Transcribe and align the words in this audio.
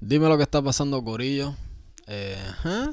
Dime 0.00 0.28
lo 0.28 0.36
que 0.36 0.44
está 0.44 0.62
pasando, 0.62 1.02
Corillo. 1.02 1.54
Eh, 2.06 2.36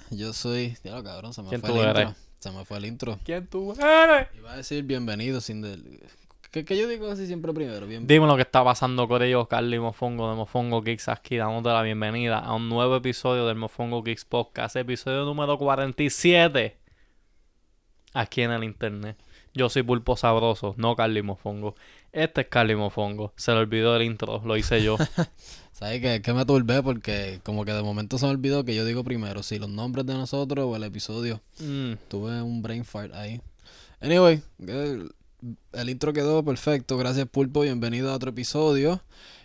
yo 0.10 0.34
soy. 0.34 0.76
Cabrón, 0.84 1.34
se 1.34 1.42
me 1.44 1.50
¿Quién 1.50 1.62
fue 1.62 1.70
tú 1.70 1.82
el 1.82 1.90
eres? 1.90 2.08
intro. 2.08 2.22
Se 2.40 2.52
me 2.52 2.66
fue 2.66 2.78
el 2.78 2.86
intro. 2.86 3.20
¿Quién 3.24 3.48
tú 3.48 3.74
eres? 3.74 4.28
Iba 4.36 4.54
a 4.54 4.58
decir 4.58 4.84
bienvenido 4.84 5.40
sin 5.40 5.62
del. 5.62 6.02
¿Qué, 6.52 6.66
qué 6.66 6.78
yo 6.78 6.88
digo 6.88 7.10
así 7.10 7.28
siempre 7.28 7.54
primero? 7.54 7.86
Bien... 7.86 8.08
Dime 8.08 8.28
lo 8.28 8.36
que 8.36 8.44
está 8.44 8.64
pasando 8.64 9.08
con 9.08 9.22
ellos, 9.22 9.48
Carly 9.48 9.78
Mofongo 9.78 10.30
de 10.30 10.36
Mofongo 10.36 10.82
Geeks 10.82 11.10
aquí, 11.10 11.36
dándote 11.36 11.70
la 11.70 11.82
bienvenida 11.82 12.40
a 12.40 12.54
un 12.56 12.70
nuevo 12.70 12.96
episodio 12.96 13.46
del 13.46 13.58
Mofongo 13.58 14.04
Geeks 14.04 14.24
Podcast, 14.24 14.78
episodio 14.78 15.26
número 15.26 15.58
47, 15.58 16.78
aquí 18.14 18.42
en 18.42 18.52
el 18.52 18.64
internet. 18.64 19.18
Yo 19.56 19.70
soy 19.70 19.84
Pulpo 19.84 20.18
Sabroso, 20.18 20.74
no 20.78 20.96
Carly 20.96 21.22
Mofongo. 21.22 21.76
Este 22.12 22.42
es 22.42 22.48
Carly 22.48 22.76
Mofongo. 22.76 23.32
Se 23.38 23.52
le 23.54 23.60
olvidó 23.60 23.96
el 23.96 24.04
intro, 24.04 24.42
lo 24.46 24.58
hice 24.58 24.84
yo. 24.84 24.98
¿Sabes 25.72 26.02
qué? 26.02 26.22
Que 26.22 26.34
me 26.34 26.46
turbé 26.46 26.84
porque 26.84 27.40
como 27.44 27.64
que 27.66 27.72
de 27.74 27.82
momento 27.82 28.18
se 28.18 28.26
me 28.26 28.32
olvidó 28.32 28.66
que 28.66 28.76
yo 28.76 28.84
digo 28.86 29.04
primero 29.06 29.44
si 29.44 29.58
los 29.58 29.70
nombres 29.70 30.06
de 30.06 30.14
nosotros 30.14 30.66
o 30.68 30.76
el 30.76 30.84
episodio. 30.84 31.42
Mm, 31.60 31.94
Tuve 32.10 32.42
un 32.42 32.62
brain 32.62 32.84
fart 32.86 33.14
ahí. 33.14 33.42
Anyway, 34.02 34.42
el, 34.60 35.12
el 35.74 35.90
intro 35.90 36.12
quedó 36.14 36.44
perfecto. 36.44 36.98
Gracias, 36.98 37.28
Pulpo. 37.28 37.62
Bienvenido 37.62 38.12
a 38.12 38.16
otro 38.16 38.32
episodio. 38.32 39.02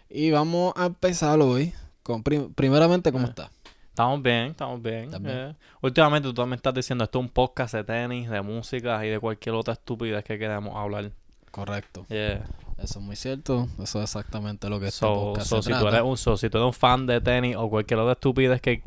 Y 0.08 0.30
vamos 0.32 0.72
a 0.76 0.86
empezar 0.86 1.40
hoy 1.40 1.72
con 2.02 2.24
prim- 2.24 2.52
primeramente 2.54 3.12
cómo 3.12 3.26
Ah. 3.26 3.30
está. 3.30 3.50
Estamos 4.00 4.22
bien, 4.22 4.46
estamos 4.52 4.82
bien. 4.82 5.10
Eh. 5.26 5.54
Últimamente 5.82 6.26
tú 6.28 6.32
también 6.34 6.56
estás 6.56 6.72
diciendo 6.72 7.04
esto 7.04 7.18
es 7.18 7.24
un 7.24 7.28
podcast 7.28 7.74
de 7.74 7.84
tenis, 7.84 8.30
de 8.30 8.40
música 8.40 9.04
y 9.04 9.10
de 9.10 9.20
cualquier 9.20 9.54
otra 9.54 9.74
estupidez 9.74 10.24
que 10.24 10.38
queramos 10.38 10.74
hablar. 10.74 11.10
Correcto. 11.50 12.06
Yeah. 12.08 12.42
Eso 12.78 12.98
es 12.98 13.04
muy 13.04 13.14
cierto. 13.16 13.68
Eso 13.82 13.98
es 13.98 14.04
exactamente 14.04 14.70
lo 14.70 14.80
que 14.80 14.86
este 14.86 15.00
So, 15.00 15.14
podcast 15.14 15.48
so 15.48 15.62
se 15.62 15.74
si, 15.74 15.78
tú 15.78 15.86
eres 15.86 16.00
un, 16.00 16.16
so, 16.16 16.36
si 16.38 16.48
tú 16.48 16.56
eres 16.56 16.66
un 16.68 16.72
fan 16.72 17.06
de 17.06 17.20
tenis 17.20 17.56
o 17.56 17.68
cualquier 17.68 18.00
otra 18.00 18.12
estupidez 18.12 18.62
que 18.62 18.82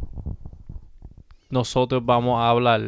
nosotros 1.51 2.03
vamos 2.03 2.39
a 2.39 2.49
hablar, 2.49 2.81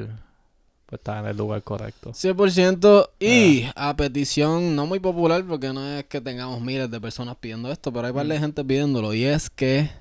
pues 0.87 0.99
estás 0.99 1.19
en 1.19 1.27
el 1.29 1.37
lugar 1.37 1.61
correcto. 1.61 2.09
100% 2.11 3.09
y 3.19 3.65
a 3.75 3.95
petición 3.95 4.75
no 4.75 4.87
muy 4.87 4.99
popular 4.99 5.43
porque 5.47 5.71
no 5.73 5.85
es 5.85 6.05
que 6.05 6.21
tengamos 6.21 6.59
miles 6.59 6.89
de 6.89 6.99
personas 6.99 7.35
pidiendo 7.39 7.71
esto, 7.71 7.93
pero 7.93 8.07
hay 8.07 8.13
par 8.13 8.25
de 8.25 8.39
Mm. 8.39 8.41
gente 8.41 8.63
pidiéndolo 8.65 9.13
y 9.13 9.25
es 9.25 9.51
que 9.51 9.91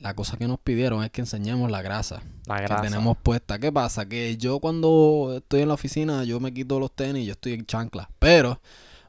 la 0.00 0.14
cosa 0.14 0.36
que 0.36 0.48
nos 0.48 0.58
pidieron 0.58 1.04
es 1.04 1.10
que 1.10 1.20
enseñemos 1.20 1.70
la 1.70 1.82
grasa, 1.82 2.22
La 2.46 2.56
que 2.56 2.62
grasa. 2.64 2.82
tenemos 2.82 3.16
puesta. 3.18 3.58
¿Qué 3.58 3.70
pasa? 3.70 4.06
Que 4.08 4.36
yo 4.36 4.58
cuando 4.60 5.34
estoy 5.36 5.62
en 5.62 5.68
la 5.68 5.74
oficina 5.74 6.24
yo 6.24 6.40
me 6.40 6.52
quito 6.52 6.80
los 6.80 6.90
tenis, 6.94 7.26
yo 7.26 7.32
estoy 7.32 7.52
en 7.54 7.66
chancla, 7.66 8.10
pero 8.18 8.60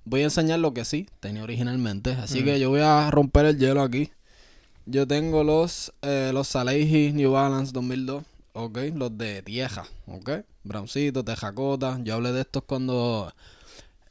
voy 0.06 0.22
a 0.22 0.25
enseñar 0.25 0.59
lo 0.59 0.73
que 0.73 0.83
sí 0.86 1.08
tenía 1.20 1.44
originalmente, 1.44 2.11
así 2.11 2.42
Mm. 2.42 2.45
que 2.45 2.59
yo 2.59 2.70
voy 2.70 2.81
a 2.81 3.09
romper 3.11 3.45
el 3.45 3.58
hielo 3.58 3.81
aquí. 3.81 4.11
Yo 4.86 5.08
tengo 5.08 5.44
los 5.44 5.94
eh, 6.02 6.31
los 6.33 6.48
Salehi 6.50 7.14
New 7.14 7.31
Balance 7.31 7.72
2002, 7.72 8.23
ok, 8.53 8.78
los 8.95 9.17
de 9.17 9.42
Tieja, 9.44 9.86
ok, 10.08 10.30
browncito, 10.64 11.23
tejacota. 11.23 12.00
Yo 12.03 12.16
hablé 12.16 12.31
de 12.33 12.42
estos 12.42 12.64
cuando 12.64 13.31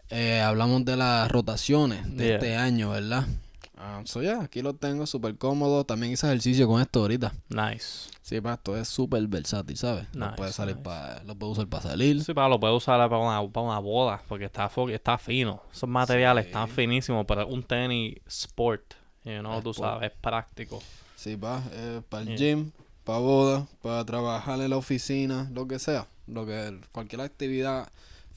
eh, 0.08 0.40
hablamos 0.40 0.84
de 0.84 0.96
las 0.96 1.30
rotaciones 1.30 2.16
de 2.16 2.24
Yeah. 2.24 2.34
este 2.36 2.56
año, 2.56 2.90
¿verdad? 2.90 3.26
Ah, 3.82 4.02
so 4.04 4.20
ya, 4.22 4.42
aquí 4.42 4.60
los 4.60 4.78
tengo, 4.78 5.06
súper 5.06 5.38
cómodo. 5.38 5.84
También 5.84 6.12
hice 6.12 6.26
ejercicio 6.26 6.68
con 6.68 6.82
esto 6.82 7.00
ahorita. 7.00 7.32
Nice. 7.48 8.10
Sí, 8.20 8.38
pa, 8.40 8.52
esto 8.54 8.76
es 8.76 8.86
súper 8.88 9.26
versátil, 9.26 9.76
¿sabes? 9.78 10.06
lo 10.12 10.26
Nice, 10.26 10.36
puedes 10.36 10.54
salir 10.54 10.76
nice. 10.76 10.84
pa- 10.84 11.22
lo 11.24 11.34
puedes 11.34 11.52
usar 11.56 11.66
para 11.66 11.82
salir. 11.84 12.22
Sí, 12.22 12.34
para 12.34 12.48
lo 12.50 12.60
puedes 12.60 12.76
usar 12.76 12.98
para 13.08 13.18
una, 13.22 13.50
para 13.52 13.66
una 13.66 13.78
boda, 13.78 14.22
porque 14.28 14.44
está, 14.44 14.70
está 14.92 15.16
fino. 15.18 15.62
Esos 15.72 15.88
materiales 15.88 16.44
Sí. 16.44 16.48
están 16.50 16.68
finísimos, 16.68 17.24
pero 17.26 17.46
un 17.46 17.62
tenis 17.62 18.18
sport. 18.26 18.82
You 19.24 19.38
know, 19.40 19.62
tú 19.62 19.72
sabes, 19.72 20.12
es 20.12 20.18
práctico. 20.20 20.82
Sí, 21.16 21.36
pa, 21.36 21.62
para 22.08 22.22
el 22.22 22.28
Yeah. 22.28 22.36
gym, 22.36 22.72
para 23.04 23.18
boda, 23.18 23.66
para 23.82 24.04
trabajar 24.04 24.60
en 24.60 24.68
la 24.70 24.76
oficina, 24.76 25.48
lo 25.54 25.66
que 25.66 25.78
sea. 25.78 26.06
Lo 26.26 26.44
que 26.46 26.78
cualquier 26.92 27.22
actividad 27.22 27.90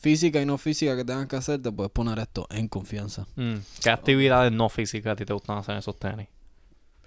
física 0.03 0.41
y 0.41 0.45
no 0.45 0.57
física 0.57 0.97
que 0.97 1.05
tengas 1.05 1.27
que 1.27 1.37
hacer, 1.37 1.61
te 1.61 1.71
puedes 1.71 1.89
poner 1.89 2.19
esto 2.19 2.45
en 2.49 2.67
confianza. 2.67 3.25
Mm, 3.37 3.55
¿Qué 3.81 3.89
actividades 3.89 4.51
no 4.51 4.67
físicas 4.67 5.13
a 5.13 5.15
ti 5.15 5.23
te 5.23 5.31
gustan 5.31 5.57
hacer 5.57 5.71
en 5.75 5.79
esos 5.79 5.97
tenis? 5.97 6.27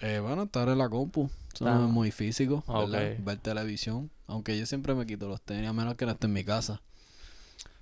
Eh, 0.01 0.19
bueno, 0.21 0.45
estar 0.45 0.67
en 0.71 0.79
la 0.79 0.89
compu. 0.89 1.29
Eso 1.55 1.67
Ah. 1.69 1.75
no 1.75 1.87
es 1.87 1.93
muy 1.93 2.11
físico, 2.11 2.65
¿verdad? 2.67 3.13
Ok. 3.13 3.25
Ver 3.25 3.39
televisión. 3.39 4.11
Aunque 4.27 4.59
yo 4.59 4.65
siempre 4.65 4.95
me 4.95 5.05
quito 5.07 5.29
los 5.29 5.43
tenis, 5.43 5.69
a 5.69 5.75
menos 5.75 5.95
que 5.97 6.07
no 6.07 6.13
esté 6.13 6.27
en 6.27 6.33
mi 6.33 6.43
casa. 6.43 6.81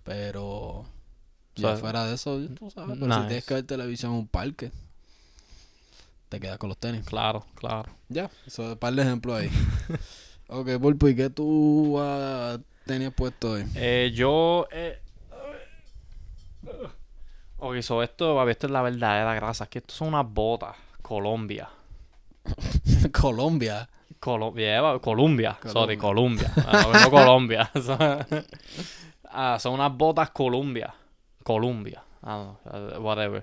Pero... 0.03 0.85
Ya 1.57 1.77
fuera 1.77 2.05
de 2.07 2.15
eso, 2.17 2.41
tú 2.59 2.69
sabes. 2.73 2.99
pero 2.99 3.15
si 3.15 3.21
tienes 3.29 3.45
que 3.45 3.55
ver 3.55 3.63
televisión 3.65 4.13
en 4.13 4.19
un 4.19 4.27
parque, 4.27 4.73
te 6.29 6.41
quedas 6.41 6.59
con 6.59 6.69
los 6.69 6.77
tenis. 6.79 7.05
Claro, 7.07 7.47
claro. 7.55 7.93
Ya, 8.09 8.29
eso 8.45 8.65
es 8.65 8.73
un 8.73 8.79
par 8.79 8.93
de 8.95 9.03
ejemplos 9.03 9.39
ahí. 9.41 9.49
ok, 10.49 10.71
Pulpo, 10.81 11.07
¿y 11.09 11.15
qué 11.15 11.31
tú 11.31 11.95
ah, 12.01 12.59
tenías 12.85 13.15
puesto 13.15 13.53
hoy? 13.53 13.65
Eh, 13.77 14.11
yo. 14.13 14.67
Eh... 14.73 14.99
Ok, 17.67 17.81
so 17.81 18.03
esto, 18.03 18.35
papi, 18.37 18.51
esto 18.51 18.67
es 18.67 18.73
la 18.73 18.83
verdadera 18.83 19.35
grasa. 19.35 19.65
Aquí 19.65 19.79
esto 19.79 19.95
son 19.95 20.09
unas 20.09 20.27
botas. 20.31 20.77
Colombia. 21.01 21.71
Colombia. 23.19 23.89
Colombia, 24.21 24.81
yeah, 24.83 24.99
Colombia. 25.01 25.59
Sorry, 25.67 25.97
Colombia. 25.97 26.53
Ah, 26.67 26.87
no 26.93 27.11
Colombia. 27.11 27.71
Son- 27.83 28.27
ah, 29.31 29.59
son 29.59 29.75
unas 29.75 29.93
botas 29.97 30.29
Colombia. 30.31 30.95
Colombia. 31.43 32.03
Ah, 32.23 32.53
whatever. 33.01 33.43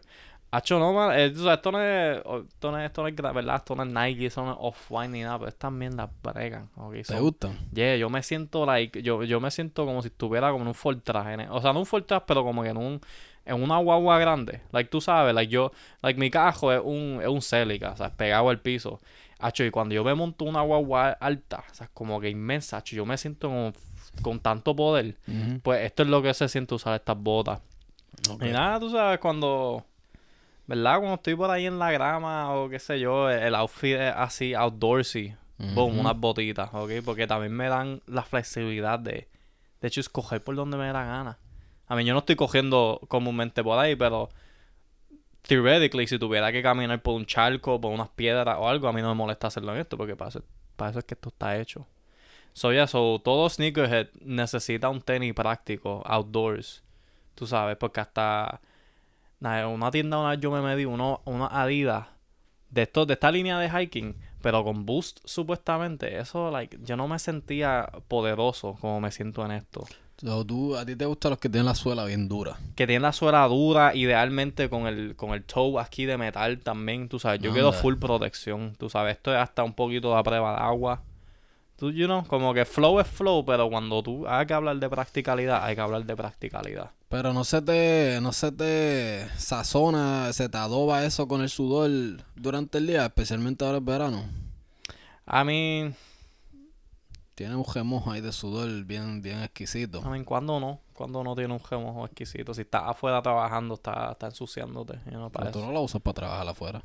Hacho, 0.54 0.80
no, 0.80 0.92
man, 0.92 1.18
eh, 1.18 1.28
esto 1.28 1.72
no 1.72 1.82
es, 1.82 2.18
esto 2.18 2.72
no 2.72 2.78
es, 2.78 2.86
esto 2.86 3.02
no 3.04 3.08
es, 3.08 3.16
¿verdad? 3.16 3.56
Esto 3.56 3.74
no 3.76 3.84
es 3.84 3.90
Nike, 3.90 4.26
esto 4.26 4.44
no 4.44 4.52
es 4.52 4.58
Off-White 4.60 5.08
ni 5.10 5.22
nada, 5.24 5.38
pero 5.40 5.48
estas 5.50 5.72
mierdas 5.72 6.10
bregan, 6.22 6.70
ok, 6.76 6.94
¿Te 7.08 7.20
gustan? 7.20 7.58
Yeah, 7.74 7.96
yo 7.96 8.10
me 8.10 8.22
siento 8.22 8.66
like, 8.66 9.02
yo, 9.02 9.24
yo 9.24 9.40
me 9.40 9.50
siento 9.50 9.86
como 9.86 10.02
si 10.02 10.10
estuviera 10.10 10.52
como 10.52 10.64
en 10.64 10.68
un 10.68 10.74
Fortras, 10.76 11.26
en- 11.28 11.50
o 11.50 11.62
sea, 11.62 11.72
no 11.72 11.80
un 11.80 11.86
Fortras, 11.86 12.24
pero 12.28 12.44
como 12.44 12.64
que 12.64 12.70
en 12.70 12.76
un, 12.78 13.00
en 13.46 13.64
una 13.64 13.78
guagua 13.78 14.20
grande. 14.20 14.60
Like, 14.74 14.90
tú 14.90 15.00
sabes, 15.00 15.34
like 15.34 15.50
yo, 15.52 15.72
like 16.02 16.20
mi 16.20 16.30
cajo 16.30 16.74
es 16.74 16.82
un, 16.84 17.20
es 17.22 17.30
un 17.30 17.42
Celica, 17.42 17.92
o 17.92 17.96
sea, 17.98 18.10
pegado 18.14 18.50
al 18.50 18.60
piso. 18.60 19.00
Hacho, 19.40 19.64
y 19.64 19.72
cuando 19.72 19.96
yo 19.96 20.04
me 20.04 20.14
monto 20.14 20.44
una 20.46 20.62
guagua 20.62 21.12
alta, 21.12 21.64
o 21.72 21.74
sea, 21.74 21.90
como 21.94 22.20
que 22.20 22.30
inmensa, 22.30 22.76
hacho, 22.78 22.96
yo 22.98 23.06
me 23.06 23.18
siento 23.18 23.48
como 23.48 23.72
con 24.22 24.40
tanto 24.42 24.76
poder. 24.76 25.16
Pues 25.64 25.86
esto 25.86 26.04
es 26.04 26.10
lo 26.10 26.22
que 26.22 26.34
se 26.34 26.50
siente 26.50 26.76
usar 26.76 26.94
estas 26.96 27.18
botas. 27.18 27.62
Y 28.50 28.52
nada, 28.52 28.80
tú 28.82 28.90
sabes, 28.92 29.18
cuando, 29.20 29.84
¿verdad? 30.72 31.00
Cuando 31.00 31.16
estoy 31.16 31.36
por 31.36 31.52
ahí 31.52 31.66
en 31.66 31.80
la 31.80 31.92
grama 31.92 32.56
o 32.56 32.70
qué 32.70 32.80
sé 32.80 32.98
yo, 32.98 33.30
el 33.30 33.56
outfit 33.56 33.96
es 33.96 34.14
así, 34.16 34.54
outdoorsy. 34.54 35.36
Boom, 35.58 35.92
Ujú. 35.92 36.00
unas 36.00 36.18
botitas, 36.18 36.70
¿ok? 36.74 36.92
Porque 37.04 37.28
también 37.28 37.52
me 37.52 37.68
dan 37.68 38.02
la 38.08 38.24
flexibilidad 38.24 38.98
de, 38.98 39.28
de 39.82 39.88
hecho, 39.88 40.00
escoger 40.00 40.42
por 40.42 40.56
donde 40.56 40.78
me 40.78 40.86
dé 40.86 40.94
la 40.94 41.04
gana. 41.04 41.40
A 41.88 41.96
mí, 41.96 42.06
yo 42.06 42.14
no 42.14 42.20
estoy 42.20 42.38
cogiendo 42.38 43.02
comúnmente 43.10 43.62
por 43.64 43.78
ahí, 43.78 43.98
pero 43.98 44.30
theoretically, 45.42 46.08
si 46.08 46.18
tuviera 46.18 46.54
que 46.54 46.64
caminar 46.64 47.02
por 47.02 47.16
un 47.16 47.26
charco, 47.26 47.80
por 47.82 47.92
unas 47.92 48.08
piedras 48.10 48.58
o 48.58 48.70
algo, 48.70 48.88
a 48.88 48.94
mí 48.94 49.02
no 49.02 49.10
me 49.10 49.16
molesta 49.16 49.48
hacerlo 49.48 49.74
en 49.74 49.82
esto, 49.82 49.98
porque 49.98 50.16
para 50.16 50.30
eso, 50.30 50.42
para 50.78 50.92
eso 50.92 51.00
es 51.00 51.06
que 51.06 51.16
esto 51.16 51.30
está 51.30 51.60
hecho. 51.60 51.86
So, 52.54 52.72
yeah, 52.72 52.88
so, 52.88 53.20
todo 53.22 53.50
sneakerhead 53.50 54.08
necesita 54.22 54.88
un 54.88 55.02
tenis 55.02 55.34
práctico, 55.34 56.02
outdoors, 56.06 56.82
tú 57.36 57.46
sabes, 57.46 57.76
porque 57.76 58.00
hasta 58.00 58.62
nada, 59.42 59.62
en 59.64 59.68
una 59.68 59.92
tienda 59.92 60.18
una 60.20 60.30
vez 60.30 60.40
yo 60.40 60.52
me 60.52 60.62
medí 60.62 60.86
uno, 60.86 61.22
una 61.26 61.48
Adidas 61.48 62.08
de 62.70 62.84
estos, 62.84 63.06
de 63.06 63.14
esta 63.14 63.30
línea 63.32 63.60
de 63.60 63.70
hiking, 63.70 64.16
pero 64.42 64.64
con 64.64 64.86
boost 64.86 65.20
supuestamente, 65.26 66.20
eso, 66.20 66.50
like, 66.50 66.78
yo 66.84 66.96
no 66.96 67.08
me 67.08 67.20
sentía 67.20 67.90
poderoso 68.08 68.78
como 68.80 69.02
me 69.02 69.12
siento 69.12 69.46
en 69.46 69.52
esto. 69.52 69.86
So, 70.18 70.46
tú, 70.46 70.78
a 70.78 70.86
ti 70.86 70.96
te 70.96 71.06
gustan 71.06 71.32
los 71.32 71.40
que 71.40 71.50
tienen 71.50 71.66
la 71.66 71.74
suela 71.74 72.06
bien 72.06 72.30
dura. 72.30 72.56
Que 72.76 72.86
tiene 72.86 73.02
la 73.02 73.12
suela 73.12 73.46
dura, 73.48 73.96
idealmente 73.96 74.70
con 74.70 74.86
el, 74.86 75.16
con 75.16 75.32
el 75.32 75.44
toe 75.44 75.82
aquí 75.82 76.06
de 76.06 76.18
metal 76.18 76.60
también, 76.60 77.10
tú 77.10 77.18
sabes, 77.18 77.42
yo 77.42 77.52
quiero 77.52 77.70
Anda. 77.70 77.80
full 77.80 77.96
protección, 77.96 78.76
tú 78.78 78.90
sabes, 78.90 79.18
esto 79.18 79.34
es 79.34 79.40
hasta 79.40 79.64
un 79.64 79.74
poquito 79.74 80.16
de 80.16 80.24
prueba 80.24 80.52
de 80.54 80.62
agua. 80.62 81.02
Tú, 81.82 81.90
you 81.90 82.06
know, 82.06 82.24
como 82.28 82.54
que 82.54 82.64
flow 82.64 83.00
es 83.00 83.08
flow, 83.08 83.44
pero 83.44 83.68
cuando 83.68 84.04
tú 84.04 84.28
hay 84.28 84.46
que 84.46 84.54
hablar 84.54 84.78
de 84.78 84.88
practicalidad, 84.88 85.64
hay 85.64 85.74
que 85.74 85.82
hablar 85.82 86.06
de 86.06 86.16
practicalidad. 86.16 86.92
Pero 87.10 87.34
no 87.34 87.44
se 87.44 87.60
te, 87.64 88.20
no 88.22 88.34
se 88.34 88.52
te 88.52 89.28
sazona, 89.36 90.32
se 90.32 90.48
te 90.48 90.60
adoba 90.60 91.04
eso 91.06 91.28
con 91.28 91.42
el 91.42 91.50
sudor 91.50 91.90
durante 92.36 92.78
el 92.78 92.86
día, 92.86 93.08
especialmente 93.08 93.66
ahora 93.66 93.80
en 93.80 93.86
verano. 93.86 94.24
A 95.26 95.44
mí, 95.44 95.92
Tiene 97.34 97.56
un 97.56 97.66
gemojo 97.66 98.12
ahí 98.12 98.22
de 98.22 98.32
sudor 98.32 98.70
bien, 98.84 99.24
bien 99.24 99.42
exquisito. 99.42 100.04
a 100.06 100.10
mí, 100.12 100.24
cuando 100.24 100.60
no, 100.60 100.82
cuando 100.94 101.24
no 101.24 101.36
tiene 101.36 101.52
un 101.56 101.62
remojo 101.68 102.06
exquisito, 102.06 102.54
si 102.54 102.62
estás 102.62 102.84
afuera 102.86 103.24
trabajando, 103.24 103.74
está, 103.74 104.12
está 104.12 104.28
ensuciándote, 104.28 105.00
you 105.06 105.14
know, 105.14 105.32
tú 105.52 105.62
no 105.62 105.72
lo 105.72 105.82
usas 105.82 106.00
para 106.00 106.14
trabajar 106.14 106.48
afuera. 106.48 106.84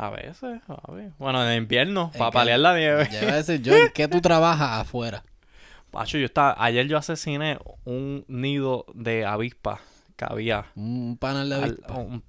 A 0.00 0.10
veces, 0.10 0.60
a 0.68 0.92
ver. 0.92 1.10
Bueno, 1.18 1.44
en 1.48 1.58
invierno, 1.58 2.12
para 2.16 2.30
paliar 2.30 2.60
la 2.60 2.76
nieve. 2.76 3.08
Ya 3.10 3.22
iba 3.24 3.32
a 3.32 3.36
decir 3.36 3.60
yo, 3.60 3.74
¿en 3.74 3.90
qué 3.92 4.06
tú 4.06 4.20
trabajas 4.20 4.80
afuera? 4.82 5.24
Pacho, 5.90 6.18
yo 6.18 6.26
estaba, 6.26 6.54
ayer 6.62 6.86
yo 6.86 6.96
asesiné 6.96 7.58
un 7.84 8.24
nido 8.28 8.86
de 8.94 9.26
avispa 9.26 9.80
que 10.16 10.24
había. 10.28 10.66
Un 10.76 11.16
panel 11.18 11.48
de 11.48 11.54
al- 11.56 11.62
avispa. 11.64 11.94
un- 11.94 12.22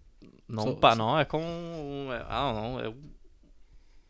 no, 0.48 0.64
So- 0.64 0.70
un 0.72 0.80
pa- 0.80 0.96
no, 0.96 1.22
es 1.22 1.28
como 1.28 1.46
un, 1.46 2.08
I 2.08 2.18
don't 2.28 2.58
know, 2.58 2.80
es 2.80 2.96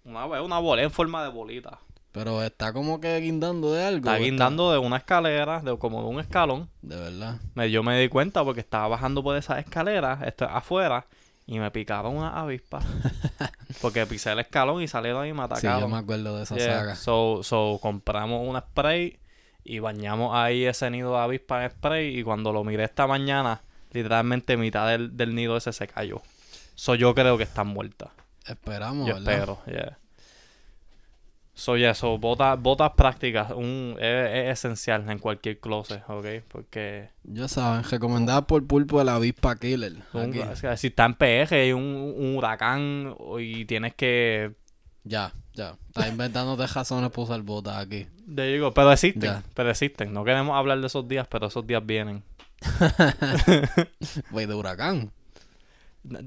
Una, 0.06 0.26
es 0.38 0.42
una 0.46 0.60
bola 0.60 0.82
en 0.84 0.92
forma 0.92 1.22
de 1.24 1.30
bolita. 1.30 1.80
Pero 2.14 2.42
está 2.42 2.72
como 2.72 3.00
que 3.02 3.20
guindando 3.20 3.74
de 3.74 3.84
algo. 3.84 4.10
Está 4.10 4.16
¿o 4.16 4.24
guindando 4.24 4.72
de 4.72 4.78
una 4.78 4.98
escalera, 4.98 5.60
de 5.60 5.78
como 5.78 6.02
de 6.02 6.08
un 6.08 6.20
escalón. 6.22 6.70
De 6.82 6.96
verdad. 6.96 7.40
Me, 7.56 7.70
yo 7.70 7.84
me 7.84 8.00
di 8.00 8.08
cuenta 8.08 8.44
porque 8.46 8.62
estaba 8.62 8.88
bajando 8.88 9.22
por 9.22 9.36
esa 9.36 9.60
escalera, 9.60 10.20
esto 10.26 10.46
es 10.46 10.52
afuera, 10.52 11.06
y 11.52 11.58
me 11.60 11.72
picaron 11.72 12.16
una 12.16 12.40
avispa. 12.40 12.80
porque 13.82 14.06
pisé 14.06 14.32
el 14.32 14.40
escalón 14.40 14.82
y 14.84 14.88
salieron 14.88 15.26
y 15.26 15.34
me 15.34 15.40
Sí, 15.40 15.46
atacaron. 15.46 15.80
yo 15.82 15.88
me 15.88 15.98
acuerdo 15.98 16.38
de 16.38 16.44
esa 16.44 16.56
Yeah, 16.56 16.80
saga. 16.80 16.96
So, 16.96 17.42
so 17.42 17.80
compramos 17.82 18.48
un 18.48 18.56
spray 18.60 19.20
y 19.64 19.80
bañamos 19.80 20.36
ahí 20.36 20.66
ese 20.66 20.90
nido 20.92 21.14
de 21.14 21.20
avispa 21.22 21.64
en 21.66 21.72
spray 21.72 22.20
y 22.20 22.24
cuando 22.24 22.54
lo 22.54 22.64
miré 22.64 22.84
esta 22.84 23.08
mañana, 23.08 23.62
literalmente 23.92 24.58
mitad 24.58 24.88
del, 24.90 25.18
del 25.18 25.34
nido 25.34 25.58
ese 25.58 25.74
se 25.74 25.88
cayó. 25.88 26.22
So 26.76 26.94
yo 26.96 27.16
creo 27.16 27.36
que 27.38 27.44
están 27.44 27.68
muertas. 27.68 28.10
Esperamos, 28.46 29.08
Yo 29.08 29.16
¿verdad? 29.16 29.34
espero, 29.34 29.62
yeah. 29.66 29.98
So 31.60 31.76
yeah, 31.76 31.94
so 31.94 32.18
botas, 32.18 32.58
botas 32.62 32.92
prácticas 32.96 33.52
un, 33.52 33.96
es, 34.00 34.30
es 34.32 34.60
esencial 34.60 35.10
en 35.10 35.20
cualquier 35.20 35.60
closet, 35.60 36.02
¿ok? 36.08 36.26
Porque 36.48 37.10
Ya 37.24 37.48
saben, 37.50 37.84
recomendada 37.84 38.48
por 38.48 38.66
Pulpo 38.66 39.00
de 39.00 39.06
la 39.06 39.16
avispa 39.16 39.58
killer. 39.58 39.94
un- 40.14 40.22
Aquí. 40.30 40.40
es 40.40 40.62
que 40.62 40.78
si 40.78 40.88
está 40.88 41.06
en 41.06 41.16
PG 41.16 41.52
hay 41.54 41.74
un, 41.74 41.84
un 42.18 42.38
huracán 42.38 43.14
y 43.40 43.66
tienes 43.66 43.94
que... 43.96 44.54
Ya, 45.04 45.34
ya. 45.54 45.76
Estás 45.88 46.08
inventándote 46.10 46.66
razones 46.68 47.10
para 47.10 47.24
usar 47.24 47.42
botas 47.42 47.78
aquí. 47.78 48.08
Te 48.34 48.44
digo, 48.44 48.74
pero 48.74 48.92
existen, 48.94 49.22
Ya. 49.22 49.44
pero 49.54 49.70
existen. 49.72 50.14
No 50.14 50.24
queremos 50.24 50.56
hablar 50.56 50.80
de 50.80 50.88
esos 50.88 51.08
días, 51.08 51.28
pero 51.30 51.48
esos 51.48 51.66
días 51.68 51.86
vienen. 51.86 52.24
Güey, 54.32 54.46
de 54.46 54.54
huracán. 54.54 55.12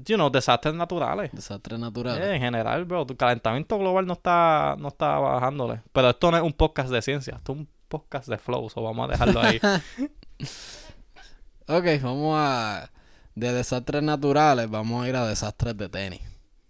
You 0.05 0.15
know, 0.15 0.29
desastres 0.29 0.73
naturales. 0.73 1.31
Desastres 1.33 1.79
naturales. 1.79 2.25
Eh, 2.25 2.35
en 2.35 2.41
general, 2.41 2.85
bro, 2.85 3.05
tu 3.05 3.15
calentamiento 3.15 3.77
global 3.77 4.05
no 4.05 4.13
está, 4.13 4.75
no 4.79 4.89
está 4.89 5.19
bajándole. 5.19 5.81
Pero 5.91 6.09
esto 6.09 6.31
no 6.31 6.37
es 6.37 6.43
un 6.43 6.53
podcast 6.53 6.89
de 6.89 7.01
ciencia, 7.01 7.35
esto 7.35 7.53
es 7.53 7.59
un 7.59 7.67
podcast 7.87 8.27
de 8.27 8.37
flow, 8.37 8.69
so 8.69 8.81
vamos 8.81 9.09
a 9.09 9.11
dejarlo 9.11 9.41
ahí. 9.41 9.59
Ok, 11.65 11.85
vamos 12.01 12.35
a... 12.37 12.91
De 13.35 13.51
desastres 13.51 14.03
naturales, 14.03 14.69
vamos 14.69 15.03
a 15.03 15.09
ir 15.09 15.15
a 15.15 15.25
desastres 15.25 15.75
de 15.77 15.89
tenis. 15.89 16.21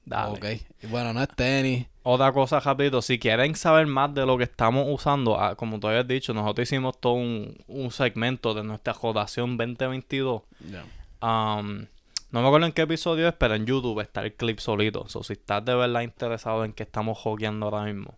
Dale. 0.06 0.34
Ok. 0.34 0.90
Bueno, 0.90 1.14
no 1.14 1.22
es 1.22 1.28
tenis. 1.30 1.88
Otra 2.04 2.32
cosa 2.32 2.60
rapidito, 2.60 3.02
si 3.02 3.18
quieren 3.18 3.56
saber 3.56 3.88
más 3.88 4.14
de 4.14 4.26
lo 4.26 4.38
que 4.38 4.44
estamos 4.44 4.86
usando, 4.88 5.40
ah, 5.40 5.56
como 5.56 5.80
tú 5.80 5.88
habías 5.88 6.08
dicho, 6.08 6.34
nosotros 6.34 6.68
hicimos 6.68 7.00
todo 7.00 7.14
un, 7.14 7.58
un 7.68 7.92
segmento 7.92 8.54
de 8.54 8.64
nuestra 8.64 8.94
rotación 8.94 9.58
2022. 9.58 10.44
Ya. 10.70 10.86
Um, 11.22 11.88
no 12.34 12.42
me 12.42 12.48
acuerdo 12.48 12.66
en 12.68 12.74
qué 12.74 12.82
episodio 12.82 13.28
es, 13.30 13.34
pero 13.36 13.56
en 13.56 13.66
YouTube 13.66 14.02
está 14.02 14.22
el 14.22 14.34
clip 14.34 14.60
solito. 14.60 15.08
So, 15.08 15.24
si 15.24 15.34
estás 15.34 15.64
de 15.64 15.74
verdad 15.76 16.02
interesado 16.02 16.66
en 16.66 16.74
que 16.74 16.84
estamos 16.84 17.18
hogueando 17.24 17.68
ahora 17.68 17.84
mismo, 17.84 18.14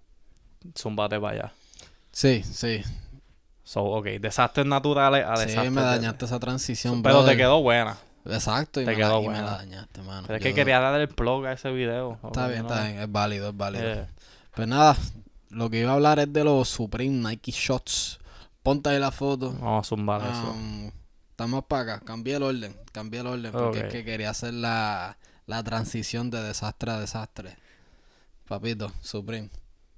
zumbate 0.75 1.19
para 1.19 1.33
allá. 1.33 1.53
Sí, 2.11 2.41
sí. 2.43 2.81
So, 3.63 3.83
ok, 3.83 4.05
desastres 4.21 4.65
naturales 4.65 5.25
a 5.25 5.35
Sí, 5.37 5.55
me 5.57 5.81
de- 5.81 5.87
dañaste 5.87 6.25
esa 6.25 6.39
transición, 6.39 7.01
Pero 7.03 7.23
te 7.25 7.35
quedó 7.37 7.61
buena. 7.61 7.97
Exacto, 8.27 8.81
y, 8.81 8.85
te 8.85 8.91
me, 8.91 8.97
quedó 8.97 9.09
la, 9.09 9.15
y 9.17 9.19
me 9.19 9.25
buena. 9.27 9.41
la 9.43 9.57
dañaste, 9.57 10.01
mano. 10.01 10.23
Pero 10.25 10.37
es 10.37 10.43
Yo- 10.43 10.49
que 10.49 10.55
quería 10.55 10.79
darle 10.79 11.03
el 11.03 11.09
plug 11.09 11.45
a 11.45 11.53
ese 11.53 11.71
video. 11.71 12.17
Está 12.23 12.47
bien, 12.47 12.63
¿no? 12.63 12.69
está 12.69 12.85
bien. 12.87 12.99
Es 12.99 13.11
válido, 13.11 13.49
es 13.49 13.57
válido. 13.57 13.83
Eh, 13.85 14.07
Pues 14.55 14.67
nada, 14.67 14.95
lo 15.49 15.69
que 15.69 15.81
iba 15.81 15.91
a 15.91 15.95
hablar 15.95 16.19
es 16.19 16.31
de 16.31 16.43
los 16.43 16.69
Supreme 16.69 17.29
Nike 17.29 17.51
Shots. 17.51 18.19
Ponte 18.63 18.89
ahí 18.89 18.99
la 18.99 19.11
foto. 19.11 19.51
vamos 19.51 19.85
a 19.85 19.89
zumbar 19.89 20.21
eso. 20.21 20.55
Estamos 21.35 21.65
para 21.65 21.95
acá. 21.95 22.05
Cambié 22.05 22.37
el 22.37 22.43
orden. 22.43 22.73
Cambié 22.93 23.19
el 23.19 23.27
orden 23.27 23.51
porque 23.51 23.79
es 23.79 23.91
que 23.91 24.05
quería 24.05 24.29
hacer 24.29 24.53
la, 24.53 25.17
la 25.47 25.61
transición 25.65 26.31
de 26.31 26.41
desastre 26.41 26.91
a 26.91 26.99
desastre. 27.01 27.57
Papito, 28.47 28.93
Supreme. 29.01 29.49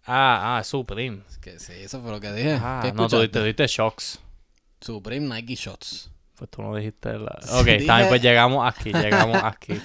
Ah, 0.08 0.58
ah, 0.58 0.64
Supreme. 0.64 1.22
Es 1.30 1.38
que 1.38 1.60
sí, 1.60 1.74
eso 1.74 2.02
fue 2.02 2.10
lo 2.10 2.20
que 2.20 2.34
dije. 2.34 2.58
Ah, 2.60 2.80
¿Qué 2.82 2.92
no, 2.92 3.08
tú 3.08 3.18
escuchaste? 3.22 3.44
diste, 3.44 3.68
shocks. 3.68 4.20
Supreme 4.82 5.28
Nike 5.36 5.54
Shots. 5.54 6.10
Pues 6.38 6.50
tú 6.50 6.64
no 6.64 6.76
dijiste 6.76 7.14
la... 7.20 7.38
Ok, 7.52 7.66
dije- 7.68 8.06
pues 8.10 8.20
llegamos 8.20 8.68
aquí, 8.68 8.92
llegamos 8.94 9.40
aquí. 9.44 9.80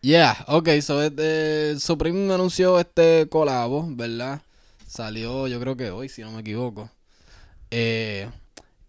Yeah, 0.00 0.44
ok, 0.46 0.68
so 0.80 1.02
este, 1.02 1.76
Supreme 1.80 2.32
anunció 2.32 2.78
este 2.78 3.28
colabo, 3.28 3.84
¿verdad? 3.90 4.42
Salió 4.86 5.48
yo 5.48 5.58
creo 5.58 5.76
que 5.76 5.90
hoy, 5.90 6.08
si 6.08 6.22
no 6.22 6.30
me 6.30 6.42
equivoco. 6.42 6.88
Eh, 7.72 8.30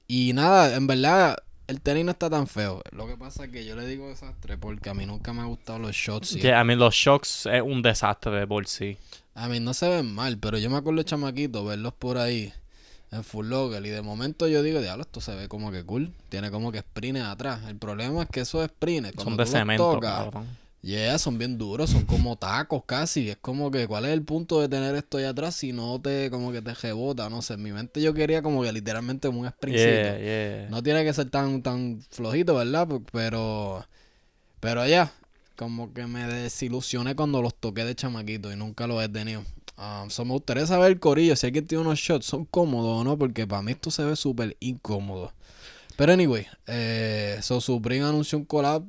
y 0.08 0.34
nada, 0.34 0.76
en 0.76 0.86
verdad, 0.86 1.38
el 1.68 1.82
tenis 1.82 2.06
no 2.06 2.12
está 2.12 2.30
tan 2.30 2.48
feo. 2.48 2.82
Lo 2.92 3.08
que 3.08 3.16
pasa 3.18 3.46
es 3.46 3.52
que 3.52 3.66
yo 3.66 3.76
le 3.76 3.86
digo 3.88 4.10
desastre 4.10 4.58
porque 4.58 4.90
a 4.90 4.94
mí 4.94 5.06
nunca 5.06 5.34
me 5.34 5.42
han 5.42 5.48
gustado 5.48 5.80
los 5.80 5.96
shots. 5.96 6.38
a 6.44 6.64
mí 6.64 6.76
los 6.76 6.94
shocks 6.94 7.46
es 7.46 7.62
un 7.62 7.82
desastre 7.82 8.32
de 8.32 8.48
por 8.48 8.68
sí. 8.68 8.98
A 9.36 9.48
mí 9.48 9.60
no 9.60 9.74
se 9.74 9.90
ven 9.90 10.14
mal, 10.14 10.38
pero 10.38 10.58
yo 10.58 10.70
me 10.70 10.78
acuerdo 10.78 11.00
de 11.00 11.06
chamaquito 11.06 11.66
verlos 11.66 11.94
por 11.94 12.18
ahí 12.18 12.54
en 13.12 13.24
Full 13.24 13.48
Locker 13.48 13.86
y 13.86 13.90
de 13.90 14.02
momento 14.02 14.48
yo 14.48 14.62
digo, 14.62 14.82
diablo, 14.82 15.04
esto 15.04 15.22
se 15.22 15.36
ve 15.36 15.48
como 15.48 15.72
que 15.72 15.84
cool. 15.84 16.12
Tiene 16.30 16.52
como 16.52 16.72
que 16.72 16.80
sprines 16.80 17.24
atrás. 17.24 17.62
El 17.68 17.78
problema 17.78 18.24
es 18.24 18.30
que 18.30 18.42
esos 18.42 18.66
sprines, 18.66 19.14
Son 19.16 19.24
cuando 19.24 19.44
de 19.44 19.50
tú 19.50 19.52
los 19.52 19.60
cemento, 19.60 19.92
tocas, 19.94 20.12
cabrón. 20.12 20.48
Yeah, 20.84 21.18
son 21.18 21.38
bien 21.38 21.58
duros, 21.58 21.92
son 21.92 22.06
como 22.06 22.36
tacos 22.36 22.84
casi. 22.86 23.30
Es 23.30 23.38
como 23.38 23.72
que, 23.72 23.88
¿cuál 23.88 24.04
es 24.04 24.12
el 24.12 24.22
punto 24.22 24.60
de 24.60 24.68
tener 24.68 24.94
esto 24.96 25.18
allá 25.18 25.30
atrás 25.30 25.56
si 25.56 25.72
no 25.72 26.02
te, 26.02 26.30
como 26.30 26.52
que 26.52 26.62
te 26.62 26.74
rebota? 26.74 27.30
No 27.30 27.42
sé, 27.42 27.54
en 27.54 27.64
mi 27.64 27.72
mente 27.72 28.02
yo 28.02 28.14
quería 28.14 28.42
como 28.42 28.64
que 28.64 28.72
literalmente 28.74 29.30
un 29.30 29.48
sprincito. 29.48 29.88
Yeah, 29.88 30.20
yeah. 30.20 30.70
No 30.70 30.84
tiene 30.84 31.06
que 31.06 31.14
ser 31.14 31.30
tan, 31.30 31.64
tan 31.64 32.02
flojito, 32.10 32.56
¿verdad? 32.56 32.90
Pero, 33.14 33.86
pero 34.60 34.86
ya, 34.86 35.10
como 35.56 35.94
que 35.94 36.06
me 36.06 36.28
desilusioné 36.28 37.16
cuando 37.16 37.42
los 37.42 37.56
toqué 37.56 37.86
de 37.86 37.96
chamaquito 37.96 38.52
y 38.52 38.58
nunca 38.58 38.86
los 38.86 39.02
he 39.02 39.08
tenido. 39.08 39.46
Um, 39.78 40.10
so 40.10 40.26
me 40.26 40.34
gustaría 40.34 40.68
saber, 40.68 41.00
Corillo, 41.00 41.38
si 41.38 41.46
alguien 41.46 41.66
tiene 41.66 41.86
unos 41.86 41.98
shots, 41.98 42.26
¿son 42.26 42.44
cómodos 42.44 43.00
o 43.00 43.04
no? 43.06 43.18
Porque 43.18 43.48
para 43.48 43.62
mí 43.62 43.72
esto 43.72 43.90
se 43.90 44.04
ve 44.04 44.18
súper 44.18 44.58
incómodo. 44.60 45.32
Pero 45.96 46.12
anyway, 46.12 46.46
eh, 46.68 47.40
so 47.42 47.62
Supreme 47.62 48.04
anunció 48.04 48.38
un 48.38 48.44
collab 48.44 48.84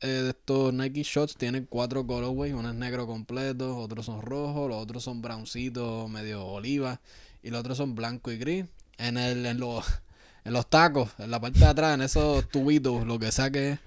eh, 0.00 0.06
de 0.06 0.30
estos 0.30 0.72
Nike 0.72 1.02
Shots. 1.02 1.36
Tienen 1.36 1.66
cuatro 1.66 2.06
colorways, 2.06 2.54
uno 2.54 2.70
es 2.70 2.74
negro 2.74 3.06
completo, 3.06 3.76
otros 3.76 4.06
son 4.06 4.22
rojos, 4.22 4.68
los 4.68 4.82
otros 4.82 5.02
son 5.04 5.22
browncitos, 5.22 6.08
medio 6.10 6.44
oliva, 6.44 7.00
y 7.42 7.50
los 7.50 7.60
otros 7.60 7.78
son 7.78 7.94
blanco 7.94 8.30
y 8.30 8.38
gris. 8.38 8.66
En 8.98 9.18
el, 9.18 9.44
en 9.46 9.58
los, 9.58 9.84
en 10.44 10.52
los 10.52 10.68
tacos, 10.68 11.10
en 11.18 11.30
la 11.30 11.40
parte 11.40 11.58
de 11.58 11.66
atrás, 11.66 11.94
en 11.94 12.02
esos 12.02 12.48
tubitos, 12.48 13.06
lo 13.06 13.18
que 13.18 13.32
sea 13.32 13.50
que 13.50 13.72
es, 13.72 13.78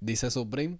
dice 0.00 0.30
Supreme. 0.30 0.78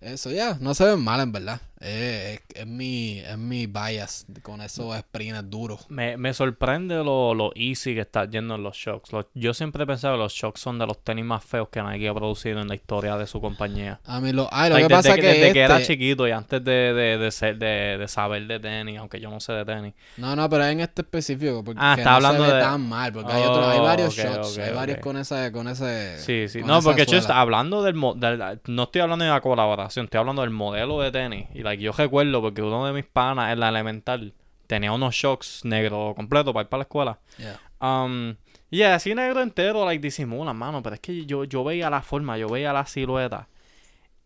Eso 0.00 0.30
ya, 0.30 0.56
no 0.60 0.74
se 0.74 0.84
ven 0.84 1.00
mal 1.00 1.20
en 1.20 1.32
verdad. 1.32 1.60
Eh, 1.82 2.40
es, 2.54 2.60
es 2.62 2.66
mi, 2.66 3.20
es 3.20 3.38
mi 3.38 3.66
bias 3.66 4.26
con 4.42 4.60
esos 4.60 4.94
sprints 4.98 5.48
duros. 5.48 5.86
Me, 5.88 6.18
me 6.18 6.34
sorprende 6.34 6.96
lo, 6.96 7.32
lo 7.34 7.52
easy 7.54 7.94
que 7.94 8.02
está 8.02 8.26
yendo 8.28 8.56
en 8.56 8.62
los 8.62 8.76
shocks. 8.76 9.12
Lo- 9.12 9.26
yo 9.34 9.54
siempre 9.54 9.84
he 9.84 9.86
pensado 9.86 10.14
que 10.14 10.18
los 10.18 10.32
shocks 10.34 10.60
son 10.60 10.78
de 10.78 10.86
los 10.86 11.02
tenis 11.02 11.24
más 11.24 11.42
feos 11.42 11.68
que 11.70 11.82
Nike 11.82 12.08
ha 12.08 12.14
producido 12.14 12.60
en 12.60 12.68
la 12.68 12.74
historia 12.74 13.16
de 13.16 13.26
su 13.26 13.40
compañía. 13.40 13.98
A 14.04 14.20
mí 14.20 14.32
lo, 14.32 14.48
ay, 14.52 14.68
lo 14.68 14.74
Like, 14.76 14.88
que 14.88 14.94
desde 14.96 15.08
pasa 15.08 15.14
que, 15.14 15.20
que, 15.22 15.26
desde 15.38 15.52
que 15.54 15.60
era 15.60 15.78
este- 15.78 15.94
chiquito 15.94 16.28
y 16.28 16.32
antes 16.32 16.62
de, 16.62 16.72
de, 16.92 17.16
de, 17.18 17.30
ser, 17.30 17.56
de, 17.58 17.96
de 17.98 18.08
saber 18.08 18.46
de 18.46 18.60
tenis, 18.60 18.98
aunque 18.98 19.18
yo 19.18 19.30
no 19.30 19.40
sé 19.40 19.54
de 19.54 19.64
tenis. 19.64 19.94
No, 20.18 20.36
no, 20.36 20.50
pero 20.50 20.66
en 20.66 20.80
este 20.80 21.00
específico, 21.00 21.64
porque 21.64 21.80
Ah, 21.82 21.94
está 21.96 22.10
no 22.10 22.16
hablando 22.16 22.44
se 22.44 22.50
ve 22.50 22.56
de- 22.58 22.62
tan 22.62 22.80
mal, 22.88 23.10
porque 23.12 23.32
hay, 23.32 23.42
otros, 23.42 23.66
hay 23.66 23.78
Oh, 23.78 23.82
varios 23.84 24.18
ok, 24.18 24.24
shots, 24.24 24.58
ok, 24.58 24.64
hay 24.64 24.74
varios 24.74 24.98
ok. 24.98 25.02
con 25.04 25.16
ese, 25.16 25.50
con 25.52 25.66
ese, 25.68 26.18
Sí, 26.18 26.46
sí. 26.48 26.62
No, 26.62 26.82
porque 26.82 27.06
suela. 27.06 27.40
hablando 27.40 27.82
del, 27.82 27.94
mo- 27.94 28.14
del- 28.14 28.60
No 28.66 28.82
estoy 28.82 29.00
hablando 29.00 29.24
de 29.24 29.30
la 29.30 29.40
colaboración, 29.40 30.04
estoy 30.04 30.18
hablando 30.18 30.42
del 30.42 30.50
modelo 30.50 31.00
de 31.00 31.10
tenis. 31.10 31.46
Y 31.54 31.62
like, 31.70 31.82
yo 31.82 31.92
recuerdo 31.92 32.42
porque 32.42 32.62
uno 32.62 32.86
de 32.86 32.92
mis 32.92 33.04
panas 33.04 33.52
en 33.52 33.60
la 33.60 33.68
elemental 33.68 34.34
tenía 34.66 34.92
unos 34.92 35.14
shocks 35.14 35.64
negros 35.64 36.14
completos 36.14 36.52
para 36.52 36.62
ir 36.62 36.68
para 36.68 36.78
la 36.78 36.82
escuela. 36.82 37.18
Yeah. 37.38 37.60
Um, 37.80 38.36
y 38.70 38.82
así 38.82 39.14
negro 39.14 39.42
entero, 39.42 39.84
like, 39.84 40.02
disimula, 40.02 40.52
mano. 40.52 40.82
Pero 40.82 40.94
es 40.94 41.00
que 41.00 41.26
yo, 41.26 41.44
yo 41.44 41.64
veía 41.64 41.90
la 41.90 42.02
forma, 42.02 42.38
yo 42.38 42.48
veía 42.48 42.72
la 42.72 42.86
silueta. 42.86 43.48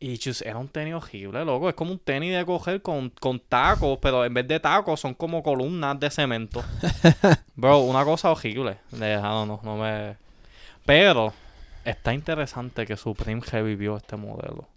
Y 0.00 0.20
just, 0.22 0.42
era 0.42 0.58
un 0.58 0.68
tenis 0.68 0.94
horrible, 0.94 1.44
loco. 1.44 1.68
Es 1.68 1.74
como 1.74 1.92
un 1.92 1.98
tenis 1.98 2.36
de 2.36 2.44
coger 2.44 2.82
con, 2.82 3.08
con 3.10 3.40
tacos, 3.40 3.98
pero 4.02 4.24
en 4.24 4.34
vez 4.34 4.46
de 4.46 4.60
tacos 4.60 5.00
son 5.00 5.14
como 5.14 5.42
columnas 5.42 5.98
de 5.98 6.10
cemento. 6.10 6.62
Bro, 7.56 7.78
una 7.80 8.04
cosa 8.04 8.30
horrible. 8.30 8.78
No, 8.92 9.60
no 9.62 9.76
me... 9.76 10.16
Pero 10.84 11.32
está 11.84 12.12
interesante 12.12 12.84
que 12.84 12.96
Supreme 12.96 13.40
revivió 13.50 13.96
este 13.96 14.16
modelo. 14.16 14.68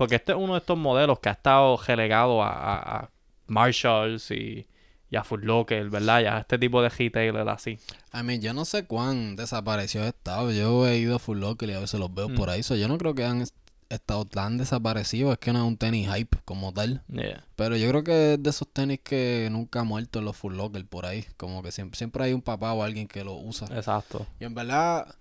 Porque 0.00 0.14
este 0.14 0.32
es 0.32 0.38
uno 0.38 0.54
de 0.54 0.60
estos 0.60 0.78
modelos 0.78 1.18
que 1.20 1.28
ha 1.28 1.32
estado 1.32 1.76
relegado 1.76 2.42
a, 2.42 2.48
a- 2.50 2.96
a 3.00 3.10
Marshalls 3.48 4.30
y, 4.30 4.66
y 5.10 5.16
a 5.16 5.24
Foot 5.24 5.42
Locker, 5.44 5.90
¿verdad? 5.90 6.20
Y 6.22 6.24
a 6.24 6.38
este 6.38 6.58
tipo 6.58 6.80
de 6.80 6.88
retailer 6.88 7.46
así. 7.50 7.78
A 8.10 8.22
mí, 8.22 8.38
yo 8.38 8.54
no 8.54 8.64
sé 8.64 8.86
cuán 8.86 9.36
desaparecido 9.36 10.04
he 10.04 10.08
estado. 10.08 10.50
Yo 10.52 10.86
he 10.86 10.96
ido 10.96 11.16
a 11.16 11.18
Full 11.18 11.38
Locker 11.40 11.68
y 11.68 11.74
a 11.74 11.80
veces 11.80 12.00
los 12.00 12.14
veo 12.14 12.30
Mm. 12.30 12.34
por 12.34 12.48
ahí. 12.48 12.62
So, 12.62 12.76
yo 12.76 12.88
no 12.88 12.96
creo 12.96 13.14
que 13.14 13.26
han 13.26 13.42
est- 13.42 13.54
estado 13.90 14.24
tan 14.24 14.56
desaparecidos. 14.56 15.32
Es 15.32 15.38
que 15.38 15.52
no 15.52 15.58
es 15.58 15.64
un 15.66 15.76
tenis 15.76 16.08
hype 16.14 16.38
como 16.46 16.72
tal. 16.72 17.02
Yeah. 17.08 17.44
Pero 17.56 17.76
yo 17.76 17.86
creo 17.90 18.02
que 18.04 18.34
es 18.34 18.42
de 18.42 18.48
esos 18.50 18.68
tenis 18.72 19.00
que 19.04 19.48
nunca 19.50 19.80
ha 19.80 19.84
muerto 19.84 20.20
en 20.20 20.24
los 20.24 20.36
Full 20.36 20.54
Locker 20.56 20.86
por 20.86 21.04
ahí. 21.04 21.26
Como 21.36 21.62
que 21.62 21.72
siempre, 21.72 21.98
siempre 21.98 22.24
hay 22.24 22.32
un 22.32 22.40
papá 22.40 22.72
o 22.72 22.82
alguien 22.82 23.06
que 23.06 23.22
lo 23.22 23.34
usa. 23.34 23.66
Exacto. 23.76 24.26
Y 24.38 24.44
en 24.44 24.54
verdad, 24.54 25.14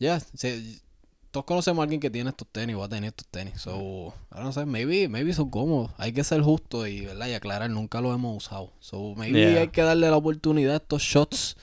ya, 0.00 0.18
se- 0.18 0.80
todos 1.30 1.44
conocemos 1.46 1.80
a 1.80 1.82
alguien 1.84 2.00
que 2.00 2.10
tiene 2.10 2.30
estos 2.30 2.48
tenis 2.50 2.76
o 2.76 2.80
va 2.80 2.86
a 2.86 2.88
tener 2.88 3.08
estos 3.08 3.26
tenis. 3.28 3.60
So, 3.60 4.14
I 4.32 4.40
don't 4.40 4.52
know, 4.54 4.66
maybe, 4.66 5.08
maybe 5.08 5.32
son 5.32 5.50
cómodos. 5.50 5.90
Hay 5.98 6.12
que 6.12 6.24
ser 6.24 6.40
justo 6.42 6.86
y, 6.86 7.06
¿verdad? 7.06 7.28
y 7.28 7.34
aclarar, 7.34 7.70
nunca 7.70 8.00
los 8.00 8.14
hemos 8.14 8.36
usado. 8.44 8.72
So, 8.80 9.14
maybe 9.16 9.52
Yeah. 9.52 9.60
hay 9.60 9.68
que 9.68 9.82
darle 9.82 10.08
la 10.10 10.16
oportunidad 10.16 10.74
a 10.74 10.76
estos 10.76 11.02
shots. 11.02 11.56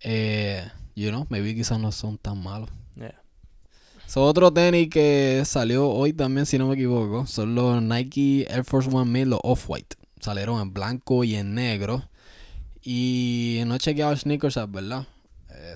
Eh, 0.00 0.64
you 0.94 1.08
know, 1.10 1.26
maybe 1.28 1.54
quizás 1.54 1.80
no 1.80 1.90
son 1.92 2.18
tan 2.18 2.42
malos. 2.42 2.70
Yeah. 2.96 3.20
So, 4.06 4.22
otro 4.24 4.52
tenis 4.52 4.88
que 4.88 5.42
salió 5.44 5.88
hoy 5.88 6.12
también, 6.12 6.46
si 6.46 6.56
no 6.56 6.68
me 6.68 6.74
equivoco, 6.74 7.26
son 7.26 7.54
los 7.54 7.82
Nike 7.82 8.46
Air 8.48 8.64
Force 8.64 8.88
One 8.90 9.10
Mid, 9.10 9.26
los 9.26 9.40
Off-White. 9.42 9.96
Salieron 10.20 10.60
en 10.60 10.72
blanco 10.72 11.24
y 11.24 11.34
en 11.34 11.54
negro. 11.54 12.08
Y 12.82 13.60
no 13.66 13.74
he 13.74 13.78
chequeado 13.78 14.12
el 14.12 14.18
sneakers 14.18 14.56
¿verdad? 14.68 15.06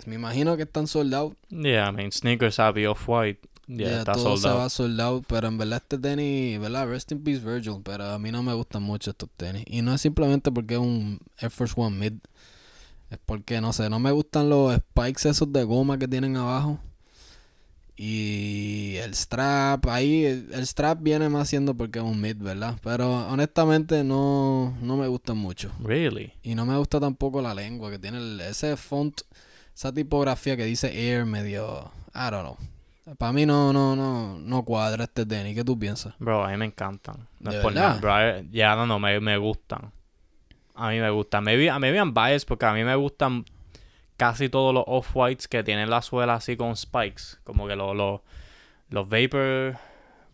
Me 0.06 0.14
imagino 0.16 0.56
que 0.56 0.62
están 0.64 0.86
sold 0.86 1.14
out. 1.14 1.36
Yeah, 1.48 1.88
I 1.88 1.92
mean, 1.92 2.12
sneakers 2.12 2.58
happy 2.58 2.86
off-white. 2.86 3.40
Yeah, 3.68 4.00
está 4.00 4.12
todo 4.12 4.36
sold 4.36 4.42
se 4.42 4.48
out. 4.48 4.58
va 4.58 4.68
sold 4.68 5.00
out, 5.00 5.24
pero 5.28 5.48
en 5.48 5.56
verdad 5.58 5.80
este 5.82 5.96
tenis, 5.98 6.58
¿verdad? 6.60 6.88
Rest 6.88 7.12
in 7.12 7.22
peace 7.22 7.40
Virgil, 7.44 7.80
pero 7.82 8.04
a 8.10 8.18
mí 8.18 8.30
no 8.32 8.42
me 8.42 8.52
gustan 8.54 8.82
mucho 8.82 9.10
estos 9.10 9.28
tenis. 9.36 9.64
Y 9.66 9.82
no 9.82 9.94
es 9.94 10.00
simplemente 10.00 10.50
porque 10.50 10.74
es 10.74 10.80
un 10.80 11.20
Air 11.38 11.50
Force 11.50 11.74
One 11.76 11.96
Mid. 11.96 12.14
Es 13.10 13.18
porque, 13.24 13.60
no 13.60 13.72
sé, 13.72 13.88
no 13.90 13.98
me 14.00 14.10
gustan 14.10 14.48
los 14.48 14.74
spikes 14.76 15.28
esos 15.28 15.52
de 15.52 15.64
goma 15.64 15.98
que 15.98 16.08
tienen 16.08 16.36
abajo. 16.36 16.80
Y 17.96 18.96
el 18.96 19.14
strap, 19.14 19.86
ahí 19.86 20.24
el, 20.24 20.48
el 20.52 20.66
strap 20.66 20.98
viene 21.02 21.28
más 21.28 21.48
siendo 21.48 21.74
porque 21.76 21.98
es 21.98 22.04
un 22.04 22.20
mid, 22.20 22.36
¿verdad? 22.38 22.76
Pero 22.82 23.28
honestamente 23.28 24.02
no, 24.02 24.76
no 24.80 24.96
me 24.96 25.06
gustan 25.08 25.36
mucho. 25.36 25.70
Really? 25.84 26.32
Y 26.42 26.54
no 26.54 26.64
me 26.66 26.76
gusta 26.78 26.98
tampoco 27.00 27.42
la 27.42 27.54
lengua 27.54 27.90
que 27.90 27.98
tiene 27.98 28.18
el- 28.18 28.40
ese 28.40 28.76
font, 28.76 29.20
esa 29.74 29.92
tipografía 29.92 30.56
que 30.56 30.64
dice 30.64 31.08
Air 31.10 31.24
medio, 31.26 31.90
I 32.14 32.30
don't 32.30 32.42
know. 32.42 32.56
Para 33.18 33.32
mí 33.32 33.46
no, 33.46 33.72
no, 33.72 33.96
no, 33.96 34.38
no 34.38 34.64
cuadra 34.64 35.04
este 35.04 35.26
tenis. 35.26 35.54
¿Qué 35.56 35.64
tú 35.64 35.78
piensas? 35.78 36.14
Bro, 36.18 36.44
a 36.44 36.48
mí 36.50 36.56
me 36.56 36.66
encantan. 36.66 37.26
No 37.40 37.50
¿De 37.50 37.56
es 37.56 37.62
por 37.62 37.74
nada, 37.74 37.98
bro. 38.00 38.38
I- 38.40 38.48
Ya, 38.52 38.76
no, 38.76 38.86
no, 38.86 38.98
me, 39.00 39.18
me 39.20 39.36
gustan. 39.38 39.92
A 40.74 40.88
mí 40.90 41.00
me 41.00 41.10
gustan. 41.10 41.42
Maybe, 41.44 41.68
a 41.68 41.78
maybe 41.78 41.98
I'm 41.98 42.14
biased 42.14 42.46
porque 42.46 42.64
a 42.64 42.72
mí 42.72 42.84
me 42.84 42.94
gustan 42.94 43.44
casi 44.16 44.48
todos 44.48 44.72
los 44.72 44.84
off-whites 44.86 45.48
que 45.48 45.64
tienen 45.64 45.90
la 45.90 46.00
suela 46.00 46.34
así 46.34 46.56
con 46.56 46.76
spikes. 46.76 47.38
Como 47.42 47.66
que 47.66 47.74
los, 47.74 47.94
los, 47.96 48.20
los 48.88 49.08
vapor, 49.08 49.76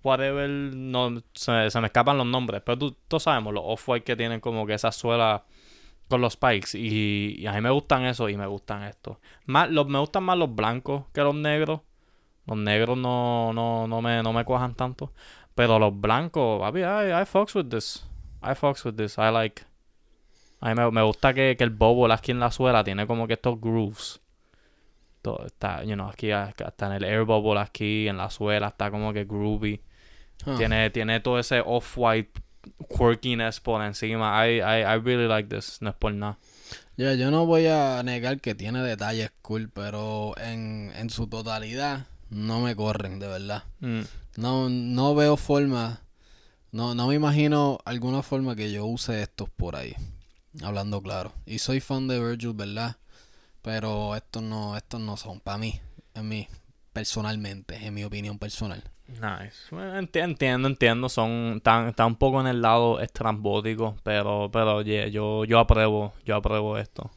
whatever, 0.03 0.49
no, 0.51 1.23
se, 1.33 1.71
se 1.71 1.81
me 1.81 1.87
escapan 1.87 2.19
los 2.19 2.27
nombres. 2.27 2.61
Pero 2.67 2.79
tú, 2.79 2.97
todos 3.09 3.23
sabemos, 3.23 3.55
los 3.55 3.63
off-white 3.67 4.05
que 4.05 4.15
tienen 4.15 4.41
como 4.41 4.67
que 4.67 4.75
esa 4.75 4.93
suela 4.93 5.45
con 6.09 6.21
los 6.21 6.35
spikes. 6.35 6.77
Y, 6.79 7.37
y 7.39 7.47
a 7.47 7.53
mí 7.53 7.61
me 7.61 7.71
gustan 7.71 8.05
eso 8.05 8.29
y 8.29 8.37
me 8.37 8.47
gustan 8.47 8.85
estos. 8.85 9.19
Más, 9.47 9.71
los, 9.71 9.87
me 9.89 9.99
gustan 9.99 10.25
más 10.25 10.39
los 10.39 10.55
blancos 10.55 11.05
que 11.13 11.21
los 11.21 11.35
negros. 11.35 11.81
Los 12.47 12.57
negros 12.57 12.97
no, 12.97 13.53
no, 13.53 13.87
no, 13.87 14.03
me, 14.03 14.23
no 14.23 14.33
me 14.33 14.45
cuajan 14.45 14.75
tanto. 14.75 15.13
Pero 15.55 15.79
los 15.79 15.99
blancos, 15.99 16.61
papi, 16.61 16.81
I, 16.81 17.23
I 17.23 17.25
fucks 17.27 17.55
with 17.55 17.69
this. 17.69 18.07
I 18.43 18.55
fucks 18.55 18.85
with 18.85 18.95
this. 18.95 19.19
I 19.19 19.31
like. 19.31 19.63
A 20.61 20.69
mí 20.69 20.75
me, 20.75 20.91
me 20.91 21.03
gusta 21.03 21.35
que, 21.35 21.57
que 21.57 21.65
el 21.65 21.71
bubble 21.71 22.13
aquí 22.15 22.31
en 22.31 22.41
la 22.41 22.51
suela 22.51 22.83
tiene 22.83 23.07
como 23.07 23.27
que 23.27 23.35
estos 23.35 23.61
grooves. 23.61 24.21
Todo 25.21 25.47
está, 25.47 25.83
you 25.85 25.95
know, 25.95 26.09
aquí 26.09 26.31
hasta 26.31 26.87
en 26.87 26.93
el 26.93 27.05
air 27.05 27.25
bubble 27.25 27.61
aquí 27.61 28.09
en 28.09 28.17
la 28.17 28.31
suela 28.31 28.69
está 28.69 28.91
como 28.91 29.13
que 29.13 29.25
groovy. 29.25 29.83
Ah, 30.47 30.55
Tiene, 30.57 30.91
tiene 30.91 31.19
todo 31.21 31.39
ese 31.41 31.61
off-white 31.61 32.41
quirkiness 32.89 33.61
por 33.61 33.83
encima. 33.83 34.47
I, 34.47 34.59
I, 34.61 34.83
I 34.83 34.99
really 34.99 35.27
like 35.29 35.49
this. 35.55 35.81
No 35.81 35.91
es 35.91 35.97
por 35.97 36.13
nada. 36.13 36.39
Ya, 36.97 37.15
yo 37.15 37.31
no 37.31 37.47
voy 37.47 37.67
a 37.67 38.03
negar 38.03 38.41
que 38.41 38.55
tiene 38.55 38.83
detalles 38.83 39.31
cool, 39.43 39.71
pero 39.73 40.35
en, 40.39 40.93
en 40.97 41.11
su 41.11 41.29
totalidad 41.29 42.07
no 42.31 42.61
me 42.61 42.75
corren, 42.75 43.21
de 43.21 43.29
verdad. 43.29 43.65
Mm, 43.81 44.01
No, 44.37 44.69
no 44.69 45.15
veo 45.15 45.37
forma, 45.37 46.03
no, 46.73 46.95
no 46.95 47.07
me 47.07 47.15
imagino 47.15 47.79
alguna 47.85 48.23
forma 48.23 48.57
que 48.57 48.73
yo 48.73 48.85
use 48.85 49.23
estos 49.23 49.49
por 49.49 49.77
ahí, 49.77 49.95
hablando 50.63 51.01
claro. 51.01 51.33
Y 51.47 51.59
soy 51.61 51.81
fan 51.81 52.09
de 52.09 52.19
Virgil, 52.21 52.53
¿verdad? 52.53 52.97
Pero 53.63 54.15
estos 54.17 54.43
no, 54.43 54.77
estos 54.77 55.01
no 55.01 55.17
son 55.17 55.41
para 55.41 55.59
mí, 55.59 55.81
en 56.15 56.29
mí, 56.29 56.49
personalmente, 56.93 57.77
en 57.77 57.95
mi 57.95 58.05
opinión 58.05 58.39
personal. 58.39 58.83
Nice. 59.09 59.57
Bueno, 59.71 59.99
entiendo, 59.99 60.69
entiendo. 60.69 61.09
Son 61.09 61.61
tan, 61.63 61.95
un 61.99 62.17
poco 62.17 62.41
en 62.41 62.47
el 62.47 62.61
lado 62.61 63.01
estrambótico, 63.01 63.97
pero, 64.03 64.51
pero 64.53 64.83
yeah, 64.83 65.09
yo, 65.09 65.45
yo 65.45 65.59
apruebo, 65.59 66.13
yo 66.25 66.37
apruebo 66.37 66.77
esto. 66.79 67.11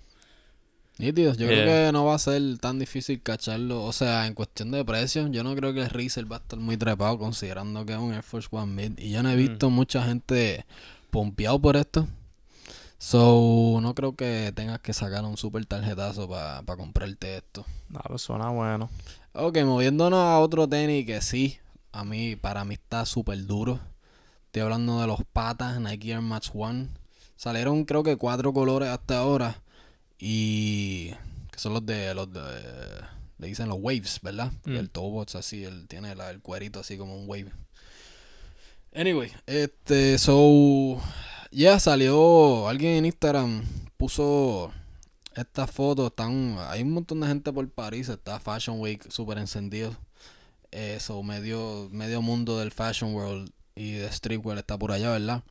Nítidos, 0.98 1.38
yo 1.38 1.48
Yeah. 1.48 1.64
creo 1.64 1.88
que 1.88 1.92
no 1.92 2.06
va 2.06 2.16
a 2.16 2.20
ser 2.20 2.42
tan 2.60 2.78
difícil 2.80 3.22
cacharlo. 3.22 3.84
O 3.84 3.92
sea, 3.92 4.28
en 4.28 4.34
cuestión 4.36 4.72
de 4.72 4.86
precio, 4.86 5.28
yo 5.30 5.44
no 5.44 5.56
creo 5.56 5.74
que 5.74 5.82
el 5.82 5.90
Razer 5.90 6.32
va 6.32 6.38
a 6.38 6.40
estar 6.40 6.60
muy 6.60 6.78
trepado 6.78 7.18
considerando 7.18 7.86
que 7.86 7.94
es 7.94 8.00
un 8.00 8.14
Air 8.14 8.24
Force 8.24 8.48
One 8.52 8.72
Mid. 8.72 9.00
Y 9.00 9.12
yo 9.12 9.22
no 9.24 9.30
he 9.32 9.34
Mm. 9.36 9.38
visto 9.38 9.70
mucha 9.70 10.04
gente 10.04 10.66
pompeado 11.10 11.60
por 11.60 11.76
esto. 11.76 12.08
So, 13.00 13.80
no 13.82 13.96
creo 13.96 14.16
que 14.16 14.52
tengas 14.56 14.80
que 14.80 14.94
sacar 14.94 15.24
un 15.26 15.36
super 15.36 15.66
tarjetazo 15.66 16.30
para 16.30 16.64
comprarte 16.78 17.38
esto. 17.38 17.66
Ah, 17.96 18.04
pues 18.08 18.22
suena 18.22 18.50
bueno. 18.50 18.90
Ok, 19.34 19.58
moviéndonos 19.66 20.20
a 20.20 20.38
otro 20.40 20.68
tenis 20.70 21.06
que 21.08 21.20
sí, 21.22 21.58
a 21.92 22.04
mí, 22.06 22.36
para 22.36 22.64
mí 22.66 22.76
está 22.76 23.06
súper 23.06 23.46
duro. 23.46 23.80
Estoy 24.46 24.62
hablando 24.64 25.00
de 25.02 25.08
los 25.08 25.20
patas 25.34 25.80
Nike 25.80 26.12
Air 26.12 26.22
Max 26.22 26.52
One. 26.54 26.90
Salieron 27.36 27.86
creo 27.86 28.04
que 28.04 28.18
cuatro 28.18 28.54
colores 28.54 28.90
hasta 28.90 29.18
ahora. 29.20 29.62
Y 30.20 31.12
que 31.52 31.58
son 31.60 31.74
los 31.74 31.86
de 31.86 32.14
los 32.14 32.32
de 32.32 32.42
le 33.40 33.48
dicen 33.48 33.68
los 33.70 33.78
waves, 33.82 34.20
¿verdad? 34.22 34.52
Mm. 34.66 34.76
El 34.76 34.90
Tobots 34.92 35.34
así, 35.36 35.64
él 35.64 35.88
tiene 35.88 36.14
la- 36.14 36.30
el 36.30 36.42
cuerito 36.42 36.80
así 36.80 36.96
como 36.98 37.16
un 37.18 37.28
wave. 37.28 37.52
Anyway, 38.94 39.32
este, 39.48 40.18
so 40.20 41.02
ya 41.52 41.80
salió 41.80 42.68
alguien 42.68 42.98
en 42.98 43.06
Instagram 43.06 43.64
puso 43.98 44.72
estas 45.34 45.72
fotos 45.72 46.08
están 46.08 46.58
hay 46.68 46.82
un 46.82 46.92
montón 46.92 47.22
de 47.22 47.28
gente 47.28 47.54
por 47.54 47.68
París 47.70 48.10
está 48.10 48.40
Fashion 48.40 48.80
Week 48.82 49.10
súper 49.10 49.38
encendido 49.38 49.96
eso 50.72 51.22
medio 51.24 51.90
medio 51.92 52.22
mundo 52.22 52.58
del 52.60 52.72
fashion 52.72 53.14
world 53.14 53.52
y 53.76 53.94
de 53.94 54.12
streetwear 54.12 54.58
está 54.58 54.78
por 54.78 54.92
allá 54.92 55.12
verdad 55.12 55.44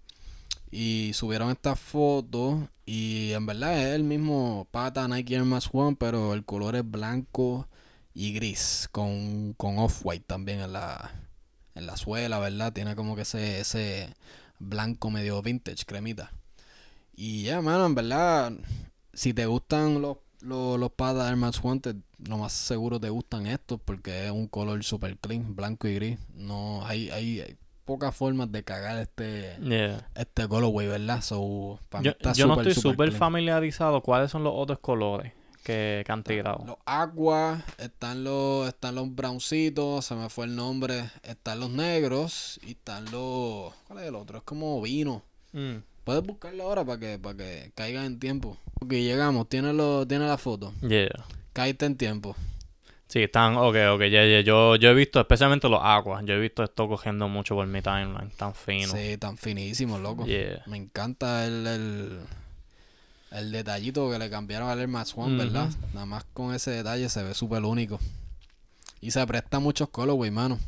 y 0.70 1.12
subieron 1.14 1.50
estas 1.50 1.78
fotos 1.78 2.60
y 2.86 3.32
en 3.32 3.46
verdad 3.46 3.78
es 3.78 3.94
el 3.94 4.04
mismo 4.04 4.66
pata 4.70 5.06
Nike 5.08 5.34
Air 5.34 5.44
Max 5.44 5.68
One 5.72 5.96
pero 5.98 6.34
el 6.34 6.44
color 6.44 6.76
es 6.76 6.88
blanco 6.88 7.68
y 8.14 8.32
gris 8.32 8.88
con, 8.92 9.54
con 9.54 9.78
off 9.78 10.00
white 10.04 10.24
también 10.26 10.60
en 10.60 10.72
la 10.72 11.12
en 11.74 11.86
la 11.86 11.96
suela 11.96 12.38
verdad 12.38 12.72
tiene 12.72 12.96
como 12.96 13.16
que 13.16 13.22
ese 13.22 13.60
ese 13.60 14.14
blanco 14.60 15.10
medio 15.10 15.42
vintage 15.42 15.84
cremita. 15.84 16.32
Y 17.12 17.42
ya 17.44 17.60
mano 17.60 17.86
en 17.86 17.94
verdad 17.96 18.52
si 19.12 19.34
te 19.34 19.46
gustan 19.46 20.00
los, 20.00 20.18
los, 20.42 20.78
los 20.78 20.90
Max 21.36 21.60
One, 21.62 21.80
te- 21.80 21.94
lo 22.28 22.38
más 22.38 22.52
seguro 22.52 22.98
te 23.00 23.08
gustan 23.10 23.46
estos 23.46 23.80
porque 23.84 24.26
es 24.26 24.30
un 24.30 24.46
color 24.46 24.82
super 24.84 25.16
clean, 25.18 25.54
blanco 25.56 25.88
y 25.88 25.94
gris. 25.94 26.18
No 26.34 26.84
hay, 26.86 27.10
hay, 27.10 27.40
hay 27.40 27.56
pocas 27.84 28.14
formas 28.14 28.50
de 28.52 28.62
cagar 28.62 28.98
este 28.98 29.56
Yeah. 29.60 30.08
este 30.14 30.46
colorway, 30.46 30.86
¿verdad? 30.86 31.22
So, 31.22 31.78
Yo, 32.02 32.10
está 32.12 32.32
yo 32.32 32.46
no 32.46 32.54
súper, 32.54 32.68
estoy 32.68 32.82
súper 32.82 33.12
familiarizado. 33.12 34.02
¿Cuáles 34.02 34.30
son 34.30 34.44
los 34.44 34.52
otros 34.54 34.78
colores 34.80 35.32
que, 35.64 36.02
que 36.06 36.12
han 36.12 36.22
tirado? 36.22 36.64
Los 36.66 36.76
agua, 36.84 37.62
están 37.78 38.22
los, 38.24 38.68
están 38.68 38.94
los 38.94 39.14
browncitos, 39.14 40.04
se 40.04 40.14
me 40.14 40.28
fue 40.28 40.44
el 40.46 40.56
nombre, 40.56 41.10
están 41.22 41.60
los 41.60 41.70
negros 41.70 42.60
y 42.66 42.72
están 42.72 43.04
los, 43.10 43.72
¿cuál 43.86 44.00
es 44.00 44.06
el 44.06 44.14
otro? 44.14 44.38
Es 44.38 44.44
como 44.44 44.80
vino. 44.80 45.22
Mm. 45.52 45.76
Puedes 46.04 46.22
buscarlo 46.22 46.64
ahora 46.64 46.84
para 46.84 46.98
que, 46.98 47.18
para 47.18 47.36
que 47.36 47.72
caiga 47.74 48.04
en 48.04 48.18
tiempo. 48.18 48.56
Ok, 48.80 48.92
llegamos, 48.92 49.48
tiene, 49.48 49.72
lo, 49.72 50.06
tiene 50.06 50.26
la 50.26 50.38
foto. 50.38 50.72
Yeah. 50.80 51.26
Caíste 51.52 51.86
en 51.86 51.96
tiempo. 51.96 52.36
Sí, 53.06 53.24
están, 53.24 53.56
ok, 53.56 53.74
ok, 53.94 54.00
ya, 54.02 54.24
ya, 54.24 54.40
Yo, 54.40 54.76
yo 54.76 54.90
he 54.90 54.94
visto, 54.94 55.18
especialmente 55.18 55.68
los 55.68 55.80
aguas, 55.82 56.24
yo 56.24 56.34
he 56.34 56.38
visto 56.38 56.62
esto 56.62 56.88
cogiendo 56.88 57.28
mucho 57.28 57.56
por 57.56 57.66
mi 57.66 57.82
timeline, 57.82 58.30
tan 58.36 58.54
fino. 58.54 58.92
Sí, 58.94 59.16
tan 59.18 59.36
finísimo, 59.36 59.98
loco. 59.98 60.24
Yeah. 60.26 60.62
Me 60.66 60.76
encanta 60.76 61.44
el, 61.44 61.66
el, 61.66 62.20
el 63.32 63.50
detallito 63.50 64.08
que 64.10 64.18
le 64.18 64.30
cambiaron 64.30 64.68
al 64.68 64.78
Air 64.78 64.88
Max 64.88 65.12
One, 65.16 65.36
¿verdad? 65.36 65.68
Nada 65.92 66.06
más 66.06 66.24
con 66.32 66.54
ese 66.54 66.70
detalle 66.70 67.08
se 67.08 67.22
ve 67.24 67.34
súper 67.34 67.64
único. 67.64 67.98
Y 69.00 69.10
se 69.10 69.26
presta 69.26 69.58
muchos 69.58 69.88
colorways, 69.88 70.32
mano. 70.32 70.58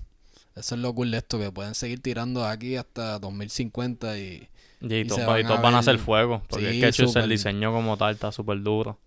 Eso 0.57 0.75
es 0.75 0.81
lo 0.81 0.93
cool 0.95 1.11
de 1.13 1.19
esto, 1.19 1.39
que 1.39 1.53
pueden 1.53 1.75
seguir 1.75 2.03
tirando 2.03 2.45
aquí 2.45 2.77
hasta 2.77 3.19
2050 3.19 4.19
y... 4.19 4.49
Y, 4.83 4.95
Y 4.95 5.07
todos 5.07 5.21
y 5.21 5.25
van 5.25 5.47
a 5.47 5.57
van 5.57 5.75
a 5.75 5.79
hacer 5.79 5.99
fuego, 5.99 6.43
porque 6.49 6.71
Sí, 6.73 6.85
es 6.85 7.13
que 7.13 7.19
el 7.21 7.29
diseño 7.29 7.73
como 7.73 7.97
tal 7.97 8.15
está 8.15 8.33
súper 8.33 8.63
duro. 8.63 8.99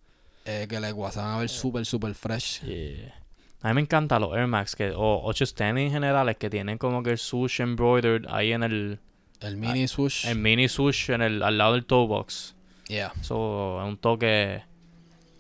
eh, 0.46 0.68
que 0.70 0.80
les 0.80 0.92
se 0.92 1.20
van 1.20 1.32
a 1.36 1.38
ver 1.40 1.50
súper, 1.50 1.86
súper 1.86 2.14
fresh. 2.14 2.62
Yeah. 2.62 3.14
A 3.62 3.70
mí 3.70 3.74
me 3.76 3.82
encantan 3.82 4.22
los 4.22 4.36
Air 4.36 4.48
Max, 4.48 4.76
que, 4.76 4.92
o 4.92 5.22
ocho 5.24 5.44
tenis 5.48 5.88
en 5.88 5.92
general, 5.92 6.30
es 6.30 6.38
que 6.38 6.50
tienen 6.50 6.78
como 6.78 7.02
que 7.02 7.12
el 7.12 7.18
swoosh 7.18 7.62
embroidered 7.62 8.26
ahí 8.30 8.52
en 8.52 8.62
el, 8.64 9.00
El 9.40 9.58
mini 9.58 9.88
swoosh. 9.88 10.28
el 10.28 10.38
mini 10.38 10.70
swoosh 10.70 11.10
en 11.10 11.22
el, 11.24 11.42
al 11.42 11.58
lado 11.58 11.74
del 11.74 11.86
toe 11.86 12.06
box. 12.08 12.56
Yeah. 12.88 13.12
Eso 13.20 13.82
es 13.82 13.88
un 13.88 13.98
toque 13.98 14.62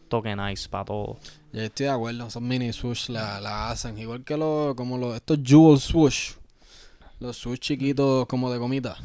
tokenize 0.09 0.67
para 0.69 0.85
todo. 0.85 1.17
Yo 1.53 1.61
estoy 1.61 1.85
de 1.85 1.91
acuerdo, 1.91 2.27
esos 2.27 2.41
mini 2.41 2.73
swoosh 2.73 3.09
la, 3.09 3.39
la 3.39 3.69
hacen. 3.69 3.97
Igual 3.99 4.23
que 4.23 4.35
los, 4.37 4.73
como 4.75 4.97
los, 4.97 5.15
estos 5.15 5.39
jewel 5.43 5.79
swoosh. 5.79 6.31
Los 7.19 7.37
swoosh 7.37 7.59
chiquitos 7.59 8.25
como 8.25 8.51
de 8.51 8.57
gomita. 8.57 8.97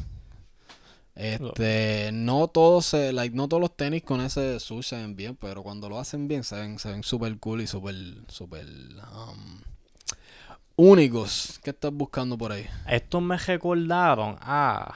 Este, 1.15 2.09
no 2.13 2.47
todos 2.47 2.85
se, 2.85 3.11
like, 3.11 3.35
no 3.35 3.47
todos 3.47 3.61
los 3.61 3.75
tenis 3.75 4.03
con 4.03 4.21
ese 4.21 4.59
swoosh 4.59 4.85
se 4.85 4.95
ven 4.95 5.15
bien, 5.15 5.35
pero 5.35 5.61
cuando 5.61 5.89
lo 5.89 5.99
hacen 5.99 6.27
bien 6.27 6.43
se 6.43 6.55
ven, 6.55 6.79
se 6.79 6.89
ven 6.89 7.03
super 7.03 7.37
cool 7.39 7.61
y 7.61 7.67
super, 7.67 7.95
super 8.27 8.65
um, 8.65 9.61
únicos. 10.75 11.59
¿Qué 11.63 11.71
estás 11.71 11.91
buscando 11.93 12.37
por 12.37 12.51
ahí? 12.51 12.65
Estos 12.87 13.21
me 13.21 13.37
recordaron 13.37 14.37
a 14.41 14.95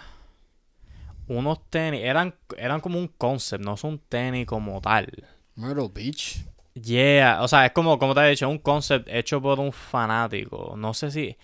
unos 1.28 1.60
tenis, 1.70 2.02
eran, 2.04 2.34
eran 2.58 2.80
como 2.80 2.98
un 2.98 3.08
concept, 3.08 3.64
no 3.64 3.76
son 3.76 4.00
tenis 4.00 4.46
como 4.46 4.80
tal. 4.80 5.12
Myrtle 5.56 5.90
Beach. 5.94 6.46
Yeah, 6.76 7.40
o 7.42 7.48
sea, 7.48 7.66
es 7.66 7.72
como, 7.72 7.98
como 7.98 8.14
te 8.14 8.22
he 8.22 8.30
dicho, 8.32 8.50
un 8.50 8.60
concept 8.60 9.08
hecho 9.10 9.42
por 9.42 9.60
un 9.60 9.72
fanático. 9.72 10.76
No 10.78 10.94
sé 10.94 11.10
si. 11.10 11.38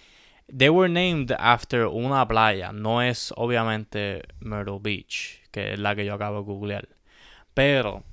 They 0.55 0.69
were 0.69 0.89
named 0.89 1.31
after 1.37 1.85
una 1.85 2.27
playa. 2.27 2.71
No 2.71 3.01
es 3.01 3.33
obviamente 3.37 4.23
Myrtle 4.39 4.79
Beach, 4.81 5.41
que 5.51 5.73
es 5.73 5.79
la 5.79 5.95
que 5.95 6.05
yo 6.05 6.13
acabo 6.13 6.39
de 6.39 6.43
googlear. 6.43 6.89
Pero, 7.53 8.03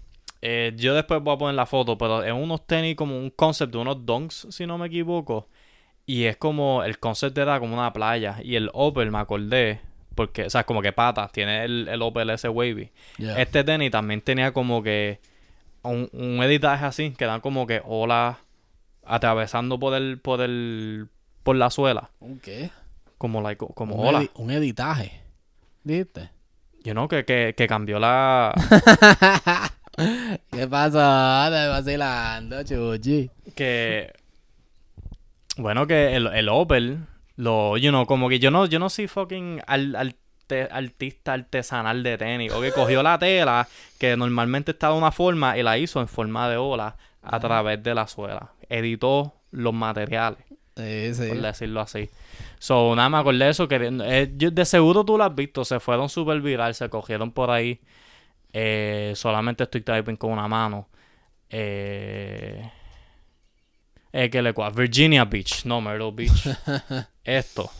eh, 0.40 0.72
yo 0.76 0.94
después 0.94 1.22
voy 1.22 1.34
a 1.34 1.38
poner 1.38 1.54
la 1.54 1.66
foto, 1.66 1.98
pero 1.98 2.22
es 2.22 2.32
unos 2.32 2.66
tenis 2.66 2.96
como 2.96 3.18
un 3.18 3.30
concept 3.30 3.72
de 3.72 3.78
unos 3.78 4.04
donks, 4.06 4.46
si 4.50 4.66
no 4.66 4.78
me 4.78 4.86
equivoco. 4.86 5.48
Y 6.06 6.24
es 6.24 6.36
como, 6.36 6.82
el 6.84 6.98
concept 6.98 7.36
era 7.38 7.58
como 7.60 7.74
una 7.74 7.92
playa. 7.92 8.38
Y 8.42 8.56
el 8.56 8.70
upper, 8.72 9.10
me 9.10 9.18
acordé, 9.18 9.80
porque, 10.14 10.44
o 10.44 10.50
sea, 10.50 10.64
como 10.64 10.80
que 10.80 10.92
patas, 10.92 11.32
tiene 11.32 11.64
el, 11.64 11.88
el 11.88 12.02
upper 12.02 12.30
ese 12.30 12.48
wavy. 12.48 12.90
Yeah. 13.18 13.40
Este 13.40 13.64
tenis 13.64 13.90
también 13.90 14.20
tenía 14.20 14.52
como 14.52 14.82
que 14.82 15.20
un, 15.82 16.08
un 16.12 16.42
editaje 16.42 16.86
así, 16.86 17.10
que 17.10 17.24
dan 17.24 17.40
como 17.40 17.66
que 17.66 17.82
olas 17.84 18.36
atravesando 19.04 19.78
por 19.78 19.94
el, 19.94 20.18
por 20.18 20.40
el, 20.40 21.08
por 21.48 21.56
la 21.56 21.70
suela. 21.70 22.10
¿Un 22.20 22.38
qué? 22.40 22.68
Como 23.16 23.40
like, 23.40 23.64
como 23.74 23.94
un, 23.96 24.14
edi- 24.14 24.30
un 24.34 24.50
editaje. 24.50 25.22
¿Viste? 25.82 26.28
You 26.84 26.92
know, 26.92 27.08
que, 27.08 27.24
que, 27.24 27.54
que 27.56 27.66
cambió 27.66 27.98
la... 27.98 28.52
¿Qué 30.50 30.68
pasó? 30.68 31.50
Te 31.50 31.68
vacilando, 31.68 32.62
chuchi. 32.64 33.30
que... 33.54 34.12
Bueno, 35.56 35.86
que 35.86 36.14
el, 36.16 36.26
el 36.26 36.50
Opel, 36.50 36.98
lo, 37.36 37.78
you 37.78 37.88
know, 37.88 38.04
como 38.04 38.28
que 38.28 38.38
yo 38.40 38.50
no, 38.50 38.66
yo 38.66 38.78
no 38.78 38.90
soy 38.90 39.08
fucking 39.08 39.62
al, 39.66 39.96
arte- 39.96 40.68
artista 40.70 41.32
artesanal 41.32 42.02
de 42.02 42.18
tenis. 42.18 42.52
O 42.52 42.60
que 42.60 42.72
cogió 42.72 43.02
la 43.02 43.18
tela, 43.18 43.66
que 43.98 44.18
normalmente 44.18 44.72
está 44.72 44.90
de 44.90 44.98
una 44.98 45.12
forma, 45.12 45.56
y 45.56 45.62
la 45.62 45.78
hizo 45.78 46.02
en 46.02 46.08
forma 46.08 46.46
de 46.50 46.58
ola 46.58 46.94
a 47.22 47.40
través 47.40 47.82
de 47.82 47.94
la 47.94 48.06
suela. 48.06 48.50
Editó 48.68 49.32
los 49.50 49.72
materiales. 49.72 50.40
Sí, 50.78 51.14
sí. 51.14 51.28
por 51.28 51.40
decirlo 51.40 51.80
así. 51.80 52.08
So, 52.60 52.94
nada, 52.94 53.08
me 53.08 53.18
acordé 53.18 53.44
de 53.46 53.50
eso. 53.50 53.66
Que 53.66 53.76
eh, 54.04 54.32
yo- 54.36 54.50
de 54.52 54.64
seguro 54.64 55.04
tú 55.04 55.18
lo 55.18 55.24
has 55.24 55.34
visto. 55.34 55.64
Se 55.64 55.80
fueron 55.80 56.08
super 56.08 56.40
viral, 56.40 56.74
se 56.74 56.88
cogieron 56.88 57.32
por 57.32 57.50
ahí. 57.50 57.80
Eh, 58.52 59.12
solamente 59.16 59.64
estoy 59.64 59.80
typing 59.80 60.16
con 60.16 60.30
una 60.32 60.46
mano. 60.48 60.88
Eh, 61.50 62.70
eh, 64.12 64.30
que 64.30 64.40
le 64.42 64.54
cua- 64.54 64.72
Virginia 64.74 65.24
Beach, 65.24 65.64
no 65.64 65.80
Myrtle 65.80 66.12
Beach. 66.12 66.48
Esto. 67.24 67.70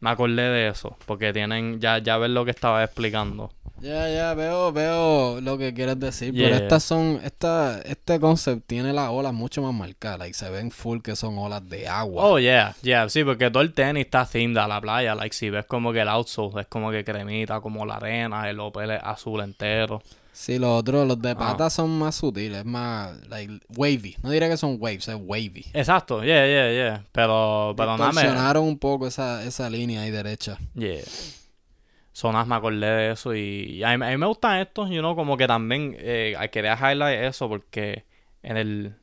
Me 0.00 0.10
acordé 0.10 0.42
de 0.42 0.68
eso. 0.68 0.96
Porque 1.06 1.32
tienen. 1.32 1.80
Ya, 1.80 1.98
ya 1.98 2.18
ves 2.18 2.30
lo 2.30 2.44
que 2.44 2.50
estaba 2.50 2.82
explicando. 2.84 3.50
Ya, 3.80 4.08
ya, 4.08 4.32
veo, 4.34 4.72
veo 4.72 5.40
lo 5.40 5.58
que 5.58 5.74
quieres 5.74 6.00
decir. 6.00 6.32
Pero 6.34 6.48
Yeah. 6.48 6.56
estas 6.58 6.82
son, 6.82 7.20
esta, 7.22 7.80
este 7.82 8.18
concept 8.18 8.66
tiene 8.66 8.92
las 8.92 9.10
olas 9.10 9.34
mucho 9.34 9.60
más 9.62 9.74
marcadas. 9.74 10.28
Y 10.28 10.32
se 10.32 10.48
ven 10.50 10.70
full 10.70 11.00
que 11.00 11.14
son 11.14 11.36
olas 11.38 11.68
de 11.68 11.86
agua. 11.86 12.24
Oh, 12.24 12.38
yeah, 12.38 12.74
yeah, 12.82 13.08
sí, 13.08 13.22
porque 13.22 13.50
todo 13.50 13.62
el 13.62 13.74
tenis 13.74 14.06
está 14.06 14.24
themed 14.24 14.56
a 14.56 14.66
la 14.66 14.80
playa. 14.80 15.14
Like, 15.14 15.34
si 15.36 15.50
ves 15.50 15.66
como 15.66 15.92
que 15.92 16.00
el 16.00 16.08
outsole 16.08 16.62
es 16.62 16.66
como 16.68 16.90
que 16.90 17.04
cremita, 17.04 17.60
como 17.60 17.84
la 17.84 17.96
arena, 17.96 18.48
el 18.48 18.58
opel 18.60 18.92
es 18.92 19.00
azul 19.02 19.40
entero. 19.42 20.02
Sí, 20.32 20.58
los 20.58 20.80
otros, 20.80 21.06
los 21.08 21.20
de 21.20 21.30
Ah. 21.30 21.36
patas 21.38 21.72
son 21.72 21.98
más 21.98 22.14
sutiles, 22.14 22.64
más 22.64 23.14
like, 23.28 23.58
wavy. 23.74 24.16
No 24.22 24.30
diría 24.30 24.48
que 24.50 24.56
son 24.58 24.76
waves, 24.78 25.08
es 25.08 25.16
wavy. 25.18 25.64
Exacto, 25.72 26.22
yeah, 26.22 26.46
yeah, 26.46 26.72
yeah. 26.72 27.04
Pero, 27.12 27.72
pero 27.76 27.96
nada 27.96 28.60
un 28.60 28.78
poco 28.78 29.06
esa, 29.06 29.44
esa 29.44 29.70
línea 29.70 30.02
ahí 30.02 30.10
derecha. 30.10 30.58
Yeah. 30.74 31.00
Sonas 32.16 32.46
me 32.46 32.54
acordé 32.54 32.86
de 32.86 33.10
eso 33.12 33.34
y, 33.34 33.40
y 33.74 33.84
a, 33.84 33.88
mí, 33.98 34.06
a 34.06 34.08
mí 34.08 34.16
me 34.16 34.24
gustan 34.24 34.58
estos, 34.60 34.88
you 34.88 35.00
know, 35.00 35.14
como 35.14 35.36
que 35.36 35.46
también 35.46 35.94
eh, 35.98 36.34
quería 36.50 36.72
highlight 36.74 37.20
eso 37.24 37.46
porque 37.46 38.06
en 38.42 38.56
el. 38.56 38.96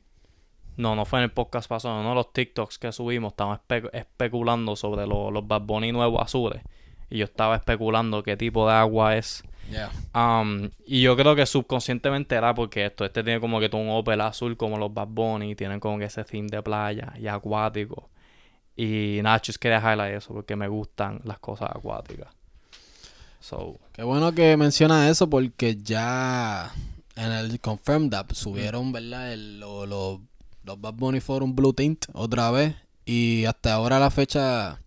No, 0.76 0.96
no 0.96 1.04
fue 1.04 1.20
en 1.20 1.24
el 1.26 1.30
podcast 1.30 1.68
pasado, 1.68 2.02
no 2.02 2.12
los 2.16 2.32
TikToks 2.32 2.76
que 2.80 2.90
subimos, 2.90 3.34
estábamos 3.34 3.60
espe- 3.68 3.88
especulando 3.92 4.74
sobre 4.74 5.06
lo- 5.06 5.30
los 5.30 5.46
Bad 5.46 5.60
Bunny 5.62 5.92
nuevos 5.92 6.20
azules. 6.22 6.60
Y 7.08 7.18
yo 7.18 7.24
estaba 7.26 7.54
especulando 7.54 8.24
qué 8.24 8.36
tipo 8.36 8.66
de 8.68 8.74
agua 8.74 9.16
es. 9.16 9.44
Yeah. 9.70 9.92
Um, 10.12 10.70
y 10.84 11.00
yo 11.02 11.16
creo 11.16 11.36
que 11.36 11.46
subconscientemente 11.46 12.34
era 12.34 12.52
porque 12.52 12.84
esto, 12.86 13.04
este 13.04 13.22
tiene 13.22 13.38
como 13.38 13.60
que 13.60 13.68
todo 13.68 13.80
un 13.80 13.90
Opel 13.90 14.20
azul 14.22 14.56
como 14.56 14.76
los 14.76 14.92
Bad 14.92 15.06
Bunny, 15.10 15.54
tienen 15.54 15.78
como 15.78 16.00
que 16.00 16.06
ese 16.06 16.24
theme 16.24 16.48
de 16.50 16.60
playa 16.64 17.12
y 17.16 17.28
acuático. 17.28 18.10
Y 18.74 19.20
nada, 19.22 19.38
just 19.38 19.58
quería 19.58 19.78
highlight 19.78 20.16
eso 20.16 20.34
porque 20.34 20.56
me 20.56 20.66
gustan 20.66 21.20
las 21.22 21.38
cosas 21.38 21.70
acuáticas. 21.72 22.34
So, 23.48 23.78
Qué 23.92 24.02
bueno 24.02 24.32
que 24.32 24.56
menciona 24.56 25.08
eso 25.10 25.28
porque 25.28 25.76
ya 25.82 26.72
en 27.16 27.30
el 27.30 27.60
Confirmed 27.60 28.12
App 28.14 28.32
subieron, 28.32 28.90
¿verdad? 28.92 29.32
El- 29.32 29.60
lo- 29.60 29.84
lo- 29.86 30.20
los 30.64 30.80
Bad 30.80 30.94
Bunny 30.94 31.20
Forum 31.20 31.54
Blue 31.54 31.74
Tint 31.74 32.06
otra 32.14 32.50
vez. 32.50 32.74
Y 33.04 33.44
hasta 33.44 33.74
ahora 33.74 33.98
la 34.00 34.10
fecha 34.10 34.80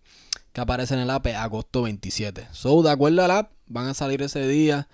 que 0.52 0.60
aparece 0.60 0.94
en 0.94 1.00
el 1.00 1.10
app 1.10 1.26
es 1.28 1.36
agosto 1.36 1.82
27. 1.82 2.48
So, 2.52 2.82
de 2.82 2.90
acuerdo 2.90 3.24
al 3.24 3.30
app, 3.30 3.52
van 3.68 3.86
a 3.86 3.94
salir 3.94 4.22
ese 4.22 4.48
día. 4.48 4.88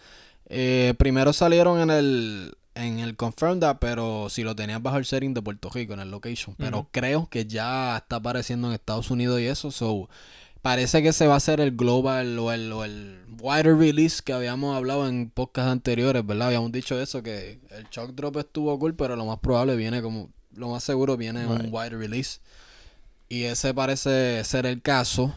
Eh, 0.50 0.92
primero 0.98 1.32
salieron 1.32 1.80
en 1.80 1.90
el, 1.90 2.54
en 2.74 2.98
el 2.98 3.16
Confirmed 3.16 3.64
App, 3.64 3.78
pero 3.80 4.28
si 4.28 4.42
lo 4.42 4.54
tenías 4.54 4.82
bajo 4.82 4.98
el 4.98 5.06
setting 5.06 5.32
de 5.32 5.40
Puerto 5.40 5.70
Rico, 5.70 5.94
en 5.94 6.00
el 6.00 6.10
location. 6.10 6.54
Pero 6.58 6.86
creo 6.90 7.28
que 7.30 7.46
ya 7.46 7.96
está 7.96 8.16
apareciendo 8.16 8.68
en 8.68 8.74
Estados 8.74 9.10
Unidos 9.10 9.40
y 9.40 9.46
eso. 9.46 9.70
So, 9.70 10.10
Parece 10.64 11.02
que 11.02 11.12
se 11.12 11.26
va 11.26 11.34
a 11.34 11.36
hacer 11.36 11.60
el 11.60 11.76
global 11.76 12.38
o 12.38 12.50
el, 12.50 12.72
o 12.72 12.84
el 12.86 13.18
wider 13.38 13.76
release 13.76 14.22
que 14.24 14.32
habíamos 14.32 14.74
hablado 14.74 15.06
en 15.06 15.28
podcasts 15.28 15.70
anteriores, 15.70 16.26
¿verdad? 16.26 16.46
Habíamos 16.46 16.72
dicho 16.72 16.98
eso, 16.98 17.22
que 17.22 17.58
el 17.76 17.84
shock 17.90 18.12
drop 18.12 18.38
estuvo 18.38 18.78
cool, 18.78 18.94
pero 18.94 19.14
lo 19.14 19.26
más 19.26 19.38
probable 19.40 19.76
viene 19.76 20.00
como, 20.00 20.30
lo 20.56 20.70
más 20.70 20.82
seguro 20.82 21.18
viene 21.18 21.42
en 21.42 21.48
un 21.50 21.68
wider 21.70 21.98
release. 21.98 22.40
Y 23.28 23.42
ese 23.42 23.74
parece 23.74 24.42
ser 24.44 24.64
el 24.64 24.80
caso. 24.80 25.34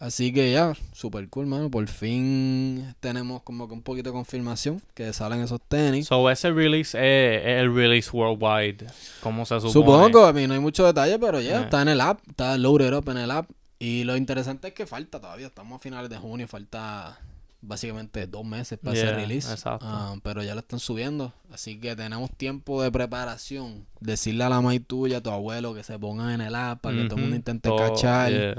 Así 0.00 0.34
que 0.34 0.52
ya, 0.52 0.74
super 0.92 1.26
cool, 1.30 1.46
mano. 1.46 1.70
Por 1.70 1.88
fin 1.88 2.94
tenemos 3.00 3.42
como 3.42 3.68
que 3.68 3.72
un 3.74 3.80
poquito 3.82 4.10
de 4.10 4.12
confirmación 4.12 4.82
que 4.94 5.14
salen 5.14 5.40
esos 5.40 5.60
tenis. 5.66 6.06
so 6.08 6.28
ese 6.28 6.50
release 6.52 6.90
es, 6.96 7.42
es 7.42 7.60
el 7.62 7.74
release 7.74 8.10
worldwide. 8.12 8.86
¿Cómo 9.22 9.46
se 9.46 9.54
supone? 9.56 9.72
Supongo, 9.72 10.26
a 10.26 10.32
mí 10.34 10.46
no 10.46 10.52
hay 10.52 10.60
mucho 10.60 10.84
detalle, 10.86 11.18
pero 11.18 11.40
ya 11.40 11.48
Yeah. 11.48 11.62
está 11.62 11.80
en 11.82 11.88
el 11.88 12.00
app, 12.02 12.20
está 12.28 12.56
loaded 12.58 12.94
up 12.94 13.08
en 13.08 13.16
el 13.16 13.30
app. 13.30 13.48
Y 13.78 14.04
lo 14.04 14.16
interesante 14.16 14.68
es 14.68 14.74
que 14.74 14.86
falta 14.86 15.20
todavía, 15.20 15.46
estamos 15.46 15.76
a 15.76 15.78
finales 15.78 16.10
de 16.10 16.16
junio, 16.18 16.48
falta 16.48 17.18
básicamente 17.60 18.26
dos 18.26 18.44
meses 18.44 18.78
para 18.78 18.96
ese 18.96 19.06
Yeah, 19.06 19.16
release. 19.16 19.50
exacto. 19.52 19.86
Ah, 19.88 20.14
pero 20.22 20.42
ya 20.42 20.54
lo 20.54 20.60
están 20.60 20.78
subiendo, 20.80 21.32
así 21.52 21.78
que 21.78 21.94
tenemos 21.96 22.30
tiempo 22.30 22.82
de 22.82 22.90
preparación. 22.90 23.86
Decirle 24.00 24.44
a 24.44 24.48
la 24.48 24.60
maíz 24.60 24.82
tuya, 24.86 25.18
a 25.18 25.20
tu 25.20 25.30
abuelo, 25.30 25.74
que 25.74 25.82
se 25.84 25.98
pongan 25.98 26.30
en 26.30 26.40
el 26.40 26.54
app 26.54 26.80
para 26.80 26.96
que 26.96 27.04
todo 27.04 27.16
el 27.16 27.20
mundo 27.22 27.36
intente 27.36 27.68
todo, 27.68 27.76
cachar. 27.78 28.30
yeah. 28.32 28.54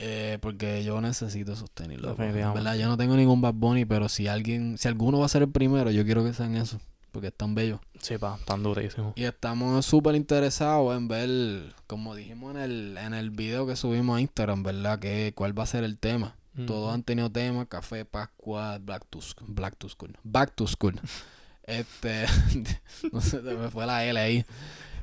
Eh, 0.00 0.38
porque 0.40 0.84
yo 0.84 1.00
necesito. 1.00 1.52
Definitivamente. 1.56 2.54
¿Verdad? 2.54 2.76
Yo 2.76 2.86
no 2.86 2.96
tengo 2.96 3.16
ningún 3.16 3.40
Bad 3.40 3.54
Bunny, 3.54 3.84
pero 3.84 4.08
si 4.08 4.28
alguien, 4.28 4.78
si 4.78 4.86
alguno 4.86 5.18
va 5.18 5.26
a 5.26 5.28
ser 5.28 5.42
el 5.42 5.48
primero, 5.50 5.90
yo 5.90 6.04
quiero 6.04 6.22
que 6.24 6.32
sean 6.32 6.54
esos, 6.56 6.80
porque 7.18 7.28
están 7.28 7.56
bellos. 7.56 7.80
Sí, 8.00 8.16
pa, 8.16 8.38
tan 8.44 8.62
durísimo. 8.62 9.12
Y 9.16 9.24
estamos 9.24 9.84
súper 9.84 10.14
interesados 10.14 10.96
en 10.96 11.08
ver, 11.08 11.74
como 11.88 12.14
dijimos 12.14 12.54
en 12.54 12.62
el, 12.62 12.96
en 12.96 13.12
el 13.12 13.30
video 13.30 13.66
que 13.66 13.74
subimos 13.74 14.16
a 14.16 14.20
Instagram, 14.20 14.62
¿verdad? 14.62 15.00
Que, 15.00 15.32
¿Cuál 15.34 15.58
va 15.58 15.64
a 15.64 15.66
ser 15.66 15.82
el 15.82 15.98
tema? 15.98 16.36
Todos 16.64 16.84
Ujú. 16.84 16.94
han 16.94 17.02
tenido 17.02 17.28
temas, 17.28 17.66
café, 17.66 18.04
Pascua, 18.04 18.78
Black 18.78 19.04
to 19.10 19.20
School, 19.20 19.48
Black 19.48 19.76
to 19.78 19.88
School, 19.88 20.16
Back 20.22 20.54
to 20.54 20.68
School. 20.68 21.00
este, 21.64 22.26
no 23.12 23.20
sé, 23.20 23.42
se 23.42 23.54
me 23.54 23.68
fue 23.68 23.84
la 23.84 24.04
L 24.04 24.20
ahí. 24.20 24.44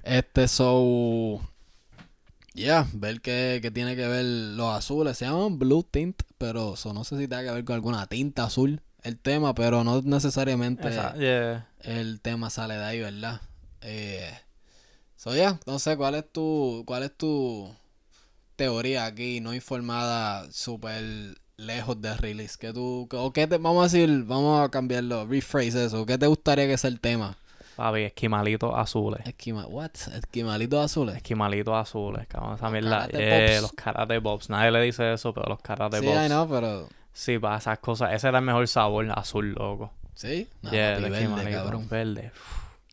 Este, 0.01 0.47
so, 0.47 1.41
ya, 2.53 2.87
ver 2.93 3.19
qué, 3.19 3.59
qué 3.61 3.71
tiene 3.71 3.97
que 3.97 4.07
ver 4.07 4.23
los 4.23 4.73
azules. 4.73 5.17
Se 5.17 5.25
llaman 5.25 5.59
Blue 5.59 5.83
Tint, 5.83 6.21
pero 6.37 6.77
so, 6.77 6.93
no 6.93 7.03
sé 7.03 7.17
si 7.17 7.27
tiene 7.27 7.43
que 7.43 7.51
ver 7.51 7.65
con 7.65 7.75
alguna 7.75 8.07
tinta 8.07 8.45
azul 8.45 8.81
el 9.05 9.17
tema, 9.19 9.53
pero 9.53 9.83
no 9.83 10.01
necesariamente 10.01 10.89
Esa- 10.89 11.15
yeah. 11.15 11.67
el 11.81 12.19
tema 12.21 12.49
sale 12.49 12.75
de 12.75 12.83
ahí, 12.83 12.99
¿verdad? 13.01 13.39
Eh, 13.81 14.31
so 15.15 15.35
ya, 15.35 15.59
no 15.65 15.79
sé, 15.79 15.95
¿cuál 15.95 16.15
es 16.15 16.31
tu, 16.31 16.83
cuál 16.85 17.03
es 17.03 17.15
tu 17.15 17.73
teoría 18.55 19.05
aquí 19.05 19.41
no 19.41 19.53
informada 19.53 20.51
súper 20.51 21.03
lejos 21.57 22.01
de 22.01 22.17
release? 22.17 22.57
¿Qué 22.59 22.73
tú, 22.73 23.07
o 23.11 23.31
qué 23.31 23.47
te, 23.47 23.57
vamos 23.57 23.81
a 23.81 23.95
decir, 23.97 24.23
vamos 24.23 24.65
a 24.65 24.69
cambiarlo, 24.69 25.25
rephrase 25.27 25.85
eso, 25.85 26.05
¿qué 26.05 26.17
te 26.17 26.27
gustaría 26.27 26.67
que 26.67 26.77
sea 26.77 26.89
el 26.89 26.99
tema 26.99 27.37
Papi, 27.75 28.03
esquimalitos 28.03 28.71
azules. 28.73 29.19
Esquima, 29.27 29.67
what? 29.67 29.91
Esquimalitos 30.13 30.79
azules. 30.85 31.17
Esquimalitos 31.17 31.75
azules, 31.75 32.25
cabrón. 32.25 32.55
Esa 32.55 32.69
Los 32.69 32.71
mierda. 32.71 33.07
Yeah, 33.09 33.61
los 33.61 33.73
karate 33.73 34.21
pops. 34.21 34.49
Nadie 34.49 34.71
le 34.71 34.81
dice 34.81 35.11
eso, 35.11 35.33
pero 35.33 35.49
los 35.49 35.59
karate 35.59 35.99
Sí, 35.99 36.05
pops. 36.05 36.25
I 36.25 36.27
know, 36.27 36.47
pero... 36.47 36.87
Sí, 37.17 37.39
para 37.39 37.57
esas 37.57 37.79
cosas. 37.79 38.11
Ese 38.13 38.27
era 38.27 38.39
el 38.39 38.45
mejor 38.45 38.67
sabor, 38.67 39.07
azul, 39.15 39.53
loco. 39.53 39.93
¿Sí? 40.15 40.47
No, 40.61 40.71
yeah, 40.71 40.91
papi, 40.95 41.03
verde, 41.03 41.17
esquimalito. 41.17 41.57
cabrón. 41.57 41.87
Verde. 41.89 42.31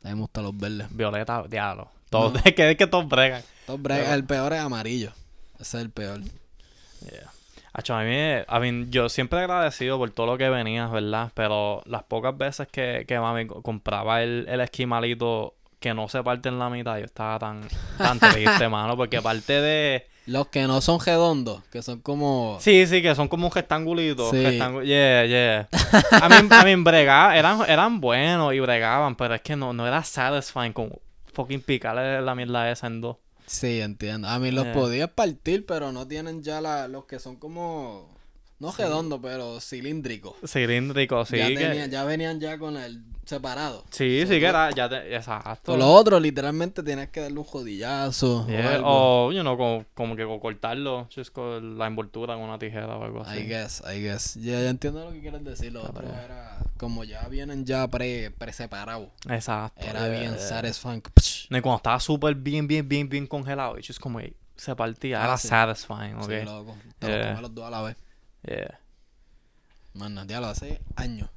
A 0.04 0.08
mí 0.08 0.14
me 0.14 0.20
gustan 0.20 0.44
los 0.44 0.56
verdes. 0.56 0.86
Violeta, 0.90 1.42
diablo. 1.48 1.88
Todos, 2.08 2.40
es, 2.44 2.54
que, 2.54 2.70
es 2.70 2.76
que 2.76 2.86
todos 2.86 3.08
bregan. 3.08 3.42
Los 3.66 3.78
bre- 3.78 3.96
Pero- 3.98 4.14
El 4.14 4.24
peor 4.24 4.52
es 4.52 4.60
amarillo. 4.60 5.10
Ese 5.58 5.78
es 5.78 5.82
el 5.84 5.90
peor. 5.90 6.20
Yeah. 6.22 7.30
Acho, 7.72 7.94
a 7.94 8.02
mí, 8.04 8.14
a 8.46 8.60
mí, 8.60 8.86
yo 8.90 9.08
siempre 9.08 9.38
agradecido 9.40 9.98
por 9.98 10.10
todo 10.10 10.26
lo 10.26 10.38
que 10.38 10.48
venías, 10.50 10.90
¿verdad? 10.92 11.32
Pero 11.34 11.82
las 11.86 12.02
pocas 12.04 12.36
veces 12.36 12.68
que, 12.68 13.04
que 13.08 13.18
mami 13.18 13.46
co- 13.46 13.62
compraba 13.62 14.22
el, 14.22 14.46
el 14.48 14.60
esquimalito 14.60 15.54
que 15.80 15.94
no 15.94 16.08
se 16.08 16.22
parte 16.22 16.48
en 16.48 16.58
la 16.60 16.68
mitad, 16.70 16.98
yo 16.98 17.06
estaba 17.06 17.38
tan, 17.40 17.62
tan 17.98 18.20
triste, 18.20 18.68
mano, 18.68 18.96
porque 18.96 19.20
parte 19.20 19.54
de... 19.60 20.06
Los 20.26 20.46
que 20.48 20.66
no 20.68 20.80
son 20.80 21.00
redondos, 21.00 21.62
que 21.72 21.82
son 21.82 22.00
como... 22.00 22.56
Sí, 22.60 22.86
sí, 22.86 23.02
que 23.02 23.14
son 23.14 23.26
como 23.28 23.48
un 23.48 23.52
rectangulito. 23.52 24.30
Sí. 24.30 24.36
rectangu- 24.36 24.84
Yeah, 24.84 25.26
yeah. 25.26 25.68
A 26.20 26.28
mí, 26.28 26.34
a 26.48 26.64
mí 26.64 26.74
brega- 26.84 27.36
eran, 27.36 27.62
eran 27.68 28.00
buenos 28.00 28.54
y 28.54 28.60
bregaban, 28.60 29.16
pero 29.16 29.34
es 29.34 29.40
que 29.42 29.56
no, 29.56 29.72
no 29.72 29.86
era 29.86 30.04
satisfying 30.04 30.72
como 30.72 31.00
fucking 31.34 31.60
picarle 31.62 32.22
la 32.22 32.34
mierda 32.36 32.70
esa 32.70 32.86
en 32.86 33.00
dos. 33.00 33.16
Sí, 33.46 33.80
entiendo. 33.80 34.28
A 34.28 34.38
mí 34.38 34.52
los 34.52 34.64
Yeah. 34.64 34.72
podías 34.74 35.10
partir, 35.10 35.66
pero 35.66 35.90
no 35.90 36.06
tienen 36.06 36.42
ya 36.42 36.60
la, 36.60 36.86
los 36.86 37.04
que 37.06 37.18
son 37.18 37.34
como... 37.36 38.08
No 38.62 38.72
Sí. 38.72 38.82
redondos, 38.82 39.18
pero 39.22 39.60
cilíndricos. 39.60 40.34
Cilíndrico, 40.46 41.24
sí. 41.26 41.36
ya, 41.36 41.48
que- 41.48 41.56
tenía- 41.56 41.86
ya 41.86 42.04
venían 42.04 42.38
ya 42.40 42.56
con 42.58 42.76
el 42.76 43.02
separado. 43.26 43.84
Sí, 43.90 44.24
sí 44.26 44.38
que 44.40 44.46
era, 44.46 44.70
ya 44.70 44.88
te, 44.88 45.14
exacto. 45.14 45.72
Con 45.72 45.78
los 45.80 45.88
otros, 45.88 46.22
literalmente 46.22 46.82
tienes 46.82 47.08
que 47.10 47.20
darle 47.20 47.38
un 47.38 47.44
jodillazo. 47.44 48.46
Yeah, 48.46 48.66
o 48.66 48.68
algo. 48.74 48.86
O, 49.26 49.32
you 49.32 49.40
know, 49.40 49.56
como, 49.56 49.84
como 49.94 50.16
que 50.16 50.24
cortarlo, 50.40 51.08
con 51.32 51.76
la 51.78 51.86
envoltura 51.88 52.34
con 52.34 52.44
una 52.44 52.58
tijera 52.58 52.96
o 52.96 53.04
algo 53.04 53.22
así. 53.22 53.40
I 53.40 53.46
guess, 53.46 53.82
I 53.92 54.00
guess. 54.00 54.34
Ya, 54.36 54.60
ya 54.60 54.70
entiendo 54.70 55.04
lo 55.04 55.12
que 55.12 55.20
quieres 55.20 55.44
decir. 55.44 55.72
Lo 55.72 55.82
otro 55.82 56.04
era... 56.08 56.58
Como 56.76 57.04
ya 57.04 57.26
vienen 57.28 57.64
ya 57.64 57.86
pre, 57.88 58.30
pre-separados. 58.32 59.08
Exacto. 59.28 59.84
Era 59.86 60.08
yeah, 60.08 60.18
bien 60.20 60.38
satisfying. 60.38 61.02
Y 61.50 61.60
cuando 61.60 61.76
estaba 61.76 62.00
súper 62.00 62.34
bien, 62.34 62.66
bien, 62.66 62.88
bien, 62.88 63.08
bien 63.08 63.26
congelado, 63.26 63.78
y 63.78 63.82
just 63.86 64.00
como 64.00 64.20
se 64.56 64.74
partía, 64.76 65.20
Ah, 65.22 65.24
era 65.26 65.36
sí. 65.38 65.48
satisfying, 65.48 66.16
Sí, 66.24 66.32
ok. 66.40 66.44
loco. 66.44 66.76
Te 66.98 67.06
comes 67.06 67.40
los 67.40 67.54
dos 67.54 67.64
a 67.66 67.70
la 67.70 67.82
vez. 67.82 67.96
Yeah, 68.46 68.78
Mano, 69.94 70.24
ya 70.24 70.40
lo 70.40 70.46
hace 70.48 70.80
años 70.96 71.28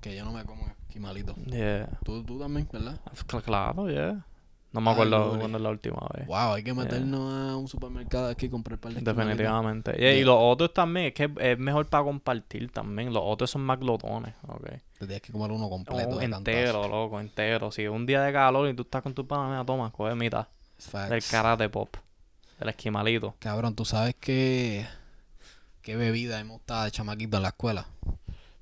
que 0.00 0.16
yo 0.16 0.24
no 0.24 0.32
me 0.32 0.44
como 0.44 0.66
esquimalito. 0.88 1.34
yeah. 1.46 1.88
Tú, 2.04 2.22
tú 2.24 2.38
también, 2.38 2.68
¿verdad? 2.72 2.98
Cl- 3.26 3.42
Claro, 3.42 3.88
yeah. 3.88 4.24
No 4.72 4.80
me 4.80 4.90
acuerdo 4.90 5.38
cuándo 5.38 5.58
es 5.58 5.62
la 5.62 5.70
última 5.70 6.00
vez. 6.16 6.26
Wow, 6.26 6.54
hay 6.54 6.64
que 6.64 6.74
meternos 6.74 7.32
a 7.52 7.56
un 7.56 7.68
supermercado 7.68 8.28
aquí 8.28 8.46
y 8.46 8.48
comprar 8.48 8.76
par 8.80 8.92
de. 8.92 9.00
Definitivamente. 9.02 9.92
Yeah, 9.96 10.14
Y 10.14 10.24
los 10.24 10.36
otros 10.36 10.74
también, 10.74 11.06
es 11.06 11.14
que 11.14 11.30
es 11.38 11.58
mejor 11.58 11.86
para 11.86 12.02
compartir 12.02 12.72
también. 12.72 13.12
Los 13.12 13.22
otros 13.24 13.50
son 13.52 13.62
más 13.62 13.78
glotones, 13.78 14.34
ok. 14.48 14.66
Te 14.98 15.06
tienes 15.06 15.22
que 15.22 15.30
comer 15.32 15.52
uno 15.52 15.68
completo 15.68 16.16
Oh, 16.16 16.18
de 16.18 16.24
entero, 16.24 16.88
loco, 16.88 17.20
entero. 17.20 17.70
Si 17.70 17.86
un 17.86 18.04
día 18.04 18.22
de 18.22 18.32
calor 18.32 18.68
y 18.68 18.74
tú 18.74 18.82
estás 18.82 19.02
con 19.02 19.14
tu 19.14 19.24
pana, 19.26 19.48
mira, 19.48 19.64
toma, 19.64 19.92
coge 19.92 20.14
mitad. 20.16 20.48
cantazo. 20.76 20.98
Del 21.14 21.22
Facts. 21.22 21.30
karate 21.30 21.68
pop. 21.68 21.96
Del 22.58 22.68
esquimalito. 22.70 23.34
Cabrón, 23.38 23.76
tú 23.76 23.84
sabes 23.84 24.16
que... 24.18 24.84
¿Qué 25.84 25.96
bebida 25.96 26.42
me 26.42 26.50
gustaba 26.50 26.86
de 26.86 26.90
chamaquito 26.92 27.36
en 27.36 27.42
la 27.42 27.50
escuela? 27.50 27.86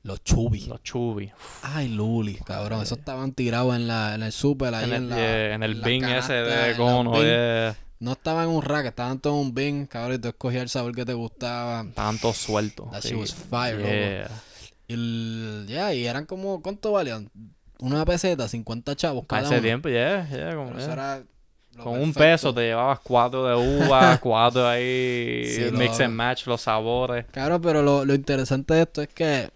Los 0.02 0.24
chubis. 0.24 0.66
Los 0.66 0.82
chubis. 0.82 1.30
Ay, 1.62 1.86
Luli, 1.88 2.34
cabrón. 2.34 2.82
Esos 2.82 2.98
estaban 2.98 3.30
tirados 3.32 3.76
en, 3.76 3.86
la, 3.86 4.16
en 4.16 4.24
el 4.24 4.32
super, 4.32 4.74
ahí 4.74 4.86
En 4.86 4.92
en, 4.92 5.02
el, 5.04 5.08
la... 5.08 5.16
yeah, 5.16 5.54
en 5.54 5.62
el 5.62 5.74
bin 5.80 6.00
canasta, 6.00 6.40
ese 6.40 6.50
de 6.50 6.76
cono, 6.76 7.22
yeah. 7.22 7.76
No 8.00 8.12
estaban 8.12 8.48
en 8.48 8.56
un 8.56 8.62
rack, 8.62 8.86
estaban 8.86 9.20
todos 9.20 9.36
en 9.36 9.46
un 9.46 9.54
bin, 9.54 9.86
cabrón. 9.86 10.16
Y 10.16 10.18
tú 10.18 10.26
escogías 10.28 10.62
el 10.64 10.68
sabor 10.68 10.92
que 10.96 11.04
te 11.04 11.12
gustaba. 11.12 11.82
Estaban 11.82 12.18
todos 12.18 12.38
sueltos. 12.38 12.90
That 12.90 13.02
sí. 13.02 13.10
shit 13.10 13.18
was 13.18 13.32
fire. 13.32 13.78
Yeah. 13.78 14.28
Y, 14.88 14.94
el- 14.94 15.66
ya, 15.68 15.94
y 15.94 16.04
eran 16.04 16.26
como, 16.26 16.60
¿cuánto 16.60 16.90
valían? 16.90 17.30
Una 17.78 18.04
peseta, 18.04 18.48
50 18.48 18.96
chavos 18.96 19.26
cada 19.28 19.42
ese 19.42 19.54
uno. 19.54 19.62
tiempo, 19.62 19.88
yeah, 19.88 20.28
yeah, 20.28 20.56
como, 20.56 20.70
Pero 20.70 20.78
yeah. 20.78 20.82
eso 20.84 20.92
era 20.92 21.22
lo 21.76 21.84
Con 21.84 22.00
un 22.00 22.12
peso 22.12 22.52
te 22.52 22.62
llevabas 22.62 23.00
cuatro 23.00 23.44
de 23.46 23.54
uva, 23.54 24.18
cuatro 24.22 24.68
ahí, 24.68 25.44
Sí, 25.46 25.70
mix 25.72 26.00
and 26.00 26.14
match, 26.14 26.46
los 26.46 26.60
sabores. 26.62 27.26
Claro, 27.32 27.60
pero 27.60 27.82
lo, 27.82 28.04
lo 28.04 28.14
interesante 28.14 28.74
de 28.74 28.82
esto 28.82 29.02
es 29.02 29.08
que 29.08 29.50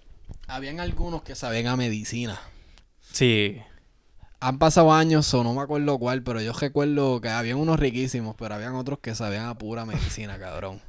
habían 0.46 0.80
algunos 0.80 1.22
que 1.22 1.34
sabían 1.34 1.66
a 1.66 1.76
medicina. 1.76 2.40
Sí, 3.12 3.60
Han 4.40 4.58
pasado 4.58 4.92
años, 4.92 5.32
o 5.34 5.42
no 5.42 5.54
me 5.54 5.62
acuerdo 5.62 5.98
cuál, 5.98 6.22
pero 6.22 6.40
yo 6.40 6.52
recuerdo 6.52 7.20
que 7.20 7.28
habían 7.30 7.56
unos 7.58 7.80
riquísimos, 7.80 8.34
pero 8.38 8.54
habían 8.54 8.74
otros 8.74 8.98
que 9.00 9.14
sabían 9.14 9.46
a 9.46 9.56
pura 9.58 9.84
medicina, 9.86 10.38
cabrón. 10.40 10.80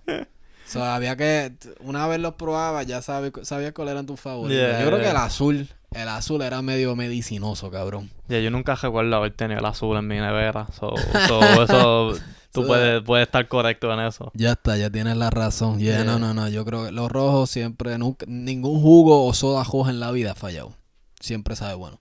So, 0.66 0.84
había 0.84 1.16
que, 1.16 1.54
una 1.80 2.08
vez 2.08 2.20
los 2.20 2.34
probabas, 2.34 2.86
ya 2.86 3.02
sabes, 3.02 3.32
sabías 3.44 3.72
cuál 3.72 3.88
eran 3.88 4.06
tus 4.06 4.20
favoritos. 4.20 4.62
Yeah, 4.62 4.82
yo 4.82 4.88
creo 4.88 5.00
que 5.00 5.10
el 5.10 5.16
azul, 5.18 5.70
el 5.92 6.08
azul 6.10 6.42
era 6.42 6.62
medio 6.62 6.96
medicinoso, 6.96 7.72
cabrón. 7.72 8.10
ya 8.28 8.40
yo 8.40 8.52
nunca 8.52 8.76
recuerdo 8.76 9.16
haber 9.16 9.34
tenido 9.34 9.60
el 9.60 9.66
azul 9.66 9.98
en 9.98 10.08
mi 10.08 10.16
nevera. 10.16 10.68
So, 10.78 10.94
so, 11.28 11.64
eso, 11.64 12.14
tú 12.52 12.66
puedes, 12.68 13.02
puedes 13.04 13.28
estar 13.28 13.48
correcto 13.48 13.92
en 13.94 14.02
eso. 14.02 14.32
Ya 14.34 14.52
está, 14.52 14.78
ya 14.78 14.90
tienes 14.90 15.18
la 15.18 15.30
razón. 15.30 15.80
Yeah, 15.80 16.04
Yeah. 16.04 16.04
No, 16.04 16.20
no, 16.20 16.34
no. 16.34 16.50
Yo 16.50 16.66
creo 16.66 16.86
que 16.86 16.92
los 16.92 17.12
rojos 17.12 17.50
siempre, 17.50 17.98
nunca, 17.98 18.26
ningún 18.28 18.82
jugo 18.82 19.26
o 19.26 19.34
soda 19.34 19.64
roja 19.64 19.90
en 19.90 20.00
la 20.00 20.12
vida 20.12 20.32
ha 20.32 20.36
fallado. 20.36 20.74
Siempre 21.20 21.56
sabe 21.56 21.74
bueno. 21.74 22.00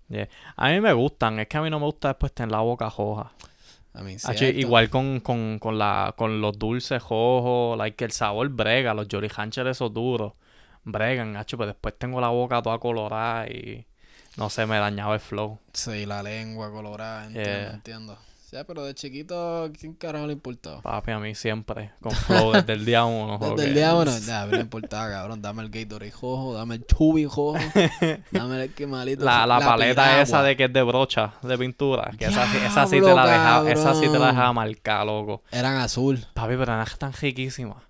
A 0.56 0.68
mí 0.70 0.80
me 0.80 0.92
gustan, 0.92 1.38
es 1.40 1.48
que 1.48 1.56
a 1.56 1.62
mí 1.62 1.70
no 1.70 1.78
me 1.78 1.86
gusta 1.86 2.08
después 2.08 2.32
tener 2.32 2.52
la 2.52 2.60
boca 2.60 2.90
roja. 2.90 3.32
A 3.94 4.02
mí, 4.02 4.16
Hacho, 4.22 4.34
cierto. 4.38 4.60
igual 4.60 4.90
con, 4.90 5.20
con, 5.20 5.58
con, 5.58 5.78
la, 5.78 6.12
con 6.18 6.42
los 6.42 6.58
dulces 6.58 7.02
rojos, 7.02 7.78
like 7.78 8.04
el 8.04 8.12
sabor 8.12 8.50
brega, 8.50 8.92
los 8.92 9.06
Jolly 9.10 9.28
Ranchers 9.28 9.70
esos 9.70 9.90
duros, 9.94 10.34
bregan, 10.86 11.36
hacho, 11.36 11.58
pero 11.58 11.68
después 11.68 11.94
tengo 11.98 12.20
la 12.20 12.28
boca 12.28 12.62
toda 12.62 12.78
colorada 12.78 13.46
y 13.48 13.84
no 14.38 14.48
sé, 14.48 14.64
me 14.66 14.78
dañaba 14.78 15.14
el 15.14 15.20
flow. 15.20 15.58
Sí, 15.74 16.06
la 16.06 16.22
lengua 16.22 16.70
colorada, 16.70 17.26
entiendo, 17.26 17.50
Yeah. 17.50 17.70
entiendo. 17.74 18.18
Ya, 18.52 18.62
pero 18.62 18.84
de 18.84 18.94
chiquito, 18.94 19.68
¿quién 19.78 19.92
carajo 19.94 20.28
le 20.28 20.34
importaba? 20.34 20.80
Papi, 20.80 21.10
a 21.10 21.18
mí 21.18 21.34
siempre, 21.34 21.90
con 22.00 22.12
flow 22.12 22.52
desde 22.52 22.74
el 22.74 22.84
día 22.84 23.04
uno. 23.04 23.38
Desde 23.56 23.64
el 23.64 23.74
día 23.74 23.92
uno, 23.96 24.16
ya, 24.18 24.46
no 24.46 24.60
importaba, 24.60 25.10
cabrón. 25.10 25.42
Dame 25.42 25.62
el 25.64 25.68
Gatorade 25.68 26.12
rojo, 26.12 26.54
dame 26.54 26.76
el 26.76 26.86
Chubby 26.86 27.24
rojo, 27.26 27.54
dame 28.30 28.54
el 28.56 28.62
esquimalito. 28.70 29.24
La, 29.24 29.46
la 29.48 29.58
paleta 29.58 30.02
piragua. 30.04 30.22
esa 30.22 30.42
de 30.44 30.56
que 30.56 30.64
es 30.66 30.72
de 30.72 30.82
brocha, 30.84 31.32
de 31.42 31.58
pintura, 31.58 32.12
que 32.16 32.26
esa, 32.26 32.46
sí- 32.46 32.58
esa 32.64 32.86
sí 32.86 33.00
te 33.00 33.12
la 33.14 33.26
dejaba, 33.26 33.70
esa 33.70 33.94
sí 33.94 34.08
te 34.08 34.18
la 34.18 34.28
dejaba 34.28 34.52
marcar, 34.52 35.04
loco. 35.04 35.42
Eran 35.50 35.76
azul, 35.78 36.24
Papi, 36.32 36.50
pero 36.56 36.72
eran 36.72 36.86
tan 36.98 37.12
riquísimas. 37.14 37.82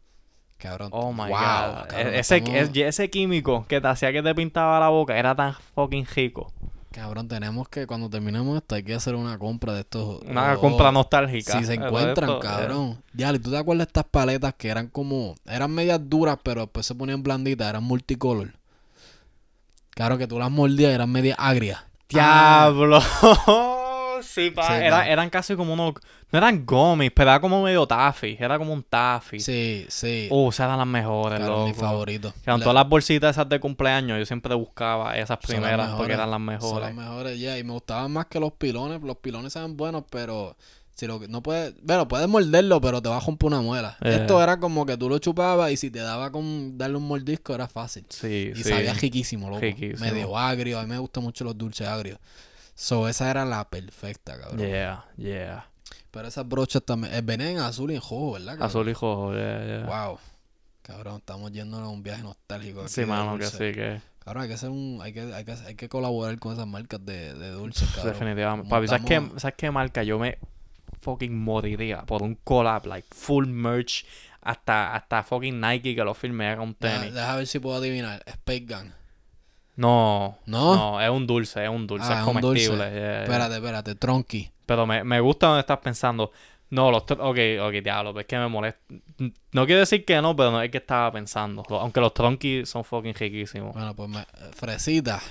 Cabrón. 0.68 0.88
Oh 0.92 1.12
my 1.12 1.18
wow, 1.20 1.28
god. 1.28 1.88
cabrón, 1.88 1.96
E- 2.14 2.18
ese, 2.18 2.36
estamos- 2.38 2.60
es- 2.60 2.76
ese 2.76 3.10
químico 3.10 3.64
que 3.68 3.80
te 3.80 3.88
hacía 3.88 4.12
que 4.12 4.22
te 4.22 4.34
pintaba 4.34 4.78
la 4.80 4.88
boca 4.88 5.16
era 5.16 5.34
tan 5.34 5.54
fucking 5.74 6.06
rico. 6.14 6.52
Cabrón, 6.92 7.28
tenemos 7.28 7.68
que, 7.68 7.86
cuando 7.86 8.08
terminemos 8.08 8.56
esto, 8.56 8.74
hay 8.74 8.82
que 8.82 8.94
hacer 8.94 9.14
una 9.16 9.38
compra 9.38 9.74
de 9.74 9.80
estos. 9.80 10.22
Una 10.22 10.56
compra 10.56 10.90
nostálgica. 10.90 11.58
Si 11.58 11.64
se 11.66 11.74
encuentran, 11.74 12.30
esto, 12.30 12.38
eh, 12.38 12.40
cabrón. 12.42 13.02
Ya, 13.12 13.30
¿y 13.34 13.38
tú 13.38 13.50
te 13.50 13.58
acuerdas 13.58 13.86
de 13.86 13.90
estas 13.90 14.04
paletas 14.04 14.54
que 14.54 14.68
eran 14.70 14.88
como. 14.88 15.34
Eran 15.44 15.72
medias 15.72 16.00
duras, 16.02 16.38
pero 16.42 16.62
después 16.62 16.86
se 16.86 16.94
ponían 16.94 17.22
blanditas, 17.22 17.68
eran 17.68 17.84
multicolor? 17.84 18.54
Claro 19.90 20.16
que 20.18 20.26
tú 20.26 20.38
las 20.38 20.50
mordías 20.50 20.92
eran 20.92 21.10
medias 21.10 21.36
agrias. 21.38 21.80
Diablo. 22.08 23.00
sí, 24.22 24.50
pa. 24.50 24.66
Sí, 24.68 24.72
era- 24.82 25.06
eran 25.08 25.28
casi 25.30 25.54
como 25.56 25.74
unos. 25.74 25.94
No 26.40 26.46
eran 26.46 26.66
gummies, 26.66 27.12
pero 27.14 27.30
era 27.30 27.40
como 27.40 27.62
medio 27.62 27.86
taffy. 27.86 28.36
Era 28.38 28.58
como 28.58 28.72
un 28.72 28.82
taffy. 28.82 29.40
Sí, 29.40 29.86
sí. 29.88 30.28
Uh, 30.30 30.50
esas 30.50 30.66
eran 30.66 30.78
las 30.78 30.86
mejores, 30.86 31.40
mi 31.40 31.46
loco. 31.46 31.74
favorito. 31.74 32.34
Eran 32.44 32.58
La- 32.60 32.64
todas 32.64 32.74
las 32.74 32.88
bolsitas 32.88 33.30
esas 33.36 33.48
de 33.48 33.58
cumpleaños. 33.58 34.18
Yo 34.18 34.26
siempre 34.26 34.54
buscaba 34.54 35.16
esas 35.16 35.38
primeras 35.38 35.90
porque 35.94 36.12
eran 36.12 36.30
las 36.30 36.36
Son 36.36 36.44
mejores. 36.46 36.88
las 36.88 36.94
mejores, 36.94 37.40
ya. 37.40 37.58
Y 37.58 37.64
me 37.64 37.72
gustaban 37.72 38.12
más 38.12 38.26
que 38.26 38.38
los 38.38 38.52
pilones. 38.52 39.00
Los 39.02 39.16
pilones 39.16 39.56
eran 39.56 39.76
buenos, 39.76 40.04
pero. 40.10 40.56
Si 40.94 41.06
lo 41.06 41.20
que 41.20 41.28
no 41.28 41.42
puedes. 41.42 41.74
Bueno, 41.82 42.08
puedes 42.08 42.26
morderlo, 42.26 42.80
pero 42.80 43.02
te 43.02 43.10
va 43.10 43.18
a 43.18 43.20
romper 43.20 43.48
una 43.48 43.60
muela. 43.60 43.98
Eh. 44.00 44.16
Esto 44.20 44.42
era 44.42 44.58
como 44.58 44.86
que 44.86 44.96
tú 44.96 45.10
lo 45.10 45.18
chupabas 45.18 45.70
y 45.70 45.76
si 45.76 45.90
te 45.90 45.98
daba 45.98 46.32
con 46.32 46.78
darle 46.78 46.96
un 46.96 47.06
mordisco 47.06 47.54
era 47.54 47.68
fácil. 47.68 48.06
Sí, 48.08 48.52
Y 48.54 48.62
sí. 48.62 48.70
sabía 48.70 48.94
riquísimo, 48.94 49.48
loco. 49.50 49.60
Riquísimo. 49.60 50.00
Medio 50.00 50.38
agrio. 50.38 50.78
A 50.78 50.82
mí 50.84 50.88
me 50.88 50.98
gustan 50.98 51.22
mucho 51.22 51.44
los 51.44 51.56
dulces 51.58 51.86
agrios. 51.86 52.18
So, 52.74 53.08
esa 53.08 53.30
era 53.30 53.44
la 53.44 53.68
perfecta, 53.68 54.38
cabrón. 54.38 54.58
Yeah, 54.58 55.04
yeah. 55.18 55.66
Pero 56.10 56.28
esas 56.28 56.48
brochas 56.48 56.82
también. 56.82 57.12
eh, 57.14 57.20
venían 57.22 57.50
en 57.50 57.58
azul 57.58 57.90
y 57.90 57.94
en 57.94 58.00
rojo, 58.00 58.32
¿verdad? 58.32 58.52
cabrón? 58.52 58.66
Azul 58.68 58.88
y 58.88 58.92
rojo, 58.92 59.32
yeah, 59.34 59.64
yeah. 59.66 59.86
Wow. 60.06 60.18
Cabrón, 60.82 61.16
estamos 61.16 61.52
yéndonos 61.52 61.88
a 61.88 61.90
un 61.90 62.02
viaje 62.02 62.22
nostálgico. 62.22 62.86
Sí, 62.88 63.04
mano, 63.04 63.36
que 63.38 63.46
sí, 63.46 63.58
que 63.58 64.00
Cabrón, 64.20 64.42
hay 64.42 64.48
que 64.48 64.54
hacer 64.54 64.70
un. 64.70 64.98
Hay 65.02 65.12
que, 65.12 65.20
hay 65.34 65.44
que, 65.44 65.52
hay 65.52 65.74
que 65.76 65.88
colaborar 65.88 66.38
con 66.38 66.52
esas 66.52 66.66
marcas 66.66 67.04
de, 67.04 67.34
de 67.34 67.50
dulces, 67.50 67.88
cabrón. 67.94 68.12
definitivamente. 68.12 68.68
Papi, 68.70 68.88
¿sabes 68.88 69.04
qué, 69.04 69.28
¿sabes 69.36 69.54
qué 69.56 69.70
marca? 69.70 70.02
Yo 70.02 70.18
me 70.18 70.38
fucking 71.00 71.36
moriría 71.38 72.02
por 72.02 72.22
un 72.22 72.34
collab, 72.42 72.86
like 72.86 73.06
full 73.12 73.46
merch. 73.46 74.04
Hasta, 74.42 74.94
hasta 74.94 75.24
fucking 75.24 75.60
Nike 75.60 75.94
que 75.96 76.04
lo 76.04 76.14
firme 76.14 76.46
haga 76.48 76.62
un 76.62 76.74
tenis. 76.74 77.12
deja 77.12 77.34
ver 77.36 77.46
si 77.48 77.58
puedo 77.58 77.76
adivinar. 77.76 78.22
Space 78.26 78.64
Gun. 78.68 78.92
No, 79.76 80.38
¿No? 80.46 80.74
no, 80.76 81.00
es 81.00 81.10
un 81.10 81.26
dulce, 81.26 81.64
es 81.64 81.68
un 81.70 81.86
dulce, 81.86 82.06
Ah, 82.08 82.14
es 82.14 82.20
es 82.20 82.26
un 82.26 82.32
comestible. 82.40 82.76
dulce. 82.84 82.90
yeah. 82.94 83.22
Espérate, 83.24 83.54
espérate, 83.56 83.94
tronqui. 83.96 84.50
Pero 84.66 84.86
me, 84.86 85.04
me 85.04 85.20
gusta 85.20 85.46
donde 85.46 85.60
estás 85.60 85.78
pensando. 85.78 86.32
No, 86.68 86.90
los 86.90 87.04
tr- 87.06 87.18
ok, 87.20 87.64
ok, 87.68 87.82
diablo, 87.82 88.18
es 88.18 88.26
que 88.26 88.36
me 88.38 88.48
molesta. 88.48 88.80
No 89.52 89.66
quiero 89.66 89.78
decir 89.80 90.04
que 90.04 90.20
no, 90.20 90.34
pero 90.34 90.50
no 90.50 90.60
es 90.60 90.70
que 90.70 90.78
estaba 90.78 91.12
pensando. 91.12 91.62
Lo- 91.70 91.80
Aunque 91.80 92.00
los 92.00 92.12
tronquis 92.12 92.68
son 92.68 92.84
fucking 92.84 93.14
riquísimos. 93.14 93.72
Bueno, 93.72 93.94
pues 93.94 94.08
me, 94.08 94.26
fresita. 94.52 95.22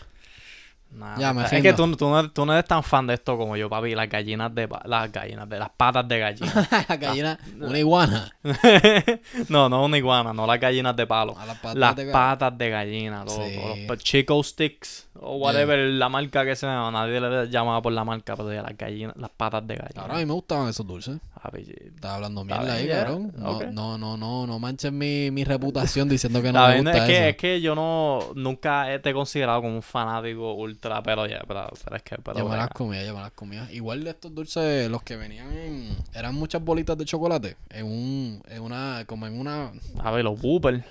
Nah, 0.91 1.17
Ya, 1.19 1.33
me 1.33 1.43
es 1.43 1.49
que 1.61 1.73
tú, 1.73 1.93
tú 1.97 2.07
no, 2.09 2.31
tú 2.31 2.45
no 2.45 2.53
eres 2.53 2.63
tan 2.63 2.81
fan 2.81 3.05
de 3.05 3.15
esto 3.15 3.37
como 3.37 3.57
yo, 3.57 3.67
papi. 3.69 3.93
Las 3.95 4.07
gallinas 4.07 4.55
de... 4.55 4.69
Las 4.85 5.11
gallinas 5.11 5.49
de... 5.49 5.59
Las 5.59 5.71
patas 5.71 6.07
de 6.07 6.19
gallina. 6.19 6.69
la 6.87 6.95
gallina, 6.95 7.39
una 7.59 7.79
iguana. 7.79 8.31
no, 9.49 9.67
no 9.67 9.83
una 9.83 9.97
iguana, 9.97 10.31
no 10.33 10.47
las 10.47 10.59
gallinas 10.59 10.95
de 10.95 11.05
palo. 11.05 11.35
Las 11.45 11.57
patas 11.57 11.75
Las 11.75 11.95
de 11.97 12.07
ga- 12.07 12.11
patas 12.13 12.57
de 12.57 12.69
gallina, 12.69 13.25
loco. 13.25 13.43
Sí. 13.45 13.85
Los 13.87 13.97
Chico 13.99 14.41
Sticks 14.41 15.04
o 15.19 15.37
whatever, 15.37 15.79
la 15.79 16.09
marca 16.09 16.45
que 16.45 16.55
sea. 16.55 16.89
Nadie 16.91 17.19
le 17.19 17.49
llamaba 17.49 17.81
por 17.81 17.93
la 17.93 18.03
marca, 18.03 18.35
pero 18.35 18.53
ya 18.53 18.61
las 18.61 18.77
gallinas, 18.77 19.15
las 19.17 19.29
patas 19.29 19.65
de 19.67 19.75
gallina. 19.75 20.01
Cabrón, 20.01 20.17
a 20.17 20.19
mí 20.19 20.25
me 20.25 20.33
gustaban 20.33 20.69
esos 20.69 20.85
dulces. 20.85 21.17
Papi, 21.41 21.61
Estaba 21.93 22.15
hablando 22.15 22.43
mierda 22.43 22.73
ahí, 22.73 22.87
cabrón. 22.87 23.31
No, 23.37 23.59
no, 23.71 23.97
no, 23.97 24.17
no, 24.17 24.47
no 24.47 24.59
manches 24.59 24.91
mi, 24.91 25.29
mi 25.29 25.43
reputación 25.43 26.09
diciendo 26.09 26.41
que 26.41 26.51
no 26.53 26.59
La 26.61 26.69
me 26.69 26.81
gusta 26.81 26.97
es 26.97 27.03
que, 27.05 27.29
es 27.29 27.37
que 27.37 27.61
yo 27.61 27.75
no 27.75 28.19
nunca 28.33 28.91
he 28.91 28.99
te 28.99 29.11
he 29.11 29.13
considerado 29.13 29.61
como 29.61 29.75
un 29.75 29.83
fanático 29.83 30.53
ultra, 30.53 31.03
pero 31.03 31.27
ya, 31.27 31.43
pero, 31.47 31.67
pero 31.83 31.95
es 31.95 32.03
que 32.03 32.17
pero 32.17 32.39
yo 32.39 32.49
me 32.49 32.57
las 32.57 32.69
comía, 32.69 33.05
yo 33.05 33.13
me 33.13 33.21
las 33.21 33.31
comía. 33.31 33.67
Igual 33.71 34.03
de 34.03 34.09
estos 34.09 34.33
dulces, 34.33 34.89
los 34.89 35.03
que 35.03 35.15
venían 35.15 35.53
en... 35.53 35.95
Eran 36.13 36.33
muchas 36.33 36.63
bolitas 36.63 36.97
de 36.97 37.05
chocolate. 37.05 37.55
En 37.69 37.85
un... 37.85 38.43
En 38.47 38.61
una... 38.63 39.03
Como 39.05 39.27
en 39.27 39.39
una... 39.39 39.71
A 39.99 40.11
ver, 40.11 40.23
los 40.23 40.41
Whooper. 40.41 40.83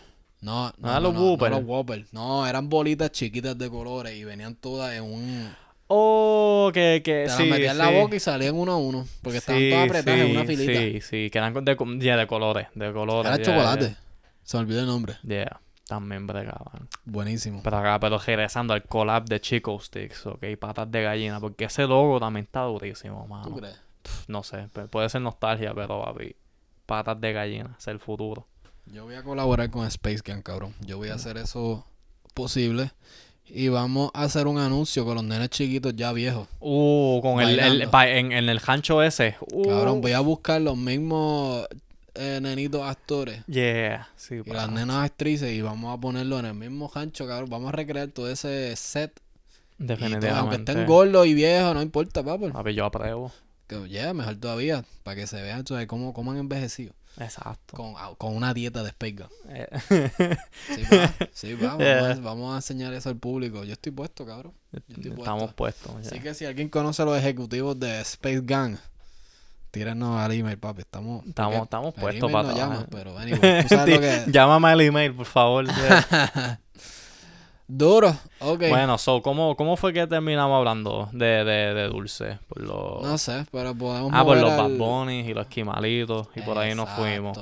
No, 0.45 0.67
no, 0.77 0.91
Ah, 0.91 0.95
no, 0.95 1.01
los 1.01 1.15
no, 1.15 1.21
Whopper. 1.25 1.51
no 1.51 1.59
los 1.59 1.67
Whopper. 1.67 2.07
No, 2.13 2.47
eran 2.47 2.69
bolitas 2.69 3.11
chiquitas 3.11 3.57
de 3.57 3.71
colores 3.71 4.15
y 4.15 4.25
venían 4.25 4.55
todas 4.55 4.95
en 4.95 5.03
un... 5.05 5.55
Oh, 5.87 6.71
que, 6.73 7.03
que 7.05 7.25
Te 7.27 7.31
sí, 7.31 7.39
las 7.43 7.49
metías 7.49 7.73
en 7.73 7.79
la 7.79 7.91
boca 7.91 8.17
y 8.17 8.21
salían 8.21 8.55
uno 8.55 8.73
a 8.73 8.77
uno. 8.77 9.07
Porque 9.23 9.39
estaban 9.39 9.61
Sí, 9.63 9.71
todas 9.71 9.85
apretadas 9.87 10.21
en 10.21 10.31
una 10.31 10.45
filita. 10.45 10.81
Sí, 10.81 11.01
sí, 11.01 11.31
que 11.31 11.39
eran 11.39 11.53
de, 11.65 11.77
colores, 12.27 12.67
de 12.75 12.93
colores. 12.93 13.33
Era 13.33 13.43
chocolate. 13.43 13.97
Se 14.43 14.57
me 14.57 14.63
olvidó 14.63 14.81
el 14.81 14.87
nombre. 14.87 15.15
Yeah, 15.23 15.61
también 15.87 16.27
bregaban. 16.27 16.89
Buenísimo. 17.05 17.61
Pero 17.63 17.77
acá, 17.79 17.99
pero 18.01 18.19
regresando 18.19 18.75
al 18.75 18.83
collab 18.85 19.25
de 19.27 19.41
Chico 19.41 19.79
Sticks, 19.81 20.27
ok, 20.27 20.45
patas 20.59 20.91
de 20.91 21.03
gallina, 21.03 21.41
porque 21.41 21.65
ese 21.67 21.87
logo 21.87 22.21
también 22.21 22.45
está 22.45 22.63
durísimo, 22.63 23.27
mano. 23.27 23.45
¿Tú 23.49 23.57
crees? 23.57 23.81
Pff, 24.03 24.29
No 24.29 24.43
sé, 24.43 24.69
pu- 24.69 24.89
puede 24.89 25.09
ser 25.09 25.21
nostalgia, 25.23 25.73
pero 25.75 26.03
papi, 26.05 26.35
patas 26.87 27.19
de 27.21 27.33
gallina, 27.33 27.77
es 27.79 27.87
el 27.89 27.99
futuro. 28.01 28.47
Yo 28.93 29.05
voy 29.05 29.15
a 29.15 29.23
colaborar 29.23 29.71
con 29.71 29.87
Space 29.87 30.21
Gang, 30.25 30.43
cabrón. 30.43 30.75
Yo 30.81 30.99
voy 30.99 31.09
a 31.09 31.15
hacer 31.15 31.37
eso 31.37 31.85
posible. 32.35 32.91
Y 33.47 33.69
vamos 33.69 34.11
a 34.15 34.23
hacer 34.23 34.47
un 34.47 34.59
anuncio 34.59 35.05
con 35.05 35.17
los 35.17 35.25
nenes 35.25 35.51
chiquitos 35.51 35.95
ya 35.95 36.13
viejos. 36.13 36.49
Uh, 36.61 37.21
con 37.21 37.41
el, 37.41 37.51
el- 37.51 37.57
Bailando. 37.59 37.91
pa- 37.91 38.09
en, 38.09 38.33
en 38.33 38.49
el 38.49 38.59
rancho 38.61 39.03
ese. 39.03 39.37
Uh, 39.53 39.69
Cabrón, 39.69 40.01
voy 40.01 40.13
a 40.13 40.21
buscar 40.21 40.61
los 40.63 40.77
mismos 40.79 41.67
eh, 42.15 42.39
nenitos 42.41 42.83
actores 42.83 43.43
Yeah, 43.47 44.09
sí, 44.17 44.37
y 44.37 44.43
pa. 44.43 44.55
las 44.55 44.71
nenas 44.71 45.05
actrices 45.05 45.53
y 45.53 45.61
vamos 45.61 45.93
a 45.97 46.01
ponerlo 46.01 46.39
en 46.39 46.47
el 46.47 46.55
mismo 46.55 46.91
rancho, 46.95 47.27
cabrón. 47.27 47.51
Vamos 47.51 47.69
a 47.69 47.73
recrear 47.73 48.09
todo 48.09 48.31
ese 48.31 48.75
set. 48.77 49.13
Y 49.13 49.87
todo, 49.87 49.87
Definitivamente. 49.89 50.31
aunque 50.39 50.57
estén 50.57 50.87
gordos 50.87 51.27
y 51.27 51.35
viejos, 51.35 51.75
no 51.75 51.83
importa, 51.83 52.23
papi. 52.23 52.49
Papi, 52.51 52.75
yo 52.75 52.85
apruebo. 52.87 53.31
Que 53.67 53.89
ya, 53.91 54.15
mejor 54.15 54.37
todavía, 54.37 54.85
para 55.03 55.17
que 55.17 55.27
se 55.27 55.41
vean 55.43 55.67
¿sabes? 55.67 55.87
cómo, 55.87 56.15
cómo 56.15 56.31
han 56.31 56.39
envejecido. 56.39 56.95
Exacto. 57.19 57.77
Con, 57.77 57.95
con 58.17 58.35
una 58.37 58.53
dieta 58.55 58.83
de 58.83 58.89
Space. 58.91 59.17
Eh, 59.49 59.69
Sí, 60.75 60.83
va, 60.93 61.13
sí, 61.33 61.55
va, 61.55 61.77
vamos, 61.77 62.23
vamos 62.23 62.53
a 62.55 62.57
enseñar 62.57 62.93
eso 62.95 63.09
al 63.09 63.17
público. 63.17 63.65
Yo 63.65 63.73
estoy 63.75 63.93
puesto, 63.93 64.27
cabrón. 64.27 64.53
estoy 64.73 65.13
Estamos 65.13 65.55
puestos. 65.55 65.93
Así 65.97 66.19
que 66.21 66.35
si 66.35 66.45
alguien 66.45 66.69
conoce 66.69 67.03
a 67.03 67.05
los 67.05 67.17
ejecutivos 67.17 67.79
de 67.79 68.01
Space 68.01 68.41
Gang, 68.43 68.77
tírenos 69.71 70.21
al 70.21 70.33
email, 70.33 70.59
papi. 70.59 70.81
Estamos, 70.83 71.25
Estamos, 71.27 71.63
estamos 71.65 71.95
puestos 71.95 72.31
para 72.33 72.49
no 72.49 72.55
llama, 72.57 72.87
trabajar. 72.87 72.89
pero 72.91 73.19
anyway, 73.19 73.63
tú 73.63 73.69
sabes 73.69 73.95
lo 73.95 74.01
que 74.01 74.25
Llámame 74.33 74.69
al 74.69 74.81
email, 74.81 75.15
por 75.15 75.27
favor. 75.27 75.67
Yeah. 77.67 77.77
Duro, 77.77 78.17
ok. 78.41 78.69
Bueno, 78.69 78.99
so, 78.99 79.23
¿cómo, 79.23 79.57
¿cómo 79.57 79.77
fue 79.77 79.93
que 79.93 80.07
terminamos 80.07 80.59
hablando 80.59 81.09
de, 81.13 81.45
de, 81.45 81.75
de 81.75 81.89
dulce? 81.89 82.39
Por 82.49 82.63
los... 82.63 83.03
No 83.03 83.17
sé, 83.19 83.47
pero 83.51 83.75
podemos 83.75 84.11
ah, 84.15 84.25
por 84.25 84.37
los 84.37 84.51
al- 84.53 84.79
Bad 84.79 85.09
y 85.09 85.35
los 85.35 85.47
esquimalitos. 85.47 86.29
Y 86.37 86.43
por 86.43 86.59
ahí 86.59 86.75
nos 86.75 86.91
fuimos. 86.91 87.39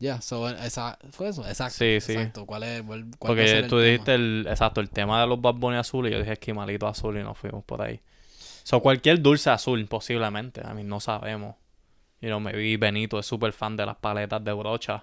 Ya, 0.00 0.20
so, 0.22 0.48
esa, 0.48 0.98
fue 1.10 1.28
eso, 1.28 1.46
exacto. 1.46 1.74
Sí, 1.78 2.00
sí. 2.00 2.12
Exacto. 2.12 2.46
¿Cuál 2.46 2.62
es, 2.62 2.82
cuál, 2.82 3.06
Porque 3.18 3.58
el 3.58 3.68
tú 3.68 3.76
tema? 3.76 3.82
dijiste 3.82 4.14
el, 4.14 4.46
exacto, 4.48 4.80
el 4.80 4.88
tema 4.88 5.20
de 5.20 5.26
los 5.26 5.40
Bad 5.40 5.56
Bunny 5.56 5.76
azul 5.76 6.08
y 6.08 6.10
yo 6.10 6.18
dije 6.18 6.32
esquimalito 6.32 6.86
azul 6.86 7.18
y 7.18 7.22
nos 7.22 7.36
fuimos 7.36 7.62
por 7.64 7.82
ahí. 7.82 8.00
So, 8.62 8.80
cualquier 8.80 9.20
dulce 9.20 9.50
azul, 9.50 9.86
posiblemente. 9.86 10.62
A 10.66 10.72
mí 10.72 10.84
no 10.84 11.00
sabemos. 11.00 11.56
Y 12.20 12.26
no 12.26 12.40
me 12.40 12.52
vi 12.52 12.76
Benito 12.76 13.18
es 13.18 13.26
súper 13.26 13.52
fan 13.52 13.76
de 13.76 13.84
las 13.86 13.96
paletas 13.96 14.42
de 14.42 14.52
brocha. 14.52 15.00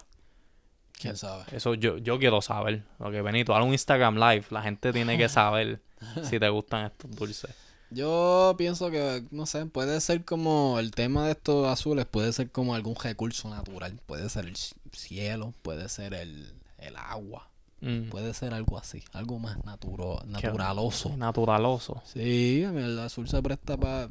¿Quién 0.98 1.16
sabe? 1.16 1.44
Eso 1.52 1.74
yo, 1.74 1.98
yo 1.98 2.18
quiero 2.18 2.40
saber. 2.42 2.82
Lo 2.98 3.10
que 3.10 3.22
Benito, 3.22 3.54
haz 3.54 3.64
un 3.64 3.72
Instagram 3.72 4.16
live. 4.16 4.44
La 4.50 4.62
gente 4.62 4.92
tiene 4.92 5.16
que 5.16 5.28
saber 5.28 5.80
si 6.22 6.38
te 6.38 6.48
gustan 6.48 6.86
estos 6.86 7.10
dulces. 7.14 7.50
Yo 7.90 8.54
pienso 8.58 8.90
que, 8.90 9.24
no 9.30 9.46
sé, 9.46 9.64
puede 9.66 10.00
ser 10.00 10.24
como 10.24 10.78
el 10.78 10.90
tema 10.90 11.24
de 11.24 11.32
estos 11.32 11.66
azules, 11.68 12.04
puede 12.04 12.32
ser 12.32 12.50
como 12.50 12.74
algún 12.74 12.94
recurso 12.96 13.48
natural. 13.48 13.98
Puede 14.04 14.28
ser 14.28 14.46
el 14.46 14.56
cielo, 14.92 15.54
puede 15.62 15.88
ser 15.88 16.14
el, 16.14 16.52
el 16.78 16.96
agua, 16.96 17.48
Mm. 17.80 18.08
puede 18.10 18.34
ser 18.34 18.54
algo 18.54 18.76
así, 18.76 19.04
algo 19.12 19.38
más 19.38 19.64
naturo, 19.64 20.20
naturaloso. 20.26 21.16
Naturaloso. 21.16 22.02
Sí, 22.04 22.62
el 22.64 22.98
azul 22.98 23.28
se 23.28 23.40
presta 23.40 23.76
para 23.76 24.10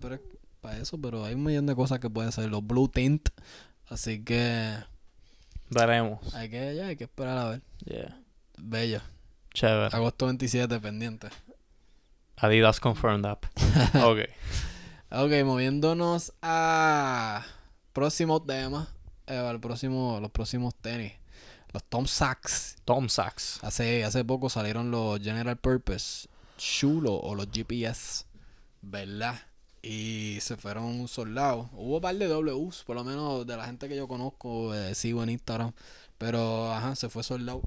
eso, 0.80 0.98
pero 1.02 1.26
hay 1.26 1.36
un 1.36 1.44
millón 1.44 1.66
de 1.66 1.76
cosas 1.76 2.00
que 2.00 2.10
puede 2.10 2.32
ser 2.32 2.50
los 2.50 2.66
blue 2.66 2.88
tint. 2.88 3.28
Así 3.90 4.24
que 4.24 4.74
Veremos. 5.70 6.34
hay 6.34 6.50
que, 6.50 6.76
ya, 6.76 6.88
hay 6.88 6.96
que 6.96 7.06
esperar 7.06 7.38
a 7.38 7.50
ver. 7.50 7.62
Yeah. 7.86 8.20
Bello. 8.58 9.02
Chévere. 9.54 9.96
Agosto 9.96 10.26
27, 10.26 10.80
pendiente. 10.80 11.30
Adidas 12.38 12.80
confirmed 12.80 13.26
up. 13.26 13.40
ok. 14.04 14.20
Ok, 15.10 15.32
moviéndonos 15.46 16.34
a 16.42 17.46
próximo 17.94 18.44
tema, 18.44 18.88
eh, 19.26 19.38
al 19.38 19.60
próximo, 19.60 20.20
los 20.22 20.32
próximos 20.32 20.76
tenis. 20.76 21.14
Los 21.74 21.84
Tom 21.86 22.06
Sachs. 22.06 22.76
Tom 22.86 23.10
Sachs. 23.10 23.64
Hace, 23.64 24.04
hace 24.04 24.24
poco 24.24 24.50
salieron 24.50 24.92
los 24.92 25.20
General 25.22 25.58
Purpose 25.58 26.28
Chulo 26.58 27.14
o 27.14 27.36
los 27.36 27.48
GPS, 27.52 28.26
¿verdad? 28.82 29.36
Y 29.88 30.40
se 30.42 30.58
fueron 30.58 31.08
soldados. 31.08 31.68
Hubo 31.72 31.96
un 31.96 32.02
par 32.02 32.16
de 32.16 32.28
Ws, 32.28 32.84
por 32.84 32.98
lo 32.98 33.06
menos 33.06 33.48
de 33.48 33.56
la 33.56 33.66
gente 33.66 33.88
que 33.88 33.96
yo 33.96 34.08
conozco, 34.08 34.76
eh, 34.76 34.94
sigo 34.94 35.24
en 35.24 35.30
Instagram. 35.30 35.72
Pero, 36.18 36.74
ajá, 36.74 36.96
se 36.96 37.08
fue 37.08 37.24
soldado. 37.24 37.62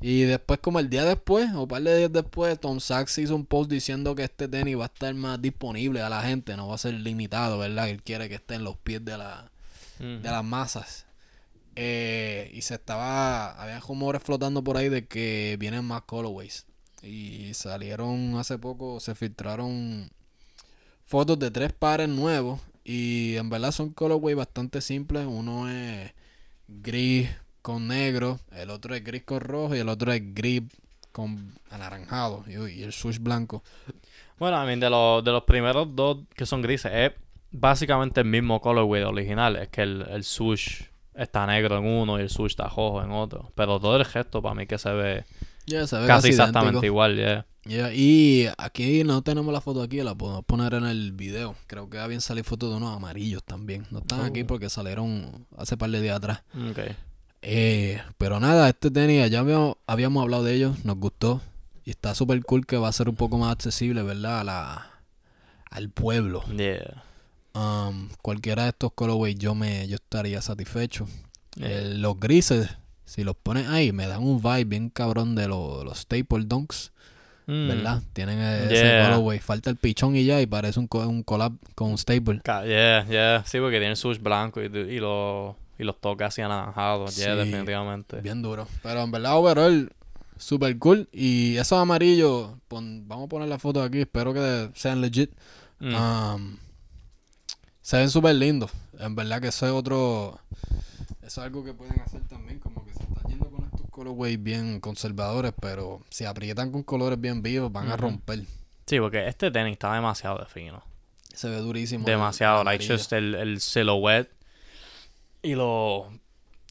Y 0.00 0.22
después, 0.22 0.60
como 0.60 0.78
el 0.78 0.88
día 0.88 1.04
después, 1.04 1.50
o 1.52 1.62
un 1.62 1.68
par 1.68 1.82
de 1.82 1.96
días 1.96 2.12
después, 2.12 2.60
Tom 2.60 2.78
Sachs 2.78 3.18
hizo 3.18 3.34
un 3.34 3.46
post 3.46 3.70
diciendo 3.70 4.14
que 4.14 4.22
este 4.24 4.46
tenis 4.46 4.78
va 4.78 4.84
a 4.84 4.86
estar 4.86 5.12
más 5.14 5.40
disponible 5.42 6.00
a 6.00 6.08
la 6.08 6.22
gente, 6.22 6.56
no 6.56 6.68
va 6.68 6.76
a 6.76 6.78
ser 6.78 6.94
limitado, 6.94 7.58
¿verdad? 7.58 7.88
Él 7.88 8.02
quiere 8.02 8.28
que 8.28 8.36
esté 8.36 8.54
en 8.54 8.64
los 8.64 8.76
pies 8.76 9.04
de 9.04 9.18
la, 9.18 9.50
de 9.98 10.22
las 10.22 10.44
masas. 10.44 11.06
Eh, 11.74 12.52
y 12.54 12.62
se 12.62 12.74
estaba, 12.74 13.52
había 13.60 13.80
rumores 13.80 14.22
flotando 14.22 14.62
por 14.62 14.76
ahí 14.76 14.88
de 14.88 15.06
que 15.06 15.56
vienen 15.58 15.84
más 15.84 16.02
colorways. 16.02 16.66
Y 17.02 17.52
salieron 17.54 18.36
hace 18.36 18.58
poco, 18.58 19.00
se 19.00 19.14
filtraron 19.14 20.10
fotos 21.14 21.38
de 21.38 21.52
tres 21.52 21.72
pares 21.72 22.08
nuevos. 22.08 22.60
Y 22.82 23.36
en 23.36 23.48
verdad 23.48 23.70
son 23.70 23.90
colorways 23.90 24.36
bastante 24.36 24.80
simples. 24.80 25.24
Uno 25.28 25.70
es 25.70 26.12
gris 26.66 27.30
con 27.62 27.86
negro, 27.86 28.40
el 28.50 28.68
otro 28.68 28.96
es 28.96 29.04
gris 29.04 29.22
con 29.22 29.38
rojo 29.38 29.76
y 29.76 29.78
el 29.78 29.88
otro 29.88 30.12
es 30.12 30.34
gris 30.34 30.62
con 31.12 31.54
anaranjado 31.70 32.42
y, 32.48 32.82
el 32.82 32.92
swoosh 32.92 33.20
blanco. 33.20 33.62
Bueno, 34.40 34.56
a 34.56 34.66
mí 34.66 34.74
de 34.74 34.90
los, 34.90 35.24
de 35.24 35.30
los 35.30 35.44
primeros 35.44 35.94
dos 35.94 36.18
que 36.34 36.44
son 36.44 36.60
grises, 36.60 36.90
es 36.92 37.12
básicamente 37.52 38.22
el 38.22 38.26
mismo 38.26 38.60
colorway 38.60 39.04
original. 39.04 39.54
Es 39.54 39.68
que 39.68 39.82
el, 39.82 40.04
el 40.10 40.24
swoosh 40.24 40.82
está 41.14 41.46
negro 41.46 41.78
en 41.78 41.86
uno 41.86 42.18
y 42.18 42.22
el 42.22 42.28
swoosh 42.28 42.50
está 42.50 42.64
rojo 42.64 43.00
en 43.00 43.12
otro. 43.12 43.52
Pero 43.54 43.78
todo 43.78 43.96
el 43.96 44.04
gesto 44.04 44.42
para 44.42 44.56
mí 44.56 44.66
que 44.66 44.78
se 44.78 44.90
ve 44.90 45.24
Se 45.66 45.76
ve 45.76 45.86
casi 45.88 46.06
casi 46.06 46.28
exactamente 46.28 46.86
igual, 46.86 47.16
yeah. 47.16 47.46
Ya, 47.66 47.92
Y 47.94 48.46
aquí 48.58 49.04
no 49.04 49.22
tenemos 49.22 49.50
la 49.52 49.60
foto 49.62 49.82
aquí, 49.82 50.02
la 50.02 50.14
podemos 50.14 50.44
poner 50.44 50.74
en 50.74 50.84
el 50.84 51.12
video. 51.12 51.56
Creo 51.66 51.88
que 51.88 51.98
habían 51.98 52.20
salido 52.20 52.44
fotos 52.44 52.70
de 52.70 52.76
unos 52.76 52.94
amarillos 52.94 53.42
también. 53.42 53.86
No 53.90 54.00
están 54.00 54.20
aquí 54.20 54.42
Oh. 54.42 54.46
porque 54.46 54.68
salieron 54.68 55.46
hace 55.56 55.76
par 55.78 55.90
de 55.90 56.00
días 56.02 56.16
atrás. 56.18 56.42
Ok. 56.70 56.78
Eh, 57.42 58.00
pero 58.18 58.38
nada, 58.40 58.68
este 58.68 58.90
tenis 58.90 59.30
ya 59.30 59.40
habíamos, 59.40 59.76
habíamos 59.86 60.22
hablado 60.22 60.44
de 60.44 60.54
ellos, 60.54 60.84
nos 60.84 60.96
gustó. 60.98 61.40
Y 61.86 61.90
está 61.90 62.14
súper 62.14 62.42
cool 62.44 62.66
que 62.66 62.76
va 62.76 62.88
a 62.88 62.92
ser 62.92 63.08
un 63.08 63.16
poco 63.16 63.36
más 63.38 63.52
accesible, 63.52 64.02
¿verdad? 64.02 64.40
A 64.40 64.44
la, 64.44 64.90
al 65.70 65.88
pueblo. 65.90 66.42
Yeah. 66.56 67.02
Um, 67.54 68.08
cualquiera 68.20 68.64
de 68.64 68.70
estos 68.70 68.92
colorways 68.94 69.36
yo 69.38 69.54
me 69.54 69.86
yo 69.88 69.94
estaría 69.96 70.42
satisfecho. 70.42 71.06
Yeah. 71.56 71.68
El- 71.70 72.02
los 72.02 72.18
grises, 72.20 72.68
si 73.04 73.24
los 73.24 73.36
pones 73.36 73.68
ahí, 73.68 73.92
me 73.92 74.06
dan 74.06 74.22
un 74.22 74.40
vibe 74.42 74.64
bien 74.64 74.90
cabrón 74.90 75.34
de 75.34 75.48
los, 75.48 75.84
los 75.84 75.98
Staple 76.00 76.44
Dunks. 76.46 76.92
Mm. 77.46 77.68
¿verdad? 77.68 78.02
Tienen 78.14 78.38
ese 78.40 78.74
Yeah. 78.74 79.04
colorway. 79.04 79.38
Falta 79.38 79.68
el 79.68 79.76
pichón 79.76 80.16
y 80.16 80.24
ya, 80.24 80.40
y 80.40 80.46
parece 80.46 80.80
un, 80.80 80.88
un 80.90 81.22
collab 81.22 81.52
con 81.74 81.90
un 81.90 81.98
staple. 81.98 82.40
Yeah, 82.44 83.04
yeah. 83.06 83.44
Sí, 83.46 83.58
porque 83.58 83.76
tiene 83.76 83.90
el 83.90 83.96
swoosh 83.98 84.18
blanco 84.18 84.62
y, 84.62 84.64
y, 84.64 84.98
los 84.98 85.54
y 85.78 85.84
los 85.84 86.00
toques 86.00 86.26
así 86.28 86.40
anaranjados. 86.40 87.14
Yeah, 87.16 87.34
definitivamente. 87.34 88.22
Bien 88.22 88.40
duro. 88.40 88.66
Pero 88.82 89.02
en 89.02 89.10
verdad, 89.10 89.36
overall, 89.36 89.92
super 90.38 90.78
cool. 90.78 91.06
Y 91.12 91.58
esos 91.58 91.78
amarillos, 91.78 92.52
pon- 92.66 93.06
vamos 93.06 93.26
a 93.26 93.28
poner 93.28 93.48
la 93.48 93.58
foto 93.58 93.82
aquí, 93.82 94.00
espero 94.00 94.32
que 94.32 94.70
sean 94.74 95.02
legit. 95.02 95.30
Mm. 95.80 95.94
Um, 95.94 96.56
se 97.82 97.98
ven 97.98 98.08
súper 98.08 98.36
lindos. 98.36 98.70
En 98.98 99.14
verdad 99.14 99.42
que 99.42 99.48
eso 99.48 99.66
es 99.66 99.72
otro... 99.72 100.40
Eso 101.20 101.40
es 101.42 101.46
algo 101.46 101.62
que 101.62 101.74
pueden 101.74 102.00
hacer 102.00 102.22
también, 102.22 102.58
como 102.58 102.84
que 102.86 102.94
se 102.94 103.02
están 103.02 103.24
yendo 103.30 103.50
con 103.50 103.64
estos 103.64 103.82
colorways 103.94 104.42
bien 104.42 104.80
conservadores, 104.80 105.52
pero 105.60 106.02
si 106.10 106.24
aprietan 106.24 106.72
con 106.72 106.82
colores 106.82 107.20
bien 107.20 107.42
vivos 107.42 107.70
van 107.70 107.90
a 107.90 107.96
romper. 107.96 108.40
Sí, 108.86 108.98
porque 108.98 109.28
este 109.28 109.50
tenis 109.50 109.74
está 109.74 109.94
demasiado 109.94 110.38
de 110.38 110.46
fino. 110.46 110.82
Se 111.32 111.48
ve 111.48 111.58
durísimo. 111.58 112.04
Demasiado. 112.04 112.60
el 112.60 112.64
like, 112.66 112.86
just 112.86 113.12
el, 113.12 113.34
el 113.34 113.60
silhouette. 113.60 114.30
Y 115.42 115.54
lo... 115.54 116.10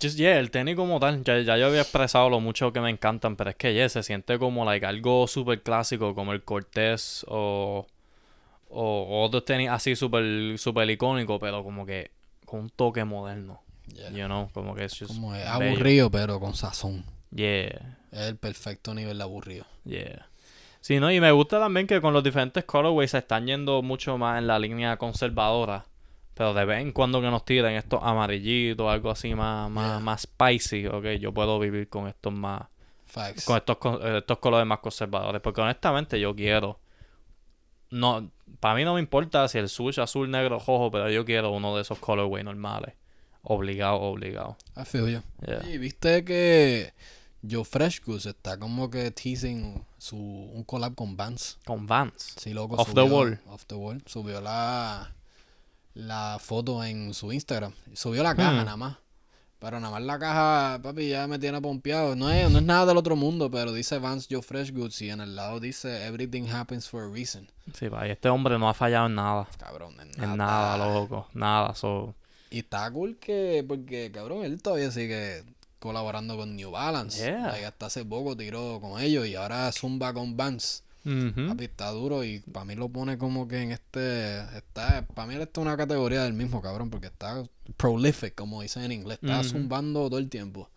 Just, 0.02 0.18
yeah, 0.18 0.38
el 0.38 0.52
tenis 0.52 0.76
como 0.76 1.00
tal. 1.00 1.24
Ya, 1.24 1.40
ya 1.40 1.58
yo 1.58 1.68
había 1.68 1.82
expresado 1.82 2.30
lo 2.30 2.42
mucho 2.42 2.74
que 2.74 2.82
me 2.82 2.90
encantan, 2.90 3.38
pero 3.38 3.52
es 3.52 3.56
que, 3.56 3.74
yeah, 3.74 3.88
se 3.88 4.04
siente 4.04 4.38
como, 4.38 4.66
like, 4.66 4.86
algo 4.86 5.26
súper 5.28 5.64
clásico, 5.64 6.14
como 6.14 6.34
el 6.34 6.44
Cortés 6.44 7.26
o... 7.30 7.88
O 8.76 9.24
otros 9.24 9.46
tenis 9.46 9.70
así 9.70 9.96
súper 9.96 10.58
super 10.58 10.90
icónico, 10.90 11.40
pero 11.40 11.64
como 11.64 11.86
que 11.86 12.10
con 12.46 12.62
un 12.62 12.70
toque 12.70 13.04
moderno. 13.06 13.63
Yeah. 13.88 14.10
You 14.12 14.26
know, 14.26 14.50
como 14.54 14.76
que 14.76 14.86
es 14.86 14.98
just 14.98 15.14
Como 15.14 15.34
es 15.36 15.42
bello. 15.44 15.52
aburrido, 15.72 16.12
pero 16.12 16.40
con 16.40 16.56
sazón. 16.56 17.04
Yeah. 17.32 17.98
Es 18.12 18.22
el 18.30 18.38
perfecto 18.38 18.94
nivel 18.94 19.18
de 19.18 19.24
aburrido. 19.24 19.66
Yeah. 19.86 20.28
Sí, 20.82 21.00
no, 21.00 21.12
y 21.12 21.20
me 21.22 21.32
gusta 21.32 21.60
también 21.60 21.88
que 21.88 22.02
con 22.02 22.14
los 22.14 22.24
diferentes 22.24 22.64
colorways 22.66 23.12
se 23.12 23.18
están 23.20 23.46
yendo 23.48 23.82
mucho 23.82 24.18
más 24.18 24.38
en 24.40 24.48
la 24.48 24.60
línea 24.60 24.98
conservadora. 24.98 25.86
Pero 26.34 26.54
de 26.54 26.66
vez 26.66 26.82
en 26.82 26.92
cuando 26.92 27.22
que 27.22 27.30
nos 27.30 27.46
tiren 27.46 27.76
estos 27.76 28.00
amarillitos, 28.04 28.92
algo 28.92 29.12
así 29.12 29.36
más, 29.36 29.70
más, 29.70 29.88
Yeah. 29.88 30.00
más 30.00 30.22
spicy, 30.22 30.88
ok, 30.88 31.06
yo 31.20 31.32
puedo 31.34 31.60
vivir 31.60 31.90
con 31.90 32.08
estos 32.08 32.34
más, 32.34 32.64
Facts. 33.06 33.46
con 33.46 33.58
estos, 33.58 33.78
con- 33.78 34.00
eh, 34.02 34.18
estos 34.18 34.40
colores 34.40 34.66
más 34.66 34.80
conservadores. 34.80 35.42
Porque 35.42 35.62
honestamente 35.62 36.20
yo 36.20 36.36
quiero. 36.36 36.80
No, 37.92 38.32
para 38.60 38.76
mí 38.76 38.84
no 38.84 38.96
me 38.96 39.00
importa 39.00 39.48
si 39.48 39.60
el 39.60 39.70
switch 39.70 40.00
azul, 40.00 40.30
negro, 40.32 40.58
rojo, 40.58 40.90
pero 40.92 41.10
yo 41.12 41.24
quiero 41.24 41.52
uno 41.52 41.76
de 41.76 41.84
esos 41.84 42.00
colorways 42.00 42.44
normales. 42.44 42.96
Obligado, 43.44 43.96
obligado. 44.00 44.58
I 44.78 44.86
feel 44.86 45.08
you. 45.10 45.22
Yeah. 45.46 45.68
Y 45.70 45.78
viste 45.78 46.24
que 46.24 46.94
Joe 47.48 47.66
Fresh 47.66 48.02
Goose 48.06 48.30
está 48.30 48.58
como 48.58 48.90
que 48.90 49.12
teasing 49.12 49.84
su, 49.98 50.16
un 50.18 50.64
collab 50.64 50.96
con 50.96 51.18
Vans. 51.18 51.58
Con 51.66 51.86
Vans. 51.86 52.36
Sí, 52.38 52.54
loco. 52.54 52.76
Off 52.76 52.94
the 52.94 53.02
wall. 53.02 53.40
Off 53.50 53.66
the 53.66 53.76
wall. 53.76 54.02
Subió 54.06 54.40
la, 54.40 55.14
la 55.94 56.38
foto 56.40 56.84
en 56.84 57.14
su 57.14 57.32
Instagram. 57.34 57.74
Subió 57.94 58.24
la 58.24 58.36
caja 58.36 58.52
Hmm. 58.62 58.66
nada 58.66 58.78
más. 58.78 58.98
Pero 59.60 59.80
nada 59.80 59.94
más 59.94 60.02
la 60.04 60.20
caja, 60.20 60.80
papi, 60.84 61.08
ya 61.08 61.26
me 61.26 61.40
tiene 61.40 61.62
pompeado. 61.62 62.18
No 62.18 62.30
es, 62.30 62.50
no 62.52 62.58
es 62.60 62.66
nada 62.66 62.86
del 62.86 62.98
otro 62.98 63.16
mundo, 63.16 63.50
pero 63.50 63.72
dice 63.72 63.98
Vans 63.98 64.28
Joe 64.30 64.42
Fresh 64.42 64.74
Goods 64.74 65.02
y 65.02 65.10
en 65.10 65.22
el 65.22 65.38
lado 65.38 65.62
dice 65.62 66.06
Everything 66.06 66.50
happens 66.50 66.90
for 66.90 67.04
a 67.04 67.08
reason. 67.10 67.50
Sí, 67.74 67.90
pa, 67.90 68.06
y 68.06 68.12
este 68.12 68.28
hombre 68.28 68.60
no 68.60 68.68
ha 68.70 68.74
fallado 68.74 69.06
en 69.08 69.16
nada. 69.16 69.48
Cabrón, 69.58 69.96
en 70.02 70.22
En 70.22 70.36
nada, 70.38 70.78
loco. 70.78 71.28
Nada, 71.34 71.76
so... 71.76 72.14
Y 72.54 72.60
está 72.60 72.92
cool 72.92 73.18
que, 73.18 73.66
porque, 73.68 74.12
cabrón, 74.12 74.46
él 74.46 74.62
todavía 74.62 74.92
sigue 74.92 75.44
colaborando 75.80 76.38
con 76.38 76.56
New 76.56 76.70
Balance. 76.70 77.26
Yeah. 77.26 77.48
Like, 77.48 77.66
hasta 77.66 77.88
hace 77.88 78.06
poco 78.06 78.38
tiró 78.38 78.80
con 78.80 79.02
ellos 79.02 79.26
y 79.26 79.34
ahora 79.34 79.72
zumba 79.72 80.14
con 80.14 80.38
Vans. 80.38 80.84
Ujú. 81.04 81.48
Papi, 81.48 81.64
está 81.64 81.90
duro 81.90 82.24
y 82.24 82.42
para 82.42 82.64
mí 82.64 82.76
lo 82.76 82.90
pone 82.90 83.18
como 83.18 83.48
que 83.48 83.64
en 83.64 83.72
este. 83.72 84.38
está 84.56 85.04
Para 85.16 85.28
mí 85.28 85.34
él 85.34 85.42
está 85.42 85.62
en 85.62 85.68
una 85.68 85.78
categoría 85.78 86.26
del 86.26 86.34
mismo, 86.34 86.62
cabrón, 86.62 86.92
porque 86.92 87.08
está 87.08 87.44
prolific, 87.76 88.36
como 88.36 88.62
dicen 88.62 88.84
en 88.84 88.92
inglés. 88.92 89.18
Está 89.20 89.44
zumbando 89.44 90.08
todo 90.08 90.20
el 90.20 90.30
tiempo. 90.30 90.70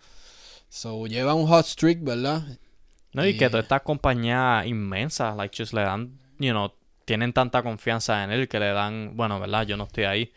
So, 0.71 1.07
lleva 1.07 1.35
un 1.35 1.47
hot 1.47 1.67
streak, 1.67 2.03
¿verdad? 2.03 2.43
No, 3.12 3.27
y 3.27 3.37
que 3.37 3.51
todas 3.51 3.65
estas 3.65 3.83
compañías 3.83 4.67
inmensas, 4.67 5.37
like, 5.37 5.55
just 5.55 5.75
le 5.75 5.83
dan, 5.83 6.19
you 6.39 6.53
know, 6.53 6.73
tienen 7.07 7.33
tanta 7.33 7.62
confianza 7.62 8.23
en 8.23 8.31
él 8.31 8.49
que 8.49 8.61
le 8.61 8.73
dan, 8.73 9.16
bueno, 9.16 9.40
¿verdad? 9.40 9.66
Yo 9.66 9.79
no 9.79 9.85
estoy 9.85 10.05
ahí. 10.05 10.33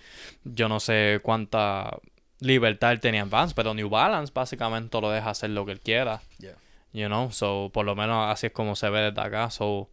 Yo 0.45 0.69
no 0.69 0.79
sé 0.79 1.19
cuánta 1.21 1.97
libertad 2.39 2.93
él 2.93 3.01
tenía 3.01 3.19
en 3.19 3.29
Vans, 3.29 3.53
pero 3.53 3.73
New 3.73 3.89
Balance 3.89 4.31
básicamente 4.33 5.01
lo 5.01 5.11
deja 5.11 5.31
hacer 5.31 5.49
lo 5.49 5.65
que 5.65 5.73
él 5.73 5.81
quiera. 5.81 6.21
Yeah. 6.37 6.55
You 6.93 7.07
know, 7.07 7.29
so, 7.31 7.69
por 7.73 7.85
lo 7.85 7.95
menos 7.95 8.31
así 8.31 8.47
es 8.47 8.53
como 8.53 8.77
se 8.77 8.89
ve 8.89 9.01
desde 9.01 9.19
acá, 9.19 9.49
so... 9.49 9.89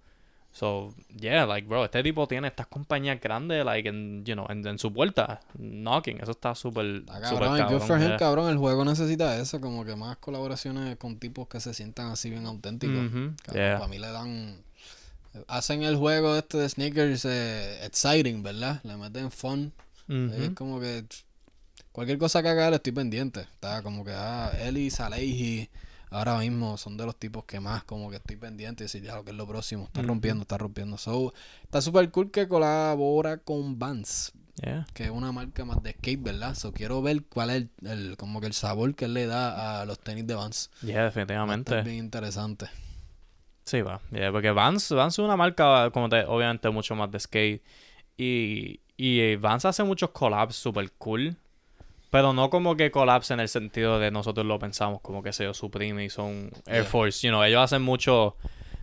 So, 0.52 0.94
yeah, 1.14 1.44
like, 1.44 1.68
bro, 1.68 1.84
este 1.84 2.02
tipo 2.02 2.26
tiene 2.26 2.48
estas 2.48 2.66
compañías 2.66 3.20
grandes, 3.20 3.62
like, 3.62 3.86
en, 3.86 4.24
you 4.24 4.32
know, 4.32 4.46
en, 4.48 4.66
en 4.66 4.78
su 4.78 4.90
puerta, 4.90 5.42
knocking. 5.58 6.18
Eso 6.22 6.30
está 6.30 6.54
súper, 6.54 7.04
cabrón, 7.04 7.58
y 7.58 7.60
good 7.60 7.68
cabrón. 7.68 7.80
for 7.82 8.00
him, 8.00 8.16
cabrón. 8.16 8.48
El 8.48 8.56
juego 8.56 8.82
necesita 8.86 9.38
eso, 9.38 9.60
como 9.60 9.84
que 9.84 9.96
más 9.96 10.16
colaboraciones 10.16 10.96
con 10.96 11.18
tipos 11.18 11.46
que 11.46 11.60
se 11.60 11.74
sientan 11.74 12.06
así 12.06 12.30
bien 12.30 12.46
auténticos. 12.46 12.96
Cabrón, 12.96 13.36
yeah. 13.52 13.76
Para 13.76 13.88
mí 13.88 13.98
le 13.98 14.10
dan. 14.10 14.56
Hacen 15.48 15.82
el 15.82 15.96
juego 15.96 16.36
este 16.36 16.58
de 16.58 16.68
sneakers 16.68 17.24
eh, 17.24 17.84
exciting, 17.84 18.42
¿verdad? 18.42 18.80
Le 18.84 18.96
meten 18.96 19.30
fun. 19.30 19.72
Ujú. 20.08 20.32
Es 20.42 20.50
como 20.50 20.80
que. 20.80 21.04
Cualquier 21.92 22.18
cosa 22.18 22.42
que 22.42 22.48
haga 22.50 22.68
él 22.68 22.74
estoy 22.74 22.92
pendiente. 22.92 23.40
Está 23.40 23.82
como 23.82 24.04
que 24.04 24.12
ah, 24.14 24.52
él 24.60 24.76
y 24.76 24.90
Salehi 24.90 25.70
ahora 26.10 26.38
mismo 26.38 26.76
son 26.76 26.96
de 26.96 27.04
los 27.06 27.16
tipos 27.16 27.44
que 27.46 27.58
más 27.58 27.84
como 27.84 28.10
que 28.10 28.16
estoy 28.16 28.36
pendiente 28.36 28.84
y 28.84 28.86
decir 28.86 29.02
ya 29.02 29.14
lo 29.16 29.24
que 29.24 29.30
es 29.30 29.36
lo 29.36 29.46
próximo. 29.46 29.84
Está 29.84 30.02
rompiendo, 30.02 30.42
está 30.42 30.58
rompiendo. 30.58 30.98
So, 30.98 31.32
está 31.62 31.80
súper 31.80 32.10
cool 32.10 32.30
que 32.30 32.46
colabora 32.48 33.38
con 33.38 33.78
Vans. 33.78 34.32
Yeah. 34.62 34.86
Que 34.94 35.04
es 35.04 35.10
una 35.10 35.32
marca 35.32 35.64
más 35.66 35.82
de 35.82 35.92
skate, 35.92 36.22
¿verdad? 36.22 36.54
So, 36.54 36.72
quiero 36.72 37.00
ver 37.02 37.22
cuál 37.24 37.50
es 37.50 37.56
el, 37.56 37.70
el- 37.86 38.16
como 38.16 38.40
que 38.40 38.46
el 38.46 38.54
sabor 38.54 38.94
que 38.94 39.06
él 39.06 39.14
le 39.14 39.26
da 39.26 39.80
a 39.80 39.84
los 39.86 39.98
tenis 39.98 40.26
de 40.26 40.34
Vans. 40.34 40.70
Yeah, 40.82 41.04
definitivamente. 41.04 41.70
estar 41.72 41.84
bien 41.84 41.96
interesante. 42.04 42.66
Sí, 43.66 43.82
va. 43.82 44.00
Yeah, 44.12 44.30
porque 44.30 44.52
Vans, 44.52 44.92
Vans 44.92 45.14
es 45.14 45.18
una 45.18 45.36
marca, 45.36 45.90
como 45.90 46.08
te, 46.08 46.24
obviamente, 46.24 46.70
mucho 46.70 46.94
más 46.94 47.10
de 47.10 47.18
skate. 47.18 47.62
Y, 48.16 48.80
y 48.96 49.20
eh, 49.20 49.36
Vans 49.36 49.64
hace 49.64 49.82
muchos 49.82 50.10
collabs 50.10 50.54
super 50.54 50.88
cool. 50.98 51.36
Pero 52.10 52.32
no 52.32 52.48
como 52.48 52.76
que 52.76 52.92
collabs 52.92 53.32
en 53.32 53.40
el 53.40 53.48
sentido 53.48 53.98
de 53.98 54.12
nosotros 54.12 54.46
lo 54.46 54.60
pensamos, 54.60 55.00
como 55.00 55.20
que 55.20 55.32
se 55.32 55.42
yo 55.42 55.52
Supreme 55.52 56.04
y 56.04 56.08
son 56.08 56.50
Air 56.66 56.82
Yeah. 56.82 56.84
Force. 56.84 57.26
You 57.26 57.32
know, 57.32 57.42
ellos 57.42 57.60
hacen 57.60 57.82
mucho, 57.82 58.36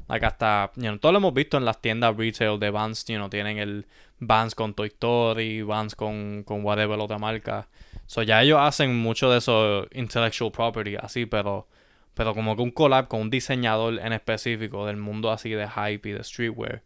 like 0.10 0.26
hasta, 0.26 0.72
you 0.76 0.84
know, 0.84 1.00
todo 1.00 1.14
lo 1.14 1.20
hemos 1.20 1.34
visto 1.34 1.58
en 1.58 1.64
las 1.64 1.82
tiendas 1.82 2.18
retail 2.18 2.60
de 2.60 2.70
Vans, 2.70 3.06
you 3.06 3.16
know, 3.16 3.30
tienen 3.30 3.60
el 3.60 3.86
Vans 4.20 4.54
con 4.54 4.74
Toy 4.74 4.90
Story, 4.90 5.62
Vans 5.62 5.96
con, 5.96 6.44
con 6.44 6.66
whatever 6.66 7.00
otra 7.00 7.18
marca. 7.18 7.70
So 8.06 8.22
ya 8.22 8.44
ellos 8.44 8.60
hacen 8.60 8.98
mucho 8.98 9.32
de 9.32 9.38
eso 9.38 9.88
intellectual 9.94 10.52
property, 10.52 10.98
así, 10.98 11.26
pero 11.26 11.68
pero 12.14 12.34
como 12.34 12.56
que 12.56 12.62
un 12.62 12.72
collab 12.72 13.08
con 13.08 13.22
un 13.22 13.30
diseñador 13.30 14.00
en 14.00 14.14
específico 14.14 14.86
del 14.86 14.98
mundo 14.98 15.32
así 15.32 15.50
de 15.50 15.68
hype 15.68 16.10
y 16.10 16.12
de 16.14 16.24
streetwear, 16.24 16.82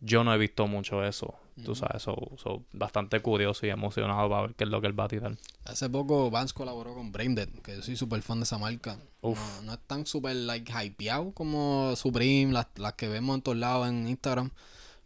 yo 0.00 0.24
no 0.24 0.34
he 0.34 0.38
visto 0.38 0.66
mucho 0.66 1.04
eso. 1.04 1.34
Tú 1.64 1.74
sabes, 1.74 2.02
so, 2.02 2.14
so, 2.36 2.62
bastante 2.72 3.20
curioso 3.20 3.64
y 3.64 3.70
emocionado 3.70 4.28
para 4.28 4.42
ver 4.42 4.54
qué 4.54 4.64
es 4.64 4.70
lo 4.70 4.82
que 4.82 4.88
él 4.88 5.00
va 5.00 5.04
a 5.04 5.08
tirar. 5.08 5.36
Hace 5.64 5.88
poco 5.88 6.30
Vans 6.30 6.52
colaboró 6.52 6.92
con 6.92 7.12
Braindead, 7.12 7.48
que 7.64 7.76
yo 7.76 7.82
soy 7.82 7.96
súper 7.96 8.20
fan 8.20 8.40
de 8.40 8.44
esa 8.44 8.58
marca. 8.58 8.98
Uf. 9.22 9.38
No, 9.38 9.62
no 9.62 9.72
es 9.72 9.78
tan 9.86 10.04
súper 10.04 10.36
like 10.36 10.70
hypeado 10.70 11.32
como 11.32 11.96
Supreme, 11.96 12.52
las, 12.52 12.66
las 12.76 12.92
que 12.92 13.08
vemos 13.08 13.36
en 13.36 13.40
todos 13.42 13.56
lados 13.56 13.88
en 13.88 14.06
Instagram. 14.06 14.50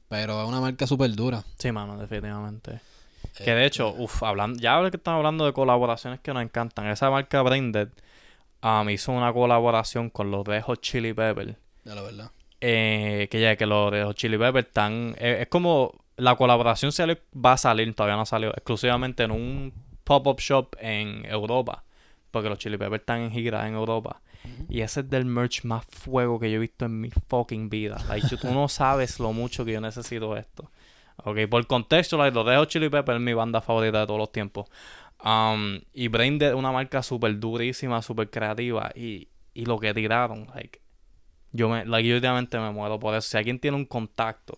Pero 0.09 0.43
es 0.43 0.49
una 0.49 0.61
marca 0.61 0.89
súper 0.89 1.15
dura. 1.15 1.45
Sí, 1.57 1.71
mano, 1.71 1.97
definitivamente. 1.97 2.73
Eh, 2.73 3.45
Que 3.45 3.55
de 3.55 3.67
hecho, 3.67 3.95
uff, 3.97 4.25
hablando, 4.25 4.59
ya 4.59 4.75
ahora 4.75 4.91
que 4.91 4.97
estamos 4.97 5.19
hablando 5.19 5.47
de 5.47 5.53
colaboraciones 5.53 6.19
que 6.19 6.35
nos 6.35 6.43
encantan, 6.43 6.89
esa 6.89 7.11
marca 7.11 7.43
Braindead 7.43 7.91
um, 8.63 8.89
hizo 8.91 9.13
una 9.13 9.33
colaboración 9.33 10.11
con 10.11 10.31
los 10.31 10.45
de 10.45 10.61
Hot 10.63 10.81
Chili 10.81 11.13
Pepper. 11.13 11.57
De 11.85 11.95
la 11.95 12.03
verdad. 12.03 12.31
eh, 12.61 13.29
que 13.31 13.41
ya 13.41 13.57
que 13.57 13.67
los 13.67 13.91
de 13.93 14.05
Hot 14.05 14.17
Chili 14.17 14.37
Peppers 14.37 14.67
están 14.67 15.15
eh, 15.19 15.39
es 15.43 15.49
como 15.49 15.95
la 16.17 16.37
colaboración 16.37 16.93
se 16.93 17.07
le 17.07 17.23
va 17.35 17.55
a 17.55 17.57
salir 17.57 17.95
todavía 17.95 18.17
no 18.17 18.27
salió 18.27 18.51
exclusivamente 18.51 19.23
en 19.23 19.31
un 19.31 19.73
pop-up 20.05 20.39
shop 20.39 20.77
en 20.79 21.25
Europa 21.25 21.85
porque 22.31 22.49
los 22.49 22.59
Chili 22.59 22.77
Peppers 22.77 23.01
están 23.01 23.21
en 23.23 23.31
gira 23.33 23.67
en 23.67 23.75
Europa. 23.75 24.21
Y 24.71 24.81
ese 24.81 25.01
es 25.01 25.11
del 25.11 25.27
merch 25.27 25.65
más 25.65 25.85
fuego 25.85 26.39
que 26.41 26.51
yo 26.51 26.57
he 26.57 26.61
visto 26.61 26.87
en 26.87 26.99
mi 26.99 27.11
fucking 27.29 27.69
vida. 27.69 27.99
Like, 28.09 28.37
tú 28.39 28.51
no 28.55 28.69
sabes 28.69 29.21
lo 29.21 29.33
mucho 29.35 29.65
que 29.67 29.73
yo 29.73 29.81
necesito 29.81 30.37
esto. 30.37 30.71
Ok 31.25 31.41
por 31.51 31.67
contexto 31.67 32.17
like, 32.17 32.35
los 32.35 32.47
de 32.47 32.57
Hot 32.57 32.69
Chili 32.69 32.89
Peppers 32.89 33.17
es 33.17 33.23
mi 33.23 33.35
banda 33.35 33.61
favorita 33.61 34.01
de 34.01 34.07
todos 34.07 34.19
los 34.19 34.33
tiempos 34.33 34.69
Um, 35.25 35.81
y 35.93 36.09
Brain 36.09 36.41
es 36.43 36.55
una 36.55 36.73
marca 36.73 37.03
súper 37.03 37.39
durísima 37.39 38.01
súper 38.01 38.31
creativa 38.31 38.91
y, 38.95 39.29
y 39.53 39.67
lo 39.67 39.79
que 39.79 39.93
tiraron 39.93 40.47
like 40.55 40.81
yo 41.53 41.69
me, 41.69 41.85
like, 41.85 42.09
yo 42.09 42.21
me 42.61 42.71
muero 42.71 42.99
por 43.01 43.15
eso. 43.15 43.29
Si 43.29 43.37
alguien 43.37 43.59
tiene 43.59 43.77
un 43.77 43.85
contacto, 43.85 44.57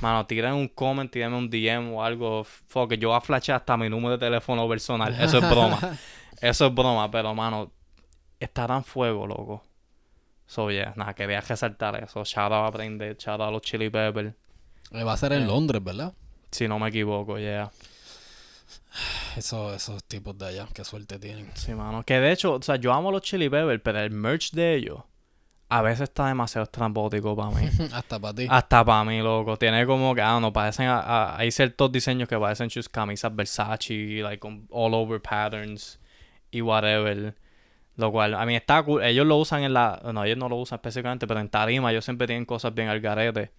mano, 0.00 0.24
tiren 0.24 0.52
un 0.54 0.68
comment, 0.68 1.10
tírenme 1.10 1.36
un 1.36 1.50
DM 1.50 1.92
o 1.94 2.04
algo. 2.04 2.44
Fuck, 2.44 2.94
yo 2.94 3.08
voy 3.08 3.16
a 3.18 3.20
flashar 3.20 3.56
hasta 3.56 3.76
mi 3.76 3.88
número 3.90 4.16
de 4.16 4.18
teléfono 4.24 4.68
personal. 4.68 5.14
Eso 5.20 5.38
es 5.38 5.50
broma. 5.50 5.98
Eso 6.40 6.66
es 6.68 6.74
broma, 6.74 7.10
pero 7.10 7.34
mano, 7.34 7.72
estará 8.38 8.76
en 8.76 8.84
fuego, 8.84 9.26
loco. 9.26 9.64
So, 10.46 10.70
yeah, 10.70 10.92
nada, 10.94 11.12
quería 11.14 11.40
resaltar 11.40 12.02
eso. 12.02 12.24
Shout 12.24 12.52
out 12.52 12.68
a 12.68 12.70
Braindead, 12.70 13.16
shout 13.18 13.40
out 13.40 13.48
a 13.48 13.50
los 13.50 13.62
Chili 13.62 13.90
Peppers. 13.90 14.32
Eh, 14.92 15.02
Va 15.02 15.14
a 15.14 15.16
ser 15.16 15.32
en 15.32 15.42
Eh. 15.42 15.46
Londres, 15.46 15.82
¿verdad? 15.82 16.14
Si 16.52 16.68
no 16.68 16.78
me 16.78 16.88
equivoco, 16.90 17.36
yeah. 17.38 17.70
Eso, 19.36 19.72
esos 19.74 20.02
tipos 20.04 20.36
de 20.38 20.46
allá, 20.46 20.66
qué 20.74 20.84
suerte 20.84 21.18
tienen. 21.18 21.50
Sí, 21.54 21.74
mano. 21.74 22.02
Que 22.04 22.18
de 22.20 22.32
hecho, 22.32 22.54
o 22.54 22.62
sea, 22.62 22.76
yo 22.76 22.92
amo 22.92 23.10
los 23.12 23.22
Chili 23.22 23.48
Peppers, 23.48 23.80
pero 23.82 24.00
el 24.00 24.10
merch 24.10 24.52
de 24.52 24.74
ellos 24.74 25.02
a 25.70 25.82
veces 25.82 26.02
está 26.08 26.26
demasiado 26.28 26.64
estrambótico 26.64 27.36
para 27.36 27.50
mí. 27.50 27.68
Hasta 27.92 28.18
para 28.18 28.34
ti. 28.34 28.46
Hasta 28.48 28.84
para 28.84 29.04
mí, 29.04 29.20
loco. 29.20 29.56
Tiene 29.58 29.84
como 29.86 30.14
que, 30.14 30.22
ah, 30.22 30.38
no, 30.40 30.52
parecen, 30.52 30.86
a- 30.86 31.00
a- 31.00 31.38
hay 31.38 31.50
ciertos 31.50 31.92
diseños 31.92 32.28
que 32.28 32.38
parecen 32.38 32.70
sus 32.70 32.88
camisas 32.88 33.34
Versace, 33.36 34.20
like 34.22 34.38
con 34.40 34.66
all 34.70 34.94
over 34.94 35.20
patterns 35.20 36.00
y 36.50 36.62
whatever. 36.62 37.36
Lo 37.96 38.10
cual, 38.12 38.34
a 38.34 38.46
mí 38.46 38.56
está 38.56 38.82
cool. 38.82 39.02
Ellos 39.02 39.26
lo 39.26 39.36
usan 39.36 39.62
en 39.64 39.74
la, 39.74 40.00
no, 40.14 40.24
ellos 40.24 40.38
no 40.38 40.48
lo 40.48 40.56
usan 40.56 40.76
específicamente, 40.76 41.26
pero 41.26 41.40
en 41.40 41.48
tarima 41.50 41.90
ellos 41.90 42.04
siempre 42.04 42.26
tienen 42.26 42.46
cosas 42.46 42.72
bien 42.74 42.88
al 42.88 43.00
garete. 43.00 43.52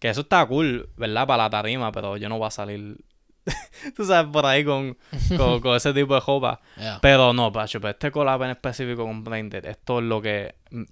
Que 0.00 0.10
eso 0.10 0.22
está 0.22 0.44
cool, 0.46 0.90
¿verdad? 0.96 1.26
Para 1.26 1.44
la 1.44 1.50
tarima, 1.50 1.90
pero 1.92 2.16
yo 2.18 2.28
no 2.28 2.36
voy 2.36 2.48
a 2.48 2.50
salir, 2.50 2.98
tú 3.96 4.04
sabes, 4.04 4.30
por 4.32 4.46
ahí 4.46 4.64
con, 4.64 4.96
con, 5.36 5.60
con 5.62 5.76
ese 5.76 5.92
tipo 5.92 6.14
de 6.14 6.20
ropa. 6.20 6.60
Yeah. 6.76 6.98
Pero 7.02 7.32
no, 7.32 7.52
Pacho, 7.52 7.80
pero 7.80 7.90
este 7.92 8.10
collab 8.10 8.42
en 8.44 8.50
específico 8.50 9.04
con 9.04 9.22
Blinded, 9.24 9.64
esto 9.66 9.98
es 9.98 10.04
lo 10.04 10.20
que. 10.22 10.54
mm, 10.70 10.82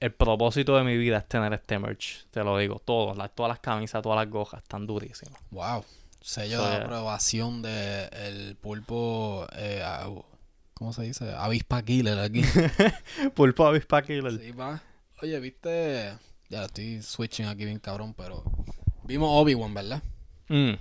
El 0.00 0.12
propósito 0.12 0.76
de 0.76 0.84
mi 0.84 0.96
vida 0.96 1.18
es 1.18 1.26
tener 1.28 1.52
este 1.52 1.78
merch. 1.78 2.26
Te 2.30 2.44
lo 2.44 2.56
digo, 2.58 2.80
todo, 2.84 3.14
la- 3.14 3.28
todas 3.28 3.48
las 3.50 3.60
camisas, 3.60 4.02
todas 4.02 4.16
las 4.24 4.30
gojas 4.30 4.62
están 4.62 4.86
durísimas. 4.86 5.40
Wow. 5.50 5.84
Sello 6.20 6.58
So, 6.58 6.68
de 6.70 6.76
aprobación 6.76 7.62
de 7.62 8.04
el 8.12 8.56
pulpo. 8.56 9.46
Eh, 9.56 9.82
¿Cómo 10.74 10.92
se 10.92 11.02
dice? 11.02 11.32
Avispa 11.32 11.82
Killer 11.82 12.18
aquí. 12.18 12.42
Pulpo 13.34 13.66
Avispa 13.66 14.02
Killer. 14.02 14.38
sí, 14.38 14.50
va. 14.52 14.82
Oye, 15.22 15.38
viste. 15.40 16.12
Ya 16.50 16.64
estoy 16.64 17.00
switching 17.02 17.46
aquí 17.46 17.64
bien 17.64 17.78
cabrón, 17.78 18.12
pero. 18.14 18.42
Vimos 19.04 19.28
Obi-Wan, 19.32 19.72
¿verdad? 19.72 20.02
Mm, 20.48 20.72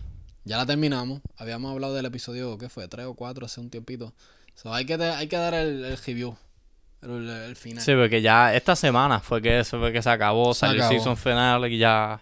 Ya 0.46 0.58
la 0.58 0.66
terminamos. 0.66 1.22
Habíamos 1.38 1.72
hablado 1.72 1.94
del 1.96 2.06
episodio, 2.06 2.58
¿qué 2.58 2.70
fue? 2.70 2.88
¿Tres 2.88 3.06
o 3.08 3.14
cuatro 3.16 3.46
hace 3.46 3.60
un 3.60 3.70
tiempito? 3.70 4.14
So, 4.54 4.74
hay, 4.74 4.86
que, 4.86 4.94
hay 4.94 5.28
que 5.28 5.36
dar 5.38 5.54
el, 5.54 5.84
el 5.84 5.98
review. 5.98 6.38
El, 7.02 7.28
el 7.30 7.56
final. 7.56 7.84
Sí, 7.84 7.92
porque 7.94 8.22
ya 8.22 8.56
esta 8.56 8.76
semana 8.76 9.20
fue 9.20 9.42
que, 9.42 9.64
fue 9.64 9.92
que 9.92 10.02
se 10.02 10.10
acabó, 10.10 10.54
Se 10.54 10.62
salió 10.62 10.82
acabó. 10.84 10.94
el 10.94 11.00
season 11.00 11.18
final 11.18 11.72
y 11.72 11.78
ya. 11.78 12.22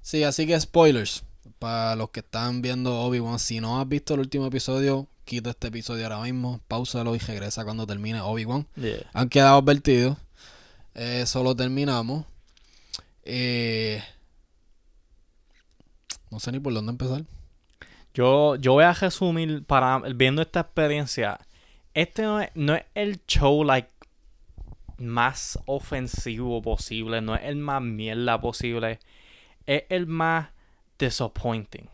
Sí, 0.00 0.24
así 0.24 0.46
que 0.46 0.58
spoilers. 0.58 1.22
Para 1.58 1.96
los 1.96 2.10
que 2.10 2.20
están 2.20 2.62
viendo 2.62 3.00
Obi-Wan, 3.00 3.38
si 3.38 3.60
no 3.60 3.80
has 3.80 3.88
visto 3.88 4.14
el 4.14 4.20
último 4.20 4.46
episodio, 4.46 5.06
quita 5.24 5.50
este 5.50 5.68
episodio 5.68 6.04
ahora 6.04 6.20
mismo, 6.20 6.60
pausalo 6.68 7.14
y 7.16 7.18
regresa 7.18 7.64
cuando 7.64 7.86
termine 7.86 8.20
Obi-Wan. 8.20 8.66
Yeah. 8.76 8.98
Han 9.12 9.28
quedado 9.28 9.58
advertidos. 9.58 10.16
Eh, 10.94 11.24
solo 11.26 11.54
terminamos. 11.56 12.24
Eh, 13.24 14.02
no 16.30 16.40
sé 16.40 16.52
ni 16.52 16.60
por 16.60 16.72
dónde 16.74 16.92
empezar. 16.92 17.24
Yo, 18.18 18.56
yo 18.56 18.72
voy 18.72 18.82
a 18.82 18.94
resumir 18.94 19.64
para 19.64 20.00
viendo 20.00 20.42
esta 20.42 20.58
experiencia. 20.58 21.38
Este 21.94 22.22
no 22.22 22.40
es, 22.40 22.50
no 22.56 22.74
es 22.74 22.82
el 22.96 23.24
show 23.28 23.62
like 23.62 23.90
más 24.96 25.56
ofensivo 25.66 26.60
posible, 26.60 27.20
no 27.20 27.36
es 27.36 27.42
el 27.44 27.54
más 27.54 27.80
mierda 27.80 28.40
posible, 28.40 28.98
es 29.66 29.84
el 29.88 30.08
más 30.08 30.48
disappointing. 30.98 31.88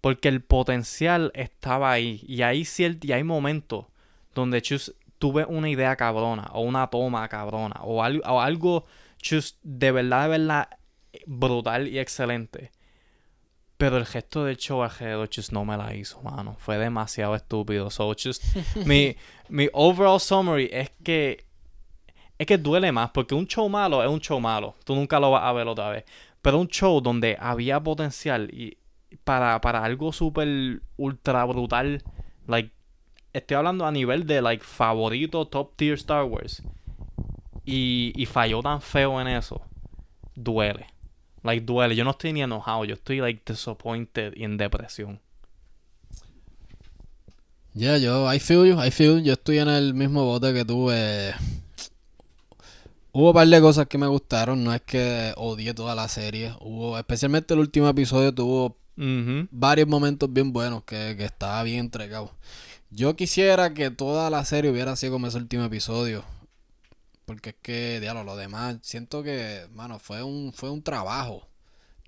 Porque 0.00 0.28
el 0.28 0.40
potencial 0.40 1.32
estaba 1.34 1.90
ahí. 1.90 2.24
Y 2.28 2.42
hay 2.42 2.64
y 3.02 3.10
hay 3.10 3.24
momentos 3.24 3.86
donde 4.36 4.62
tuve 5.18 5.46
una 5.46 5.68
idea 5.68 5.96
cabrona, 5.96 6.48
o 6.52 6.60
una 6.60 6.86
toma 6.86 7.28
cabrona, 7.28 7.80
o 7.82 8.04
algo, 8.04 8.22
o 8.24 8.40
algo 8.40 8.86
de 9.64 9.90
verdad, 9.90 10.22
de 10.22 10.28
verdad 10.28 10.68
brutal 11.26 11.88
y 11.88 11.98
excelente. 11.98 12.70
Pero 13.80 13.96
el 13.96 14.04
gesto 14.04 14.44
del 14.44 14.58
show 14.58 14.82
alrededor 14.82 15.30
just 15.34 15.52
no 15.52 15.64
me 15.64 15.74
la 15.74 15.94
hizo, 15.94 16.20
mano. 16.20 16.54
Fue 16.58 16.76
demasiado 16.76 17.34
estúpido. 17.34 17.88
So, 17.88 18.12
just, 18.12 18.44
mi, 18.84 19.16
mi 19.48 19.70
overall 19.72 20.20
summary 20.20 20.68
es 20.70 20.90
que 21.02 21.46
es 22.36 22.46
que 22.46 22.58
duele 22.58 22.92
más, 22.92 23.10
porque 23.10 23.34
un 23.34 23.46
show 23.46 23.66
malo 23.70 24.04
es 24.04 24.10
un 24.10 24.20
show 24.20 24.38
malo. 24.38 24.74
Tú 24.84 24.94
nunca 24.94 25.18
lo 25.18 25.30
vas 25.30 25.44
a 25.44 25.52
ver 25.52 25.66
otra 25.66 25.88
vez. 25.88 26.04
Pero 26.42 26.58
un 26.58 26.68
show 26.68 27.00
donde 27.00 27.38
había 27.40 27.80
potencial 27.80 28.50
y 28.52 28.76
para, 29.24 29.58
para 29.62 29.82
algo 29.82 30.12
súper 30.12 30.82
ultra 30.98 31.42
brutal, 31.46 32.02
like, 32.46 32.72
estoy 33.32 33.56
hablando 33.56 33.86
a 33.86 33.92
nivel 33.92 34.26
de, 34.26 34.42
like, 34.42 34.62
favorito 34.62 35.48
top 35.48 35.74
tier 35.76 35.94
Star 35.94 36.24
Wars. 36.24 36.62
Y, 37.64 38.12
y 38.14 38.26
falló 38.26 38.60
tan 38.60 38.82
feo 38.82 39.18
en 39.22 39.28
eso. 39.28 39.62
Duele. 40.34 40.86
Like, 41.42 41.64
duele. 41.64 41.96
Yo 41.96 42.04
no 42.04 42.10
estoy 42.10 42.32
ni 42.32 42.42
enojado. 42.42 42.84
Yo 42.84 42.94
estoy, 42.94 43.20
like, 43.20 43.42
disappointed 43.46 44.34
y 44.36 44.44
en 44.44 44.56
depresión. 44.56 45.20
Ya, 47.72 47.98
yo, 47.98 48.32
I 48.32 48.40
feel 48.40 48.66
you, 48.66 48.82
I 48.82 48.90
feel 48.90 49.18
you. 49.18 49.24
Yo 49.24 49.32
estoy 49.34 49.58
en 49.58 49.68
el 49.68 49.94
mismo 49.94 50.24
bote 50.24 50.52
que 50.52 50.64
tú. 50.64 50.90
eh. 50.90 51.32
Hubo 53.12 53.28
un 53.28 53.34
par 53.34 53.46
de 53.48 53.60
cosas 53.60 53.86
que 53.86 53.98
me 53.98 54.06
gustaron. 54.06 54.62
No 54.64 54.74
es 54.74 54.82
que 54.82 55.32
odié 55.36 55.72
toda 55.74 55.94
la 55.94 56.08
serie. 56.08 56.54
Hubo, 56.60 56.98
especialmente 56.98 57.54
el 57.54 57.60
último 57.60 57.88
episodio, 57.88 58.34
tuvo 58.34 58.76
Mhm. 58.96 59.48
varios 59.50 59.88
momentos 59.88 60.32
bien 60.32 60.52
buenos 60.52 60.84
que, 60.84 61.14
que 61.16 61.24
estaba 61.24 61.62
bien 61.62 61.78
entregado. 61.78 62.32
Yo 62.90 63.14
quisiera 63.16 63.72
que 63.72 63.90
toda 63.90 64.30
la 64.30 64.44
serie 64.44 64.70
hubiera 64.70 64.94
sido 64.96 65.12
como 65.12 65.28
ese 65.28 65.38
último 65.38 65.64
episodio. 65.64 66.24
Porque 67.30 67.50
es 67.50 67.56
que, 67.62 68.00
diablo, 68.00 68.24
lo 68.24 68.34
demás, 68.34 68.78
siento 68.82 69.22
que, 69.22 69.68
mano, 69.72 70.00
fue 70.00 70.20
un, 70.20 70.52
fue 70.52 70.68
un 70.68 70.82
trabajo. 70.82 71.46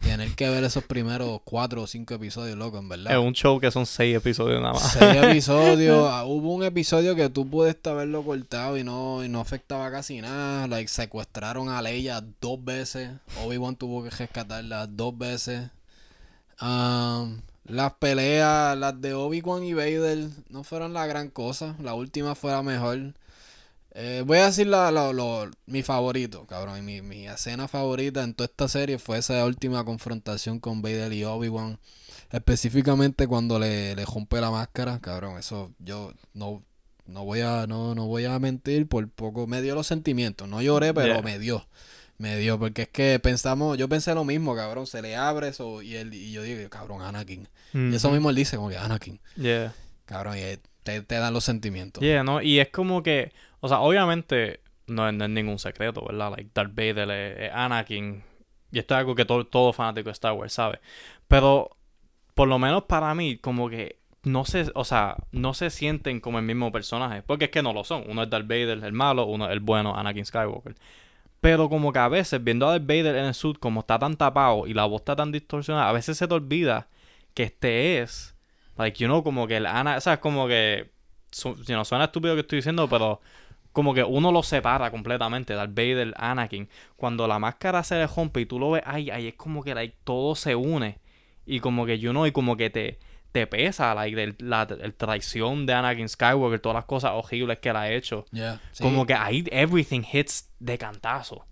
Tener 0.01 0.35
que 0.35 0.51
ver 0.51 0.65
esos 0.65 0.83
primeros 0.83 1.41
cuatro 1.45 1.83
o 1.83 1.87
cinco 1.87 2.15
episodios, 2.15 2.59
loco, 2.59 2.79
en 2.79 2.89
verdad. 2.89 3.13
Es 3.13 3.19
un 3.25 3.33
show 3.33 3.61
que 3.61 3.71
son 3.71 3.87
seis 3.87 4.17
episodios 4.17 4.61
nada 4.61 4.73
más. 4.75 4.95
Seis 4.95 5.15
episodios. 5.23 6.09
Ah, 6.11 6.25
Hubo 6.25 6.53
un 6.53 6.65
episodio 6.65 7.15
que 7.15 7.29
tú 7.29 7.49
pudiste 7.49 7.89
haberlo 7.89 8.25
cortado 8.25 8.77
y 8.77 8.83
no, 8.83 9.23
y 9.25 9.29
no 9.29 9.39
afectaba 9.39 9.93
casi 9.93 10.21
nada. 10.21 10.67
Like, 10.67 10.89
secuestraron 10.89 11.69
a 11.69 11.81
Leia 11.81 12.21
dos 12.41 12.65
veces. 12.65 13.13
Obi-Wan 13.45 13.77
tuvo 13.77 14.03
que 14.03 14.11
rescatarla 14.11 14.89
dos 14.89 15.17
veces. 15.17 15.71
Um, 16.61 17.43
las 17.67 17.93
peleas, 17.93 18.77
las 18.77 19.01
de 19.01 19.15
Obi-Wan 19.15 19.63
y 19.63 19.73
Vader, 19.73 20.31
no 20.49 20.65
fueron 20.65 20.93
la 20.93 21.07
gran 21.07 21.29
cosa. 21.29 21.77
La 21.81 21.95
última 21.95 22.35
fue 22.35 22.51
la 22.51 22.65
mejor. 22.65 23.15
Eh, 23.95 24.23
voy 24.27 24.39
a 24.39 24.47
decir 24.47 24.67
la, 24.67 24.91
la- 24.91 25.13
lo- 25.13 25.51
mi 25.67 25.83
favorito, 25.83 26.47
cabrón. 26.47 26.79
y 26.79 26.83
Mi, 26.83 27.03
mi 27.03 27.27
escena 27.29 27.69
favorita 27.69 28.23
en 28.25 28.33
toda 28.35 28.47
esta 28.47 28.69
serie 28.69 28.99
fue 28.99 29.19
esa 29.19 29.45
última 29.45 29.85
confrontación 29.85 30.61
con 30.61 30.81
Vader 30.83 31.13
y 31.13 31.25
Obi-Wan. 31.25 31.79
Específicamente 32.31 33.27
cuando 33.27 33.59
le, 33.59 33.95
le 33.95 34.05
rompe 34.07 34.41
la 34.41 34.51
máscara, 34.51 34.99
cabrón, 35.01 35.39
eso 35.39 35.71
yo 35.79 36.13
no, 36.33 36.63
no 37.07 37.25
voy 37.25 37.41
a, 37.43 37.67
no, 37.67 37.95
no 37.95 38.07
voy 38.07 38.25
a 38.25 38.39
mentir, 38.39 38.89
por 38.89 39.09
poco 39.11 39.47
me 39.47 39.61
dio 39.61 39.75
los 39.75 39.87
sentimientos, 39.87 40.49
no 40.49 40.63
lloré, 40.63 40.95
pero 40.95 41.15
Yeah. 41.15 41.23
me 41.23 41.39
dio, 41.39 41.67
me 42.17 42.39
dio, 42.39 42.59
porque 42.59 42.83
es 42.83 42.89
que 42.89 43.19
pensamos, 43.23 43.77
yo 43.77 43.87
pensé 43.89 44.15
lo 44.15 44.25
mismo, 44.25 44.57
cabrón, 44.57 44.87
se 44.87 45.03
le 45.03 45.15
abre 45.15 45.49
eso, 45.49 45.83
y 45.83 45.97
él, 45.97 46.15
y 46.15 46.33
yo 46.33 46.43
digo, 46.43 46.69
cabrón, 46.71 47.03
Anakin, 47.03 47.47
y 47.75 47.95
eso 47.95 48.11
mismo 48.11 48.31
él 48.31 48.37
dice, 48.37 48.57
como 48.57 48.71
que 48.71 48.79
Anakin, 48.79 49.21
Yeah. 49.37 49.75
cabrón, 50.07 50.39
y 50.39 50.41
eh, 50.41 50.59
te, 50.85 51.03
te 51.03 51.15
dan 51.17 51.35
los 51.35 51.45
sentimientos. 51.45 52.03
Yeah, 52.03 52.25
¿no? 52.25 52.41
Y 52.41 52.61
es 52.61 52.71
como 52.71 53.03
que, 53.03 53.33
o 53.63 53.69
sea, 53.69 53.81
obviamente 53.81 54.61
no 54.89 55.09
es, 55.09 55.15
ningún 55.15 55.61
secreto, 55.61 56.05
¿verdad? 56.05 56.33
Like 56.33 56.51
Darth 56.53 56.75
Vader 56.75 57.11
es 57.11 57.53
Anakin. 57.55 58.25
Y 58.73 58.79
esto 58.81 58.95
es 58.95 58.99
algo 58.99 59.15
que 59.15 59.25
todo, 59.25 59.73
fanático 59.73 60.09
de 60.09 60.13
Star 60.13 60.33
Wars 60.33 60.53
sabe. 60.53 60.81
Pero, 61.29 61.77
por 62.35 62.49
lo 62.49 62.59
menos 62.59 62.85
para 62.85 63.15
mí, 63.15 63.37
como 63.39 63.71
que 63.71 64.01
no 64.25 64.45
se, 64.45 64.73
o 64.75 64.85
sea, 64.85 65.17
no 65.31 65.55
se 65.55 65.71
sienten 65.71 66.19
como 66.19 66.41
el 66.41 66.45
mismo 66.45 66.73
personaje. 66.73 67.23
Porque 67.23 67.47
es 67.47 67.51
que 67.53 67.63
no 67.63 67.73
lo 67.73 67.85
son. 67.85 68.05
Uno 68.09 68.25
es 68.25 68.31
Darth 68.31 68.49
Vader, 68.49 68.83
el 68.83 68.93
malo, 68.93 69.27
uno 69.27 69.47
es 69.47 69.53
el 69.53 69.61
bueno, 69.61 69.97
Anakin 69.97 70.27
Skywalker. 70.27 70.75
Pero 71.41 71.69
como 71.69 71.93
que 71.93 72.01
a 72.01 72.09
veces, 72.09 72.43
viendo 72.43 72.67
a 72.67 72.71
Darth 72.73 72.87
Vader 72.87 73.15
en 73.15 73.27
el 73.27 73.35
suit, 73.35 73.59
como 73.61 73.81
está 73.81 73.97
tan 73.97 74.17
tapado 74.17 74.67
y 74.67 74.75
la 74.75 74.87
voz 74.87 75.03
está 75.03 75.15
tan 75.15 75.31
distorsionada, 75.31 75.89
a 75.89 75.93
veces 75.93 76.19
se 76.19 76.27
te 76.27 76.35
olvida 76.35 76.89
que 77.35 77.45
este 77.45 78.01
es, 78.01 78.35
like, 78.77 78.99
you 78.99 79.07
know, 79.07 79.23
como 79.23 79.47
que 79.47 79.59
el 79.59 79.67
Ana, 79.67 79.99
o 79.99 80.01
sea, 80.01 80.15
es 80.15 80.19
como 80.19 80.49
que, 80.49 80.91
su, 81.31 81.55
you 81.65 81.85
suena 81.85 82.07
estúpido 82.07 82.35
que 82.35 82.41
estoy 82.41 82.57
diciendo, 82.57 82.89
pero 82.89 83.21
como 83.73 83.95
que 83.95 84.05
uno 84.05 84.31
lo 84.33 84.43
separa 84.43 84.91
completamente, 84.91 85.55
Darth 85.55 85.71
Vader, 85.75 86.15
Anakin. 86.17 86.69
Cuando 86.97 87.27
la 87.27 87.39
máscara 87.39 87.83
se 87.83 87.95
le 87.97 88.07
rompe 88.07 88.41
y 88.43 88.47
tú 88.47 88.59
lo 88.59 88.71
ves, 88.73 88.83
ay, 88.87 89.11
ay, 89.11 89.29
es 89.29 89.35
como 89.35 89.63
que 89.63 89.75
like, 89.75 89.97
todo 90.05 90.35
se 90.35 90.55
une. 90.55 90.99
Y 91.47 91.61
como 91.61 91.87
que, 91.87 91.99
you 91.99 92.11
know, 92.11 92.27
y 92.27 92.33
como 92.33 92.57
que 92.57 92.71
te, 92.71 92.99
te 93.33 93.47
pesa, 93.47 93.95
like, 93.95 94.15
del- 94.15 94.37
la, 94.39 94.63
el 94.81 94.95
traición 94.95 95.67
de 95.67 95.73
Anakin 95.75 96.09
Skywalker, 96.09 96.61
todas 96.61 96.77
las 96.77 96.85
cosas 96.85 97.13
horribles 97.15 97.59
que 97.59 97.71
él 97.71 97.77
ha 97.77 97.91
hecho. 97.91 98.27
Yeah, 98.31 98.61
sí, 98.73 98.83
Como 98.85 99.07
que 99.07 99.15
ahí 99.15 99.45
everything 99.51 100.03
hits 100.13 100.51
de 100.61 100.77
cantazo. 100.79 101.45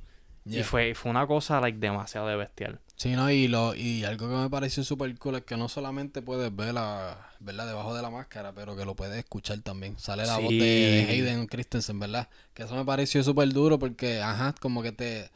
yeah. 0.44 0.60
Y 0.60 0.62
fue, 0.62 0.94
fue 0.94 1.10
una 1.10 1.26
cosa, 1.26 1.60
like, 1.60 1.78
demasiado 1.78 2.28
de 2.28 2.36
bestial. 2.36 2.78
Sí, 2.96 3.12
no, 3.16 3.30
y, 3.30 3.48
lo, 3.48 3.74
y 3.74 4.04
algo 4.04 4.28
que 4.28 4.34
me 4.36 4.50
pareció 4.50 4.84
súper 4.84 5.18
cool 5.18 5.36
es 5.36 5.42
que 5.44 5.56
no 5.56 5.68
solamente 5.70 6.20
puedes 6.22 6.54
ver 6.54 6.74
la, 6.74 7.29
¿verdad? 7.40 7.66
debajo 7.66 7.94
de 7.94 8.02
la 8.02 8.10
máscara, 8.10 8.52
pero 8.52 8.76
que 8.76 8.84
lo 8.84 8.94
puedes 8.94 9.16
escuchar 9.18 9.58
también. 9.60 9.98
Sale 9.98 10.24
la 10.26 10.38
voz 10.38 10.50
de. 10.50 11.06
Hayden 11.08 11.46
Christensen, 11.46 11.98
¿verdad? 11.98 12.28
Que 12.54 12.62
eso 12.64 12.74
me 12.74 12.84
pareció 12.84 13.22
súper 13.24 13.48
duro 13.52 13.78
porque, 13.78 14.20
ajá, 14.22 14.54
como 14.60 14.82
que 14.82 14.92
te... 14.92 15.30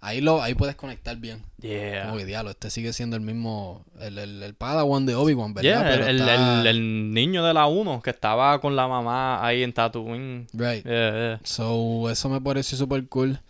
Ahí 0.00 0.20
lo 0.20 0.42
ahí 0.42 0.54
puedes 0.54 0.76
conectar 0.76 1.16
bien. 1.16 1.42
Yeah. 1.58 2.04
Como 2.04 2.18
que 2.18 2.26
diablo, 2.26 2.50
este 2.50 2.68
sigue 2.70 2.92
siendo 2.92 3.16
el 3.16 3.22
mismo, 3.22 3.82
el, 3.98 4.18
el, 4.18 4.42
el 4.42 4.54
Padawan 4.54 5.06
de 5.06 5.14
Obi-Wan, 5.14 5.54
¿verdad? 5.54 5.62
Yeah, 5.82 5.88
el, 5.94 5.98
Pero 5.98 6.10
el, 6.10 6.20
está- 6.20 6.70
el- 6.70 7.14
niño 7.14 7.42
de 7.44 7.54
la 7.54 7.66
1 7.66 8.02
que 8.02 8.10
estaba 8.10 8.60
con 8.60 8.76
la 8.76 8.86
mamá 8.86 9.44
ahí 9.44 9.62
en 9.62 9.72
Tatooine. 9.72 10.46
Right. 10.52 10.84
Yeah, 10.84 11.12
yeah. 11.12 11.40
So, 11.44 12.10
eso 12.10 12.28
me 12.28 12.40
pareció 12.42 12.76
súper 12.76 13.08
cool. 13.08 13.40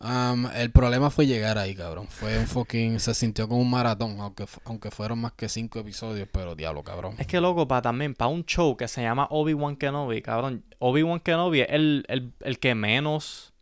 El 0.00 0.70
problema 0.70 1.10
fue 1.10 1.26
llegar 1.26 1.58
ahí, 1.58 1.74
cabrón. 1.74 2.06
Fue 2.08 2.38
un 2.38 2.46
fucking... 2.46 3.00
Se 3.00 3.14
sintió 3.14 3.48
como 3.48 3.60
un 3.60 3.70
maratón, 3.70 4.20
aunque, 4.20 4.46
aunque 4.64 4.90
fueron 4.90 5.20
más 5.20 5.32
que 5.32 5.48
cinco 5.48 5.80
episodios, 5.80 6.28
pero 6.30 6.54
diablo, 6.54 6.84
cabrón. 6.84 7.16
Es 7.18 7.26
que 7.26 7.40
loco, 7.40 7.66
para 7.66 7.82
también, 7.82 8.14
para 8.14 8.28
un 8.28 8.44
show 8.44 8.76
que 8.76 8.86
se 8.86 9.02
llama 9.02 9.26
Obi-Wan 9.30 9.74
Kenobi, 9.76 10.22
cabrón. 10.22 10.64
Obi-Wan 10.78 11.18
Kenobi 11.20 11.62
es 11.62 11.68
el, 11.70 12.04
el, 12.08 12.32
el 12.40 12.58
que 12.60 12.74
menos. 12.74 13.52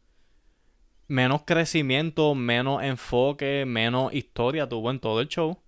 Menos 1.08 1.42
crecimiento, 1.46 2.34
menos 2.34 2.82
enfoque, 2.82 3.64
menos 3.64 4.12
historia 4.12 4.68
tuvo 4.68 4.90
en 4.90 4.98
todo 4.98 5.20
el 5.20 5.28
show. 5.28 5.58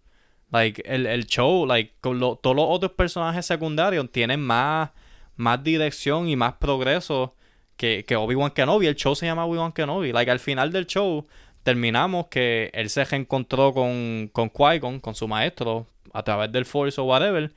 Like, 0.51 0.83
el, 0.85 1.07
el 1.07 1.27
show, 1.27 1.65
like, 1.65 1.95
con 2.01 2.19
lo- 2.19 2.37
todos 2.37 2.57
los 2.57 2.67
otros 2.69 2.93
personajes 2.93 3.47
secundarios 3.47 4.11
tienen 4.11 4.41
más, 4.41 4.91
más 5.37 5.63
dirección 5.63 6.29
y 6.29 6.37
más 6.37 6.55
progreso 6.55 7.37
que, 7.79 8.05
que 8.05 8.17
Obi-Wan 8.17 8.51
Kenobi. 8.51 8.87
El 8.87 8.97
show 8.97 9.15
se 9.15 9.25
llama 9.25 9.47
Obi-Wan 9.47 9.73
Kenobi. 9.73 10.13
Like, 10.13 10.31
al 10.31 10.41
final 10.41 10.71
del 10.71 10.87
show, 10.87 11.27
terminamos 11.63 12.27
que 12.27 12.71
él 12.75 12.91
se 12.91 13.05
reencontró 13.07 13.73
con, 13.73 14.29
con 14.33 14.51
Qui-Gon, 14.51 15.01
con 15.01 15.15
su 15.15 15.27
maestro, 15.27 15.87
a 16.13 16.23
través 16.23 16.53
del 16.53 16.67
Force 16.67 17.01
o 17.01 17.05
whatever, 17.05 17.55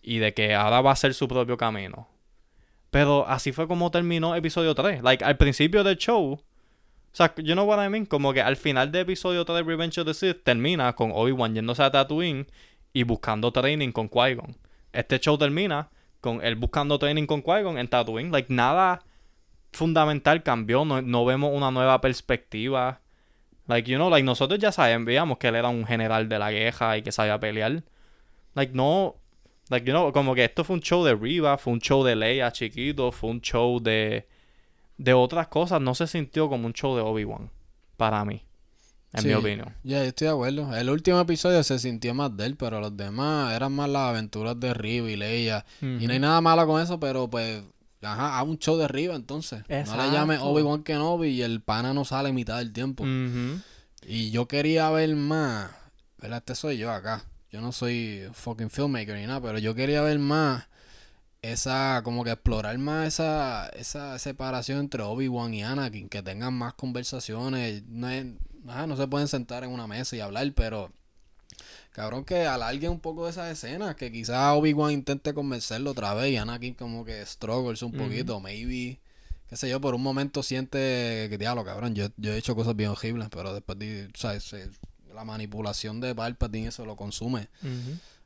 y 0.00 0.18
de 0.18 0.32
que 0.32 0.54
ahora 0.54 0.80
va 0.80 0.90
a 0.90 0.92
hacer 0.94 1.12
su 1.12 1.28
propio 1.28 1.58
camino. 1.58 2.08
Pero 2.90 3.26
así 3.28 3.52
fue 3.52 3.66
como 3.66 3.90
terminó 3.90 4.34
episodio 4.34 4.74
3. 4.74 5.02
Like, 5.02 5.24
al 5.24 5.36
principio 5.36 5.82
del 5.84 5.98
show. 5.98 6.34
O 6.34 6.40
sea, 7.16 7.34
you 7.36 7.54
know 7.54 7.66
what 7.66 7.84
I 7.84 7.88
mean? 7.88 8.06
Como 8.06 8.32
que 8.32 8.40
al 8.40 8.56
final 8.56 8.90
de 8.92 9.00
episodio 9.00 9.44
3 9.44 9.58
de 9.58 9.62
Revenge 9.62 10.00
of 10.00 10.06
the 10.06 10.14
Sith 10.14 10.42
termina 10.44 10.94
con 10.94 11.10
Obi-Wan 11.12 11.54
yéndose 11.54 11.82
a 11.82 11.90
Tatooine 11.90 12.46
y 12.92 13.02
buscando 13.02 13.52
training 13.52 13.90
con 13.90 14.08
Qui-Gon. 14.08 14.56
Este 14.92 15.18
show 15.18 15.36
termina 15.36 15.90
con 16.20 16.44
él 16.44 16.54
buscando 16.54 16.98
training 16.98 17.26
con 17.26 17.42
Qui-Gon 17.42 17.78
en 17.78 17.88
Tatooine. 17.88 18.30
Like, 18.30 18.52
nada 18.52 19.02
fundamental 19.74 20.42
cambió. 20.42 20.84
No, 20.84 21.02
no 21.02 21.24
vemos 21.24 21.50
una 21.54 21.70
nueva 21.70 22.00
perspectiva. 22.00 23.00
Like, 23.66 23.90
you 23.90 23.96
know, 23.96 24.10
like, 24.10 24.24
nosotros 24.24 24.58
ya 24.60 24.72
sabíamos 24.72 25.38
que 25.38 25.48
él 25.48 25.54
era 25.56 25.68
un 25.68 25.86
general 25.86 26.28
de 26.28 26.38
la 26.38 26.50
guerra 26.50 26.98
y 26.98 27.02
que 27.02 27.12
sabía 27.12 27.38
pelear. 27.40 27.82
Like, 28.54 28.72
no... 28.74 29.16
Like, 29.70 29.86
you 29.86 29.92
know, 29.92 30.12
como 30.12 30.34
que 30.34 30.44
esto 30.44 30.62
fue 30.62 30.76
un 30.76 30.82
show 30.82 31.02
de 31.04 31.14
Riva, 31.14 31.56
fue 31.56 31.72
un 31.72 31.80
show 31.80 32.04
de 32.04 32.14
Leia 32.14 32.52
chiquito, 32.52 33.10
fue 33.12 33.30
un 33.30 33.40
show 33.40 33.80
de... 33.80 34.28
De 34.98 35.12
otras 35.14 35.48
cosas, 35.48 35.80
no 35.80 35.94
se 35.94 36.06
sintió 36.06 36.48
como 36.48 36.66
un 36.66 36.72
show 36.72 36.94
de 36.94 37.02
Obi-Wan. 37.02 37.50
Para 37.96 38.24
mí. 38.24 38.44
En 39.14 39.22
Sí. 39.22 39.28
mi 39.28 39.34
opinión. 39.34 39.74
Ya, 39.82 39.98
yo 39.98 40.04
estoy 40.04 40.26
de 40.26 40.32
acuerdo. 40.34 40.76
El 40.76 40.90
último 40.90 41.18
episodio 41.20 41.62
se 41.64 41.78
sintió 41.78 42.14
más 42.14 42.36
de 42.36 42.46
él, 42.46 42.56
pero 42.56 42.80
los 42.80 42.96
demás 42.96 43.54
eran 43.54 43.72
más 43.72 43.88
las 43.88 44.10
aventuras 44.10 44.58
de 44.60 44.74
Riva 44.74 45.10
y 45.10 45.16
Leia. 45.16 45.64
Y 45.80 46.06
no 46.06 46.12
hay 46.12 46.18
nada 46.18 46.40
malo 46.40 46.66
con 46.66 46.82
eso, 46.82 47.00
pero 47.00 47.28
pues, 47.30 47.62
ajá, 48.04 48.38
haz 48.38 48.46
un 48.46 48.58
show 48.58 48.76
de 48.76 48.88
Riva 48.88 49.14
entonces. 49.16 49.60
No 49.68 49.74
le 50.06 50.12
llames 50.12 50.36
Exacto. 50.36 50.50
Obi-Wan 50.52 50.82
Kenobi 50.82 51.28
y 51.28 51.42
el 51.42 51.60
pana 51.62 51.92
no 51.94 52.04
sale 52.04 52.32
mitad 52.32 52.58
del 52.58 52.72
tiempo. 52.72 53.04
Y 54.06 54.30
yo 54.30 54.46
quería 54.48 54.90
ver 54.90 55.14
más, 55.16 55.70
¿verdad? 56.18 56.38
Este 56.38 56.54
soy 56.54 56.76
yo 56.78 56.90
acá. 56.92 57.24
Yo 57.50 57.60
no 57.60 57.72
soy 57.72 58.28
fucking 58.32 58.68
filmmaker 58.70 59.16
ni 59.16 59.26
nada, 59.26 59.40
pero 59.40 59.58
yo 59.58 59.74
quería 59.74 60.02
ver 60.02 60.18
más 60.18 60.66
esa, 61.42 62.00
como 62.04 62.24
que 62.24 62.30
explorar 62.30 62.76
más 62.78 63.06
esa, 63.08 63.68
esa 63.70 64.18
separación 64.18 64.78
entre 64.80 65.02
Obi-Wan 65.02 65.52
y 65.54 65.62
Anakin, 65.62 66.08
que 66.08 66.22
tengan 66.22 66.54
más 66.54 66.74
conversaciones. 66.74 67.82
No, 67.86 68.08
es- 68.08 68.26
ajá, 68.68 68.86
no 68.86 68.96
se 68.96 69.06
pueden 69.06 69.28
sentar 69.28 69.62
en 69.64 69.70
una 69.70 69.86
mesa 69.86 70.16
y 70.16 70.20
hablar, 70.20 70.50
pero 70.56 70.90
cabrón 71.94 72.24
que 72.24 72.44
alargue 72.46 72.88
un 72.90 72.98
poco 73.00 73.28
esas 73.28 73.50
escenas, 73.50 73.94
que 73.96 74.10
quizás 74.12 74.54
Obi-Wan 74.56 74.92
intente 74.92 75.32
convencerlo 75.32 75.92
otra 75.92 76.12
vez 76.12 76.32
y 76.32 76.36
Anakin 76.36 76.74
como 76.74 77.04
que 77.04 77.24
struggles 77.24 77.82
un 77.82 77.92
poquito, 77.92 78.40
maybe 78.40 78.98
qué 79.48 79.56
sé 79.56 79.68
yo, 79.70 79.80
por 79.80 79.94
un 79.94 80.02
momento 80.02 80.42
siente 80.42 81.28
que 81.30 81.38
diablo, 81.38 81.64
cabrón, 81.64 81.94
yo, 81.94 82.08
yo 82.16 82.32
he 82.32 82.36
hecho 82.38 82.56
cosas 82.56 82.74
bien 82.74 82.90
horribles, 82.90 83.28
pero 83.30 83.54
después, 83.54 83.78
di- 83.78 84.08
¿sabes? 84.14 84.42
Se- 84.44 84.68
la 85.14 85.22
manipulación 85.24 86.00
de 86.00 86.12
Palpatine 86.14 86.68
eso 86.68 86.84
lo 86.84 86.96
consume. 86.96 87.46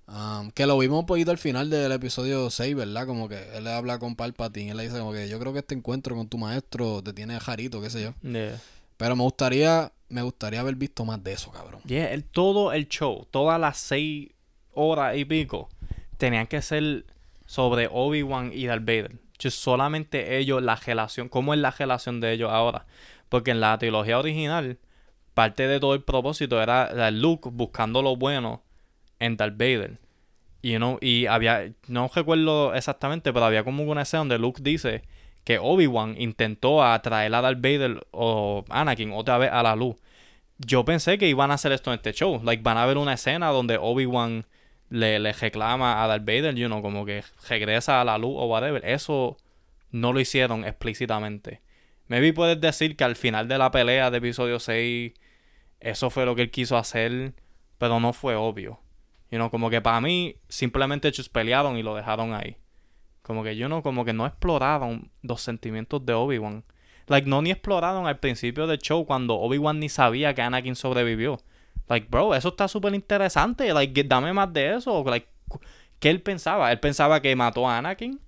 Um, 0.07 0.51
que 0.53 0.65
lo 0.65 0.79
vimos 0.79 1.01
un 1.01 1.05
poquito 1.07 1.31
al 1.31 1.37
final 1.37 1.69
del 1.69 1.93
episodio 1.93 2.49
6, 2.49 2.75
¿verdad? 2.75 3.07
Como 3.07 3.29
que 3.29 3.39
él 3.59 3.65
le 3.65 3.73
habla 3.75 3.99
con 3.99 4.17
Palpatine, 4.17 4.71
él 4.71 4.79
le 4.79 4.85
dice 4.85 4.99
como 4.99 5.13
que 5.13 5.29
yo 5.29 5.39
creo 5.39 5.53
que 5.53 5.59
este 5.59 5.75
encuentro 5.75 6.17
con 6.17 6.29
tu 6.29 6.39
maestro 6.39 7.03
te 7.03 7.13
tiene 7.13 7.39
jarito, 7.39 7.83
qué 7.83 7.91
sé 7.91 8.01
yo. 8.03 8.15
Yeah. 8.23 8.59
Pero 8.97 9.17
me 9.17 9.23
gustaría, 9.25 9.93
me 10.09 10.23
gustaría 10.23 10.61
haber 10.61 10.77
visto 10.77 11.05
más 11.05 11.23
de 11.23 11.33
eso, 11.33 11.51
cabrón. 11.51 11.81
El, 11.89 12.25
todo 12.25 12.73
el 12.73 12.89
show, 12.89 13.27
todas 13.31 13.61
las 13.61 13.79
seis 13.79 14.31
horas 14.73 15.17
y 15.17 15.25
pico, 15.25 15.69
tenían 16.17 16.47
que 16.47 16.63
ser 16.63 17.07
sobre 17.47 17.89
Obi-Wan 17.91 18.51
y 18.53 18.67
Darth 18.67 18.85
Vader. 18.85 19.17
Solamente 19.39 20.39
ellos, 20.39 20.63
la 20.63 20.77
relación, 20.77 21.29
cómo 21.29 21.55
es 21.55 21.61
la 21.61 21.71
relación 21.71 22.21
de 22.21 22.33
ellos 22.33 22.51
ahora. 22.51 22.87
Porque 23.29 23.51
en 23.53 23.61
la 23.61 23.79
trilogía 23.79 24.19
original, 24.19 24.79
parte 25.35 25.69
de 25.69 25.79
todo 25.79 25.95
el 25.95 26.03
propósito 26.03 26.61
era 26.61 27.11
Luke 27.11 27.49
buscando 27.53 28.03
lo 28.03 28.17
bueno 28.17 28.63
en 29.19 29.37
Darth 29.37 29.57
Vader. 29.57 29.99
You 30.61 30.99
y 31.01 31.27
había, 31.27 31.73
no 31.87 32.11
recuerdo 32.13 32.75
exactamente, 32.75 33.33
pero 33.33 33.45
había 33.47 33.63
como 33.63 33.85
una 33.85 34.03
escena 34.03 34.21
donde 34.21 34.39
Luke 34.39 34.61
dice 34.63 35.05
que 35.49 35.59
Obi-Wan 35.59 36.15
intentó 36.19 36.85
atraer 36.85 37.35
a 37.35 37.41
Darth 37.41 37.63
Vader 37.63 38.07
o 38.11 38.67
Anakin 38.69 39.13
otra 39.13 39.39
vez 39.39 39.51
a 39.51 39.63
la 39.63 39.77
luz. 39.77 39.97
Yo 40.59 40.85
pensé 40.85 41.17
que 41.17 41.27
iban 41.27 41.51
a 41.51 41.55
hacer 41.55 41.73
esto 41.73 41.91
en 41.91 41.95
este 41.95 42.13
show. 42.13 42.39
Like, 42.45 42.63
van 42.63 42.77
a 42.77 42.85
ver 42.85 42.99
una 42.99 43.15
escena 43.15 43.49
donde 43.49 43.79
Obi-Wan 43.81 44.45
le, 44.91 45.33
reclama 45.33 46.05
a 46.05 46.07
Darth 46.07 46.27
Vader, 46.27 46.55
you 46.55 46.67
know, 46.67 46.83
como 46.83 47.07
que 47.07 47.25
regresa 47.49 48.03
a 48.03 48.05
la 48.05 48.19
luz 48.19 48.35
o 48.37 48.45
whatever. 48.45 48.85
Eso 48.85 49.39
no 49.91 50.13
lo 50.13 50.21
hicieron 50.21 50.67
explícitamente. 50.67 51.63
Maybe 52.09 52.35
puedes 52.35 52.61
decir 52.61 52.95
que 52.95 53.05
al 53.05 53.17
final 53.17 53.49
de 53.49 53.57
la 53.57 53.71
pelea 53.71 54.11
de 54.11 54.19
episodio 54.19 54.61
6, 54.61 55.15
eso 55.81 56.11
fue 56.11 56.27
lo 56.27 56.37
que 56.37 56.43
él 56.43 56.51
quiso 56.51 56.77
hacer, 56.77 57.33
pero 57.79 58.01
no 58.01 58.13
fue 58.13 58.35
obvio. 58.35 58.81
You 59.31 59.39
know, 59.39 59.51
como 59.51 59.71
que 59.71 59.81
para 59.81 60.03
mí, 60.03 60.37
simplemente 60.51 61.09
ellos 61.09 61.31
pelearon 61.31 61.79
y 61.79 61.83
lo 61.83 61.95
dejaron 61.95 62.35
ahí. 62.35 62.59
Como 63.29 63.45
que, 63.45 63.55
you 63.55 63.67
know, 63.67 63.83
como 63.83 64.07
que 64.07 64.15
no 64.15 64.25
exploraron 64.25 65.11
los 65.21 65.43
sentimientos 65.43 66.05
de 66.07 66.15
Obi-Wan. 66.15 66.65
Like, 67.09 67.29
no 67.29 67.43
ni 67.43 67.51
exploraron 67.51 68.07
al 68.07 68.19
principio 68.19 68.67
del 68.67 68.79
show 68.79 69.05
cuando 69.05 69.35
Obi-Wan 69.35 69.79
ni 69.79 69.91
sabía 69.91 70.35
que 70.35 70.41
Anakin 70.41 70.75
sobrevivió. 70.75 71.39
Like, 71.91 72.07
bro, 72.09 72.35
eso 72.35 72.49
está 72.49 72.69
súper 72.69 72.95
interesante. 72.95 73.71
Like, 73.75 74.03
dame 74.05 74.33
más 74.33 74.51
de 74.51 74.77
eso. 74.77 75.05
Like, 75.05 75.29
¿qué 75.99 76.09
él 76.09 76.23
pensaba? 76.23 76.73
Él 76.73 76.81
pensaba 76.81 77.21
que 77.21 77.37
mató 77.37 77.69
a 77.69 77.77
Anakin. 77.77 78.19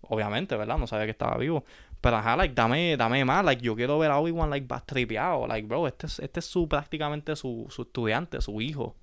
Obviamente, 0.00 0.56
¿verdad? 0.56 0.76
No 0.76 0.88
sabía 0.88 1.04
que 1.04 1.12
estaba 1.12 1.36
vivo. 1.38 1.64
Pero 2.00 2.16
ajá, 2.16 2.36
like, 2.36 2.52
dame, 2.52 2.96
dame 2.96 3.24
más. 3.24 3.44
Like, 3.44 3.62
yo 3.62 3.76
quiero 3.76 3.96
ver 4.00 4.10
a 4.10 4.18
Obi-Wan, 4.18 4.50
like, 4.50 4.66
bastripeado. 4.66 5.46
Like, 5.46 5.68
bro, 5.68 5.86
este 5.86 6.08
es, 6.08 6.18
este 6.18 6.40
es 6.40 6.46
su, 6.46 6.68
prácticamente 6.68 7.36
su, 7.36 7.66
su 7.70 7.82
estudiante, 7.82 8.40
su 8.40 8.60
hijo. 8.60 8.96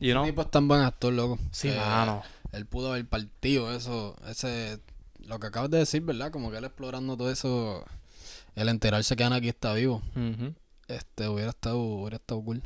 You 0.00 0.12
know? 0.12 0.24
Tipo 0.24 0.42
es 0.42 0.50
tan 0.50 0.66
buen 0.66 0.80
actor, 0.80 1.12
loco. 1.12 1.38
Sí, 1.52 1.68
mano. 1.68 2.22
Él 2.52 2.66
pudo 2.66 2.92
haber 2.92 3.06
partido 3.06 3.74
eso, 3.74 4.16
ese, 4.28 4.80
lo 5.26 5.38
que 5.38 5.48
acabas 5.48 5.70
de 5.70 5.78
decir, 5.78 6.02
¿verdad? 6.02 6.30
Como 6.30 6.50
que 6.50 6.58
él 6.58 6.64
explorando 6.64 7.16
todo 7.16 7.30
eso, 7.30 7.84
el 8.54 8.68
enterarse 8.68 9.16
que 9.16 9.24
Anakin 9.24 9.48
está 9.50 9.74
vivo. 9.74 10.02
Este, 10.88 11.28
hubiera 11.28 11.50
estado, 11.50 11.78
hubiera 11.78 12.16
estado 12.16 12.40
cool. 12.42 12.62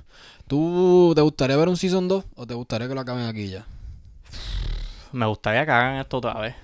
¿Tú 0.47 1.13
te 1.15 1.23
gustaría 1.23 1.57
ver 1.57 1.69
un 1.69 1.77
Season 1.77 2.07
2 2.07 2.25
o 2.35 2.47
te 2.47 2.55
gustaría 2.55 2.87
que 2.87 2.95
lo 2.95 3.01
acaben 3.01 3.27
aquí 3.27 3.49
ya? 3.49 3.67
Me 5.13 5.27
gustaría 5.27 5.65
que 5.65 5.73
hagan 5.73 5.97
esto 5.97 6.19
otra 6.19 6.39
vez. 6.39 6.55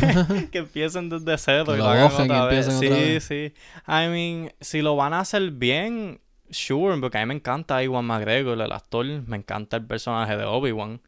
que 0.50 0.58
empiecen 0.58 1.10
desde 1.10 1.36
cero 1.36 1.64
Que 1.66 1.74
y 1.74 1.76
lo 1.78 1.86
hagan 1.86 2.12
otra 2.12 2.46
vez. 2.46 2.66
Sí, 2.66 2.86
otra 2.86 2.98
vez. 2.98 3.24
sí. 3.24 3.54
I 3.86 4.08
mean, 4.08 4.52
si 4.60 4.82
lo 4.82 4.96
van 4.96 5.14
a 5.14 5.20
hacer 5.20 5.50
bien, 5.50 6.20
sure, 6.50 6.98
porque 7.00 7.18
a 7.18 7.20
mí 7.22 7.26
me 7.26 7.34
encanta 7.34 7.82
Iwan 7.82 8.04
McGregor, 8.04 8.60
el 8.60 8.72
actor. 8.72 9.06
Me 9.06 9.36
encanta 9.38 9.78
el 9.78 9.86
personaje 9.86 10.36
de 10.36 10.44
Obi-Wan. 10.44 11.00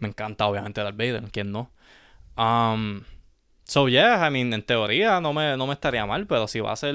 Me 0.00 0.08
encanta, 0.08 0.46
obviamente, 0.46 0.82
Darth 0.82 0.96
Vader. 0.96 1.24
¿Quién 1.30 1.52
no? 1.52 1.70
Um, 2.36 3.02
so, 3.64 3.88
yeah, 3.88 4.26
I 4.26 4.30
mean, 4.30 4.52
en 4.52 4.62
teoría 4.62 5.20
no 5.20 5.32
me, 5.32 5.56
no 5.56 5.66
me 5.66 5.74
estaría 5.74 6.06
mal, 6.06 6.26
pero 6.26 6.48
si 6.48 6.60
va 6.60 6.72
a 6.72 6.76
ser, 6.76 6.94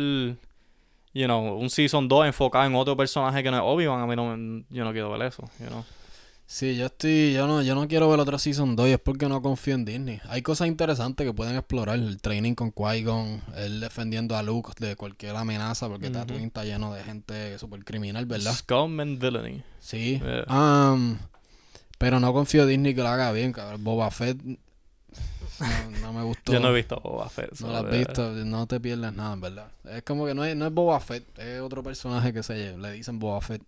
you 1.14 1.26
know, 1.26 1.58
un 1.58 1.70
Season 1.70 2.08
2 2.08 2.26
enfocado 2.26 2.66
en 2.66 2.76
otro 2.76 2.97
personaje 2.97 3.43
que 3.43 3.51
no 3.51 3.58
es 3.58 3.64
Obi-Wan, 3.64 4.01
a 4.01 4.08
mí 4.08 4.16
no, 4.16 4.36
me- 4.36 4.66
yo 4.70 4.84
no 4.84 4.91
quiero 4.91 5.12
ver 5.12 5.22
eso, 5.28 5.43
you 5.60 5.68
know. 5.68 5.86
Sí, 6.47 6.76
yo 6.78 6.86
estoy, 6.86 7.34
yo 7.34 7.47
no, 7.47 7.64
yo 7.64 7.74
no 7.74 7.88
quiero 7.88 8.08
ver 8.08 8.20
otra 8.20 8.38
Season 8.38 8.76
2 8.76 8.88
y 8.88 8.91
es 8.91 8.99
porque 8.99 9.28
no 9.28 9.41
confío 9.41 9.74
en 9.74 9.84
Disney. 9.84 10.22
Hay 10.30 10.43
cosas 10.43 10.68
interesantes 10.68 11.26
que 11.26 11.34
pueden 11.34 11.56
explorar, 11.56 11.95
el 11.95 12.22
training 12.22 12.53
con 12.53 12.72
Qui-Gon, 12.72 13.41
él 13.58 13.80
defendiendo 13.80 14.36
a 14.38 14.43
Luke 14.43 14.74
de 14.80 14.95
cualquier 14.95 15.36
amenaza, 15.36 15.88
porque 15.89 16.06
Ujú. 16.08 16.14
Tatooine 16.20 16.45
está 16.45 16.64
lleno 16.64 16.93
de 16.93 17.03
gente 17.03 17.58
super 17.58 17.84
criminal, 17.84 18.28
¿verdad? 18.28 18.53
Scum 18.53 18.99
and 18.99 19.20
villainy. 19.20 19.64
Sí. 19.80 20.20
Yeah. 20.24 20.43
Am, 20.47 21.18
pero 21.97 22.19
no 22.19 22.33
confío 22.33 22.63
en 22.63 22.69
Disney 22.69 22.95
que 22.95 23.01
lo 23.01 23.07
haga 23.09 23.31
bien, 23.31 23.51
cabrón. 23.53 23.83
Boba 23.83 24.11
Fett 24.11 24.37
no, 24.43 24.57
no 26.01 26.13
me 26.13 26.23
gustó. 26.23 26.51
Yo 26.51 26.59
no 26.59 26.69
he 26.69 26.73
visto 26.73 26.99
Boba 27.01 27.29
Fett. 27.29 27.57
No 27.61 27.67
lo 27.69 27.77
has 27.77 27.89
visto, 27.89 28.29
no 28.31 28.67
te 28.67 28.79
pierdes 28.79 29.13
nada, 29.13 29.33
en 29.33 29.41
verdad. 29.41 29.67
Es 29.85 30.03
como 30.03 30.25
que 30.25 30.33
no 30.33 30.43
es, 30.43 30.55
no 30.55 30.65
es 30.67 30.73
Boba 30.73 30.99
Fett, 30.99 31.23
es 31.39 31.61
otro 31.61 31.81
personaje 31.83 32.33
que 32.33 32.43
se 32.43 32.77
le 32.77 32.91
dicen 32.91 33.19
Boba 33.19 33.39
Fett. 33.41 33.61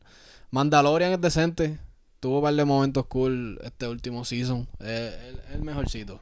Mandalorian 0.52 1.12
es 1.14 1.22
decente, 1.22 1.78
tuvo 2.20 2.38
un 2.38 2.44
par 2.44 2.54
de 2.54 2.66
momentos 2.66 3.06
cool 3.08 3.60
este 3.64 3.88
último 3.88 4.26
season, 4.26 4.68
es 4.80 4.88
el, 5.14 5.42
el 5.54 5.62
mejorcito. 5.64 6.20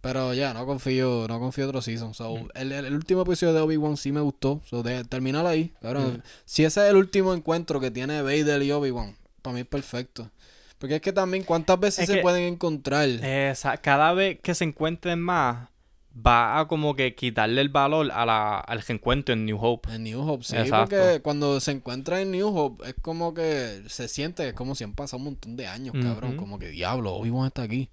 Pero 0.00 0.32
ya, 0.32 0.54
no 0.54 0.64
confío, 0.64 1.26
no 1.28 1.40
confío 1.40 1.64
en 1.64 1.68
otro 1.70 1.82
season. 1.82 2.14
So, 2.14 2.36
Mm. 2.36 2.48
el, 2.54 2.72
el- 2.72 2.94
último 2.94 3.22
episodio 3.22 3.52
de 3.52 3.60
Obi-Wan 3.60 3.96
sí 3.96 4.12
me 4.12 4.20
gustó. 4.20 4.60
So, 4.64 4.82
de, 4.82 5.04
ahí. 5.46 5.72
cabrón. 5.82 6.18
Mm. 6.18 6.22
Si 6.44 6.64
ese 6.64 6.84
es 6.84 6.90
el 6.90 6.96
último 6.96 7.34
encuentro 7.34 7.80
que 7.80 7.90
tiene 7.90 8.22
Vader 8.22 8.62
y 8.62 8.70
Obi-Wan, 8.70 9.16
para 9.42 9.54
mí 9.54 9.60
es 9.62 9.66
perfecto. 9.66 10.30
Porque 10.78 10.96
es 10.96 11.00
que 11.00 11.12
también, 11.12 11.42
¿cuántas 11.44 11.78
veces 11.80 12.00
Es 12.00 12.06
se 12.06 12.14
que- 12.16 12.22
pueden 12.22 12.44
encontrar? 12.54 13.08
Esa- 13.08 13.76
cada 13.78 14.12
vez 14.14 14.38
que 14.40 14.54
se 14.54 14.64
encuentren 14.64 15.20
más, 15.20 15.68
va 16.14 16.58
a 16.58 16.66
como 16.68 16.94
que 16.96 17.14
quitarle 17.14 17.60
el 17.60 17.68
valor 17.68 18.10
a 18.12 18.24
la, 18.26 18.58
al 18.58 18.80
reencuentro 18.82 19.32
en 19.32 19.44
New 19.44 19.58
Hope. 19.60 19.92
En 19.92 20.04
New 20.04 20.20
Hope, 20.28 20.44
sí, 20.44 20.56
Exacto. 20.56 20.96
porque 20.96 21.20
cuando 21.20 21.60
se 21.60 21.70
encuentra 21.72 22.20
en 22.20 22.30
New 22.32 22.48
Hope 22.56 22.88
es 22.88 22.94
como 23.02 23.34
que 23.34 23.82
se 23.88 24.08
siente 24.08 24.42
que 24.44 24.48
es 24.50 24.54
como 24.54 24.74
si 24.74 24.82
han 24.84 24.94
pasado 24.94 25.18
un 25.18 25.24
montón 25.24 25.56
de 25.56 25.66
años, 25.68 25.94
cabrón. 26.02 26.36
Como 26.36 26.58
que 26.58 26.68
diablo, 26.68 27.12
Obi-Wan 27.14 27.48
está 27.48 27.62
aquí. 27.62 27.88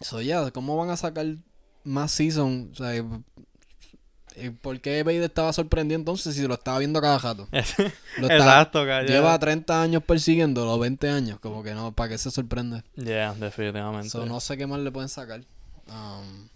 So, 0.00 0.20
ya, 0.20 0.50
¿cómo 0.52 0.76
van 0.76 0.90
a 0.90 0.96
sacar 0.96 1.26
más 1.84 2.12
season? 2.12 2.70
O 2.72 2.76
sea, 2.76 2.92
¿por 4.60 4.80
qué 4.80 5.02
Vader 5.02 5.22
estaba 5.24 5.52
sorprendido 5.52 5.98
entonces 5.98 6.34
si 6.34 6.46
lo 6.46 6.54
estaba 6.54 6.78
viendo 6.78 7.00
cada 7.00 7.18
rato? 7.18 7.48
Lo 8.18 8.30
Exacto, 8.30 8.84
Lleva 9.02 9.38
30 9.38 9.82
años 9.82 10.02
persiguiéndolo, 10.02 10.78
20 10.78 11.08
años, 11.08 11.40
como 11.40 11.62
que 11.62 11.74
no, 11.74 11.92
¿para 11.92 12.10
qué 12.10 12.18
se 12.18 12.30
sorprende? 12.30 12.82
Yeah, 12.96 13.34
definitivamente. 13.34 14.08
So, 14.10 14.26
no 14.26 14.40
sé 14.40 14.56
qué 14.56 14.66
más 14.66 14.80
le 14.80 14.90
pueden 14.90 15.08
sacar. 15.08 15.40
Um, 15.88 16.48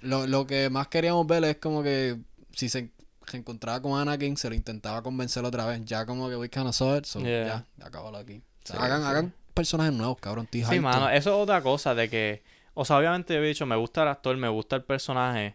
lo, 0.00 0.26
lo 0.26 0.46
que 0.46 0.68
más 0.70 0.88
queríamos 0.88 1.26
ver 1.26 1.44
es 1.44 1.56
como 1.56 1.82
que 1.82 2.16
si 2.52 2.68
se 2.68 2.90
reencontraba 3.26 3.80
con 3.80 3.98
Anakin, 3.98 4.36
se 4.36 4.48
lo 4.48 4.54
intentaba 4.54 5.02
convencer 5.02 5.44
otra 5.44 5.66
vez. 5.66 5.82
Ya 5.84 6.04
como 6.06 6.28
que 6.28 6.36
we 6.36 6.48
kind 6.50 6.66
of 6.66 6.74
saw 6.74 6.96
it, 6.96 7.04
so 7.06 7.20
Yeah. 7.20 7.64
ya, 7.78 7.86
acabalo 7.86 8.18
aquí. 8.18 8.42
O 8.64 8.66
sea, 8.66 8.76
Sí, 8.76 8.82
hagan, 8.82 9.02
sí. 9.02 9.06
hagan 9.08 9.34
personajes 9.54 9.92
nuevos, 9.94 10.18
cabrón. 10.20 10.48
Sí, 10.52 10.80
mano, 10.80 11.08
eso 11.08 11.30
es 11.30 11.42
otra 11.42 11.62
cosa 11.62 11.94
de 11.94 12.10
que, 12.10 12.42
o 12.74 12.84
sea, 12.84 12.98
obviamente 12.98 13.34
yo 13.34 13.42
he 13.42 13.46
dicho, 13.48 13.66
me 13.66 13.76
gusta 13.76 14.02
el 14.02 14.08
actor, 14.08 14.36
me 14.36 14.48
gusta 14.48 14.76
el 14.76 14.82
personaje 14.82 15.54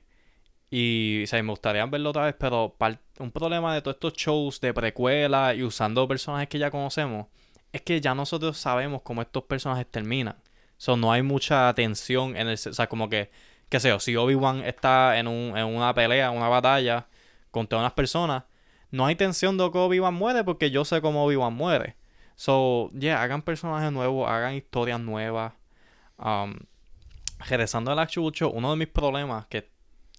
y, 0.71 1.23
o 1.23 1.27
sea, 1.27 1.41
me 1.41 1.49
gustaría 1.49 1.85
verlo 1.85 2.11
otra 2.11 2.25
vez, 2.25 2.35
pero 2.37 2.75
un 3.19 3.31
problema 3.31 3.73
de 3.73 3.81
todos 3.81 3.95
estos 3.95 4.13
shows 4.13 4.61
de 4.61 4.73
precuela 4.73 5.53
y 5.55 5.63
usando 5.63 6.07
personajes 6.07 6.47
que 6.47 6.59
ya 6.59 6.69
conocemos 6.69 7.27
es 7.71 7.81
que 7.81 8.01
ya 8.01 8.15
nosotros 8.15 8.57
sabemos 8.57 9.01
cómo 9.01 9.21
estos 9.21 9.43
personajes 9.43 9.87
terminan. 9.89 10.35
So, 10.77 10.95
no 10.95 11.11
hay 11.11 11.21
mucha 11.23 11.73
tensión 11.73 12.35
en 12.37 12.47
el, 12.47 12.53
o 12.53 12.57
sea, 12.73 12.87
como 12.87 13.09
que, 13.09 13.31
qué 13.69 13.79
sé 13.79 13.89
yo, 13.89 13.99
si 13.99 14.15
Obi-Wan 14.15 14.63
está 14.63 15.19
en, 15.19 15.27
un, 15.27 15.57
en 15.57 15.65
una 15.65 15.93
pelea, 15.93 16.31
una 16.31 16.47
batalla 16.47 17.07
contra 17.51 17.79
unas 17.79 17.93
personas, 17.93 18.43
no 18.91 19.05
hay 19.05 19.15
tensión 19.15 19.57
de 19.57 19.69
que 19.71 19.77
Obi-Wan 19.77 20.13
muere 20.13 20.43
porque 20.43 20.71
yo 20.71 20.85
sé 20.85 21.01
cómo 21.01 21.25
Obi-Wan 21.25 21.53
muere. 21.53 21.95
So, 22.35 22.91
yeah, 22.93 23.21
hagan 23.21 23.41
personajes 23.41 23.91
nuevos, 23.91 24.29
hagan 24.29 24.55
historias 24.55 24.99
nuevas. 24.99 25.53
Um, 26.17 26.59
regresando 27.39 27.91
al 27.91 27.99
actual 27.99 28.31
show, 28.31 28.51
uno 28.51 28.71
de 28.71 28.77
mis 28.77 28.87
problemas, 28.87 29.45
que 29.47 29.69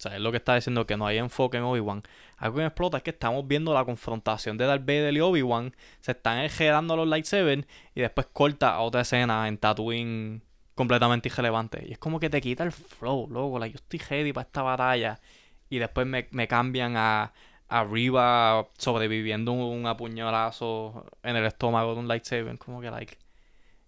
o 0.01 0.03
sea, 0.03 0.17
es 0.17 0.23
lo 0.23 0.31
que 0.31 0.39
está 0.39 0.55
diciendo, 0.55 0.87
que 0.87 0.97
no 0.97 1.07
hay 1.07 1.19
enfoque 1.19 1.59
en 1.59 1.65
Obi-Wan. 1.65 2.03
Algo 2.39 2.57
que 2.57 2.63
me 2.63 2.69
explota 2.69 2.97
es 2.97 3.03
que 3.03 3.11
estamos 3.11 3.47
viendo 3.47 3.75
la 3.75 3.85
confrontación 3.85 4.57
de 4.57 4.65
Darth 4.65 4.81
Vader 4.81 5.13
y 5.13 5.21
Obi-Wan. 5.21 5.77
Se 6.01 6.13
están 6.13 6.39
enredando 6.39 6.97
los 6.97 7.07
lightsabers 7.07 7.67
y 7.95 8.01
después 8.01 8.29
corta 8.33 8.75
a 8.75 8.81
otra 8.81 9.03
escena 9.03 9.47
en 9.47 9.59
Tatooine 9.59 10.41
completamente 10.75 11.29
irrelevante. 11.29 11.85
Y 11.87 11.93
es 11.93 11.99
como 11.99 12.19
que 12.19 12.31
te 12.31 12.41
quita 12.41 12.65
el 12.65 12.73
flow, 12.73 13.29
loco. 13.29 13.59
like, 13.59 13.75
yo 13.75 13.77
estoy 13.77 13.99
ready 14.09 14.33
para 14.33 14.47
esta 14.47 14.63
batalla. 14.63 15.21
Y 15.69 15.79
después 15.79 16.07
me, 16.07 16.29
me 16.31 16.49
cambian 16.49 16.97
a, 16.97 17.35
arriba 17.69 18.69
sobreviviendo 18.79 19.53
un, 19.53 19.81
un 19.81 19.87
apuñalazo 19.87 21.05
en 21.23 21.37
el 21.37 21.45
estómago 21.45 21.93
de 21.93 22.01
un 22.01 22.09
lightsaber. 22.09 22.57
Como 22.57 22.81
que, 22.81 22.91
like, 22.91 23.19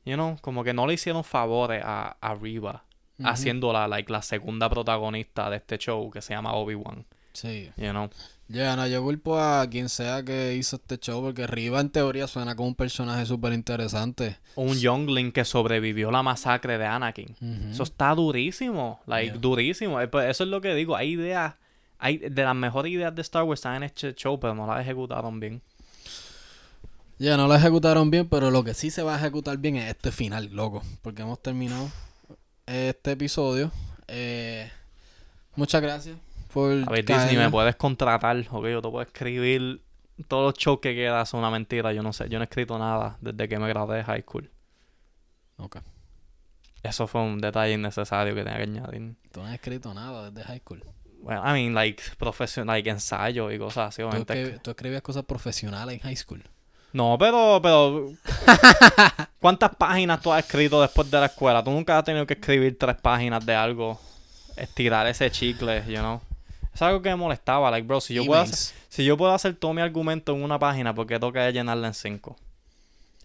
you 0.05 0.15
know, 0.17 0.37
como 0.43 0.63
que 0.63 0.75
no 0.75 0.87
le 0.87 0.93
hicieron 0.93 1.25
favores 1.25 1.83
a 1.83 2.19
arriba. 2.21 2.85
Haciéndola, 3.23 3.87
like, 3.89 4.11
la 4.13 4.23
segunda 4.23 4.69
protagonista 4.69 5.49
de 5.51 5.57
este 5.59 5.79
show 5.79 6.11
que 6.11 6.21
se 6.23 6.35
llama 6.35 6.55
Obi-Wan. 6.55 7.05
Sí. 7.33 7.71
You 7.77 7.91
know. 7.91 8.11
Ya, 8.49 8.77
no, 8.77 8.87
yo 8.87 9.03
culpo 9.03 9.39
a 9.39 9.67
quien 9.71 9.89
sea 9.89 10.23
que 10.23 10.55
hizo 10.57 10.77
este 10.77 10.99
show 10.99 11.23
porque 11.23 11.47
Riva 11.47 11.81
en 11.81 11.89
teoría 11.89 12.27
suena 12.27 12.55
como 12.55 12.69
un 12.69 12.75
personaje 12.75 13.25
súper 13.25 13.55
interesante. 13.55 14.37
Un 14.57 14.77
youngling 14.79 15.33
que 15.33 15.45
sobrevivió 15.45 16.11
la 16.11 16.23
masacre 16.23 16.77
de 16.77 16.85
Anakin. 16.85 17.35
Eso 17.71 17.85
está 17.85 18.15
durísimo. 18.15 19.01
Like, 19.07 19.33
Yeah. 19.33 19.41
durísimo. 19.41 20.01
Eh, 20.01 20.09
pues, 20.09 20.29
Eso 20.29 20.45
es 20.45 20.51
lo 20.51 20.61
que 20.61 20.75
digo. 20.75 20.97
Hay 20.97 21.13
ideas. 21.13 21.55
Hay, 21.99 22.19
de 22.19 22.43
las 22.43 22.55
mejores 22.57 22.93
ideas 22.93 23.15
de 23.15 23.23
Star 23.23 23.45
Wars 23.45 23.61
están 23.61 23.77
en 23.77 23.85
este 23.85 24.13
show, 24.15 24.39
pero 24.39 24.55
no 24.55 24.67
las 24.67 24.81
ejecutaron 24.83 25.39
bien. 25.41 25.63
Ya, 27.19 27.37
no 27.37 27.47
lo 27.47 27.55
ejecutaron 27.55 28.11
bien, 28.11 28.29
pero 28.29 28.51
lo 28.51 28.65
que 28.65 28.75
sí 28.75 28.91
se 28.91 29.03
va 29.03 29.15
a 29.15 29.19
ejecutar 29.19 29.57
bien 29.59 29.77
es 29.77 29.89
este 29.89 30.11
final, 30.11 30.51
loco. 30.53 30.83
Porque 31.03 31.23
hemos 31.23 31.41
terminado 31.41 31.89
este 32.67 33.13
episodio. 33.13 33.71
Eh, 34.09 34.71
muchas 35.55 35.83
gracias 35.83 36.17
por 36.53 36.73
A 36.87 36.91
ver. 36.91 37.05
Disney, 37.05 37.37
me 37.37 37.51
puedes 37.51 37.77
contratar, 37.77 38.37
ok, 38.51 38.67
yo 38.67 38.83
te 38.83 38.89
puedo 38.89 39.03
escribir 39.03 39.83
todos 40.29 40.45
los 40.45 40.55
shows 40.55 40.81
que 40.81 40.95
quedas 40.95 41.29
son 41.29 41.41
una 41.41 41.51
mentira, 41.51 41.93
yo 41.93 42.03
no 42.03 42.13
sé, 42.13 42.29
yo 42.29 42.39
no 42.39 42.43
he 42.43 42.45
escrito 42.45 42.79
nada 42.79 43.17
desde 43.21 43.49
que 43.49 43.59
me 43.59 43.69
gradué 43.69 43.99
de 43.99 44.05
high 44.05 44.23
school. 44.23 44.51
Ok. 45.57 45.79
Eso 46.83 47.07
fue 47.07 47.21
un 47.23 47.41
detalle 47.41 47.75
innecesario 47.75 48.35
que 48.35 48.43
tenía 48.43 48.57
que 48.57 48.65
añadir. 48.65 49.15
Tú 49.31 49.41
no 49.41 49.47
has 49.47 49.55
escrito 49.55 49.95
nada 49.95 50.31
desde 50.31 50.45
high 50.45 50.61
school. 50.61 50.85
Bueno, 51.21 51.41
I 51.49 51.53
mean, 51.53 51.75
like, 51.75 52.03
profesional, 52.19 52.75
like, 52.75 52.91
ensayo 52.91 53.51
y 53.53 53.59
cosas 53.59 53.97
así, 53.97 54.03
tú 54.63 54.71
escribías 54.73 55.03
cosas 55.03 55.25
profesionales 55.25 55.95
en 55.95 56.01
high 56.01 56.17
school. 56.17 56.43
No, 56.93 57.17
pero, 57.19 57.61
pero... 57.63 58.13
¿Cuántas 59.41 59.75
páginas 59.77 60.21
tú 60.21 60.33
has 60.33 60.45
escrito 60.45 60.81
después 60.81 61.11
de 61.11 61.19
la 61.19 61.27
escuela? 61.27 61.65
Tú 61.65 61.71
nunca 61.71 61.99
has 61.99 62.05
tenido 62.05 62.27
que 62.27 62.35
escribir 62.35 62.79
tres 62.79 62.97
páginas 62.97 63.45
de 63.45 63.55
algo. 63.55 63.99
Estirar 64.57 65.07
ese 65.07 65.31
chicle, 65.31 65.83
you 65.87 65.99
know. 65.99 66.21
Es 66.75 66.83
algo 66.83 67.03
que 67.03 67.09
me 67.11 67.17
molestaba, 67.17 67.71
like, 67.71 67.87
bro, 67.87 68.01
si 68.01 68.15
yo 68.15 68.25
puedo 68.25 68.41
hacer... 68.41 68.75
Si 68.89 69.05
yo 69.05 69.17
puedo 69.17 69.33
hacer 69.33 69.55
todo 69.55 69.73
mi 69.73 69.81
argumento 69.81 70.35
en 70.35 70.43
una 70.43 70.59
página, 70.59 70.95
¿por 70.95 71.07
qué 71.07 71.19
que 71.19 71.53
llenarla 71.53 71.89
en 71.89 71.95
cinco? 71.95 72.37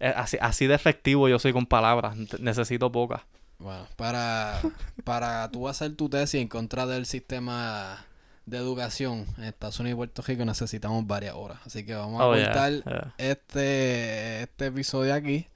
Así, 0.00 0.38
así 0.40 0.66
de 0.66 0.74
efectivo 0.74 1.28
yo 1.28 1.38
soy 1.38 1.52
con 1.52 1.66
palabras. 1.66 2.16
Necesito 2.38 2.90
pocas. 2.90 3.20
Bueno, 3.58 3.86
para, 3.96 4.62
para 5.04 5.50
tú 5.50 5.68
hacer 5.68 5.94
tu 5.94 6.08
tesis 6.08 6.40
en 6.40 6.48
contra 6.48 6.86
del 6.86 7.04
sistema 7.04 8.06
de 8.50 8.58
educación 8.58 9.26
en 9.36 9.44
Estados 9.44 9.78
Unidos 9.80 9.94
y 9.94 9.98
Puerto 9.98 10.22
Rico 10.22 10.44
necesitamos 10.44 11.06
varias 11.06 11.34
horas. 11.34 11.58
Así 11.66 11.84
que 11.84 11.94
vamos 11.94 12.20
a 12.20 12.26
Oh, 12.26 12.32
cortar 12.32 12.72
yeah. 12.72 13.14
este, 13.18 14.42
este 14.42 14.66
episodio 14.66 15.14
aquí. 15.14 15.46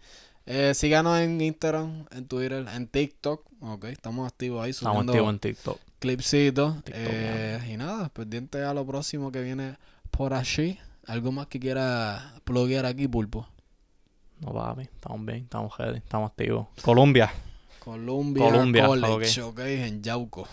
Eh, 0.46 0.72
síganos 0.74 1.18
en 1.20 1.40
Instagram, 1.40 2.06
en 2.10 2.26
Twitter, 2.26 2.66
en 2.74 2.86
TikTok. 2.88 3.44
Ok, 3.60 3.84
estamos 3.84 4.26
activos 4.26 4.64
ahí 4.64 4.70
Estamos 4.70 5.06
activos 5.06 5.30
en 5.30 5.38
TikTok. 5.38 5.78
clipsitos. 6.00 6.76
Eh, 6.86 7.60
y 7.72 7.76
nada, 7.76 8.08
pendiente 8.08 8.62
a 8.64 8.74
lo 8.74 8.84
próximo 8.86 9.30
que 9.30 9.40
viene 9.40 9.76
por 10.10 10.34
allí. 10.34 10.78
¿Algo 11.06 11.32
más 11.32 11.46
que 11.46 11.60
quiera 11.60 12.34
pluguear 12.44 12.86
aquí, 12.86 13.06
Pulpo? 13.08 13.46
No, 14.40 14.52
papi. 14.52 14.82
Estamos 14.82 15.24
bien, 15.24 15.44
estamos 15.44 15.78
ready, 15.78 15.98
estamos 15.98 16.30
activos. 16.30 16.66
Colombia. 16.82 17.32
Columbia, 17.78 18.44
Columbia, 18.44 18.86
College, 18.86 19.42
ok, 19.42 19.58
en 19.60 20.02
Yauco. 20.02 20.46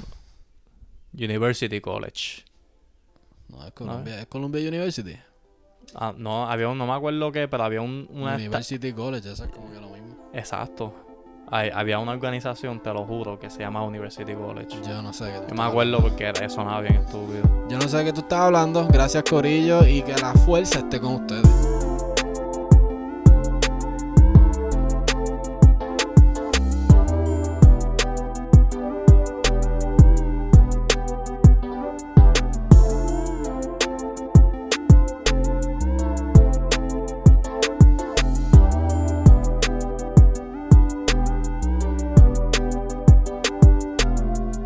University 1.14 1.82
College. 1.82 2.43
No, 3.49 3.66
es 3.66 3.72
Columbia, 3.74 4.20
es 4.20 4.28
Columbia 4.28 4.68
University. 4.68 5.18
Ah, 5.95 6.14
no, 6.16 6.47
había 6.47 6.70
un, 6.70 6.78
no 6.78 6.86
me 6.86 6.93
acuerdo 6.93 7.32
qué, 7.32 7.47
pero 7.47 7.64
había 7.64 7.82
un, 7.82 8.07
una... 8.12 8.36
University 8.36 8.93
College, 8.93 9.32
eso 9.32 9.45
es 9.45 9.51
como 9.51 9.72
que 9.72 9.80
lo 9.82 9.89
mismo. 9.89 10.30
Exacto. 10.34 10.93
Hay- 11.51 11.72
había 11.74 11.97
una 11.97 12.12
organización, 12.12 12.80
te 12.84 12.93
lo 12.93 13.05
juro, 13.05 13.39
que 13.39 13.49
se 13.49 13.60
llama 13.62 13.84
University 13.84 14.36
College. 14.36 14.78
Yo 14.88 15.01
no 15.01 15.12
sé 15.14 15.26
qué 15.26 15.41
Yo 15.49 15.55
me 15.55 15.64
acuerdo 15.64 15.99
porque 15.99 16.26
era- 16.26 16.47
sonaba 16.47 16.82
bien 16.82 16.97
estúpido. 16.97 17.68
Yo 17.68 17.78
no 17.80 17.88
sé 17.88 18.03
qué 18.05 18.14
tú 18.14 18.20
estás 18.22 18.41
hablando. 18.41 18.88
Gracias, 18.88 19.24
Corillo, 19.28 19.84
y 19.88 20.03
que 20.03 20.14
la 20.14 20.34
fuerza 20.34 20.80
esté 20.80 20.99
con 21.01 21.16
ustedes. 21.16 21.68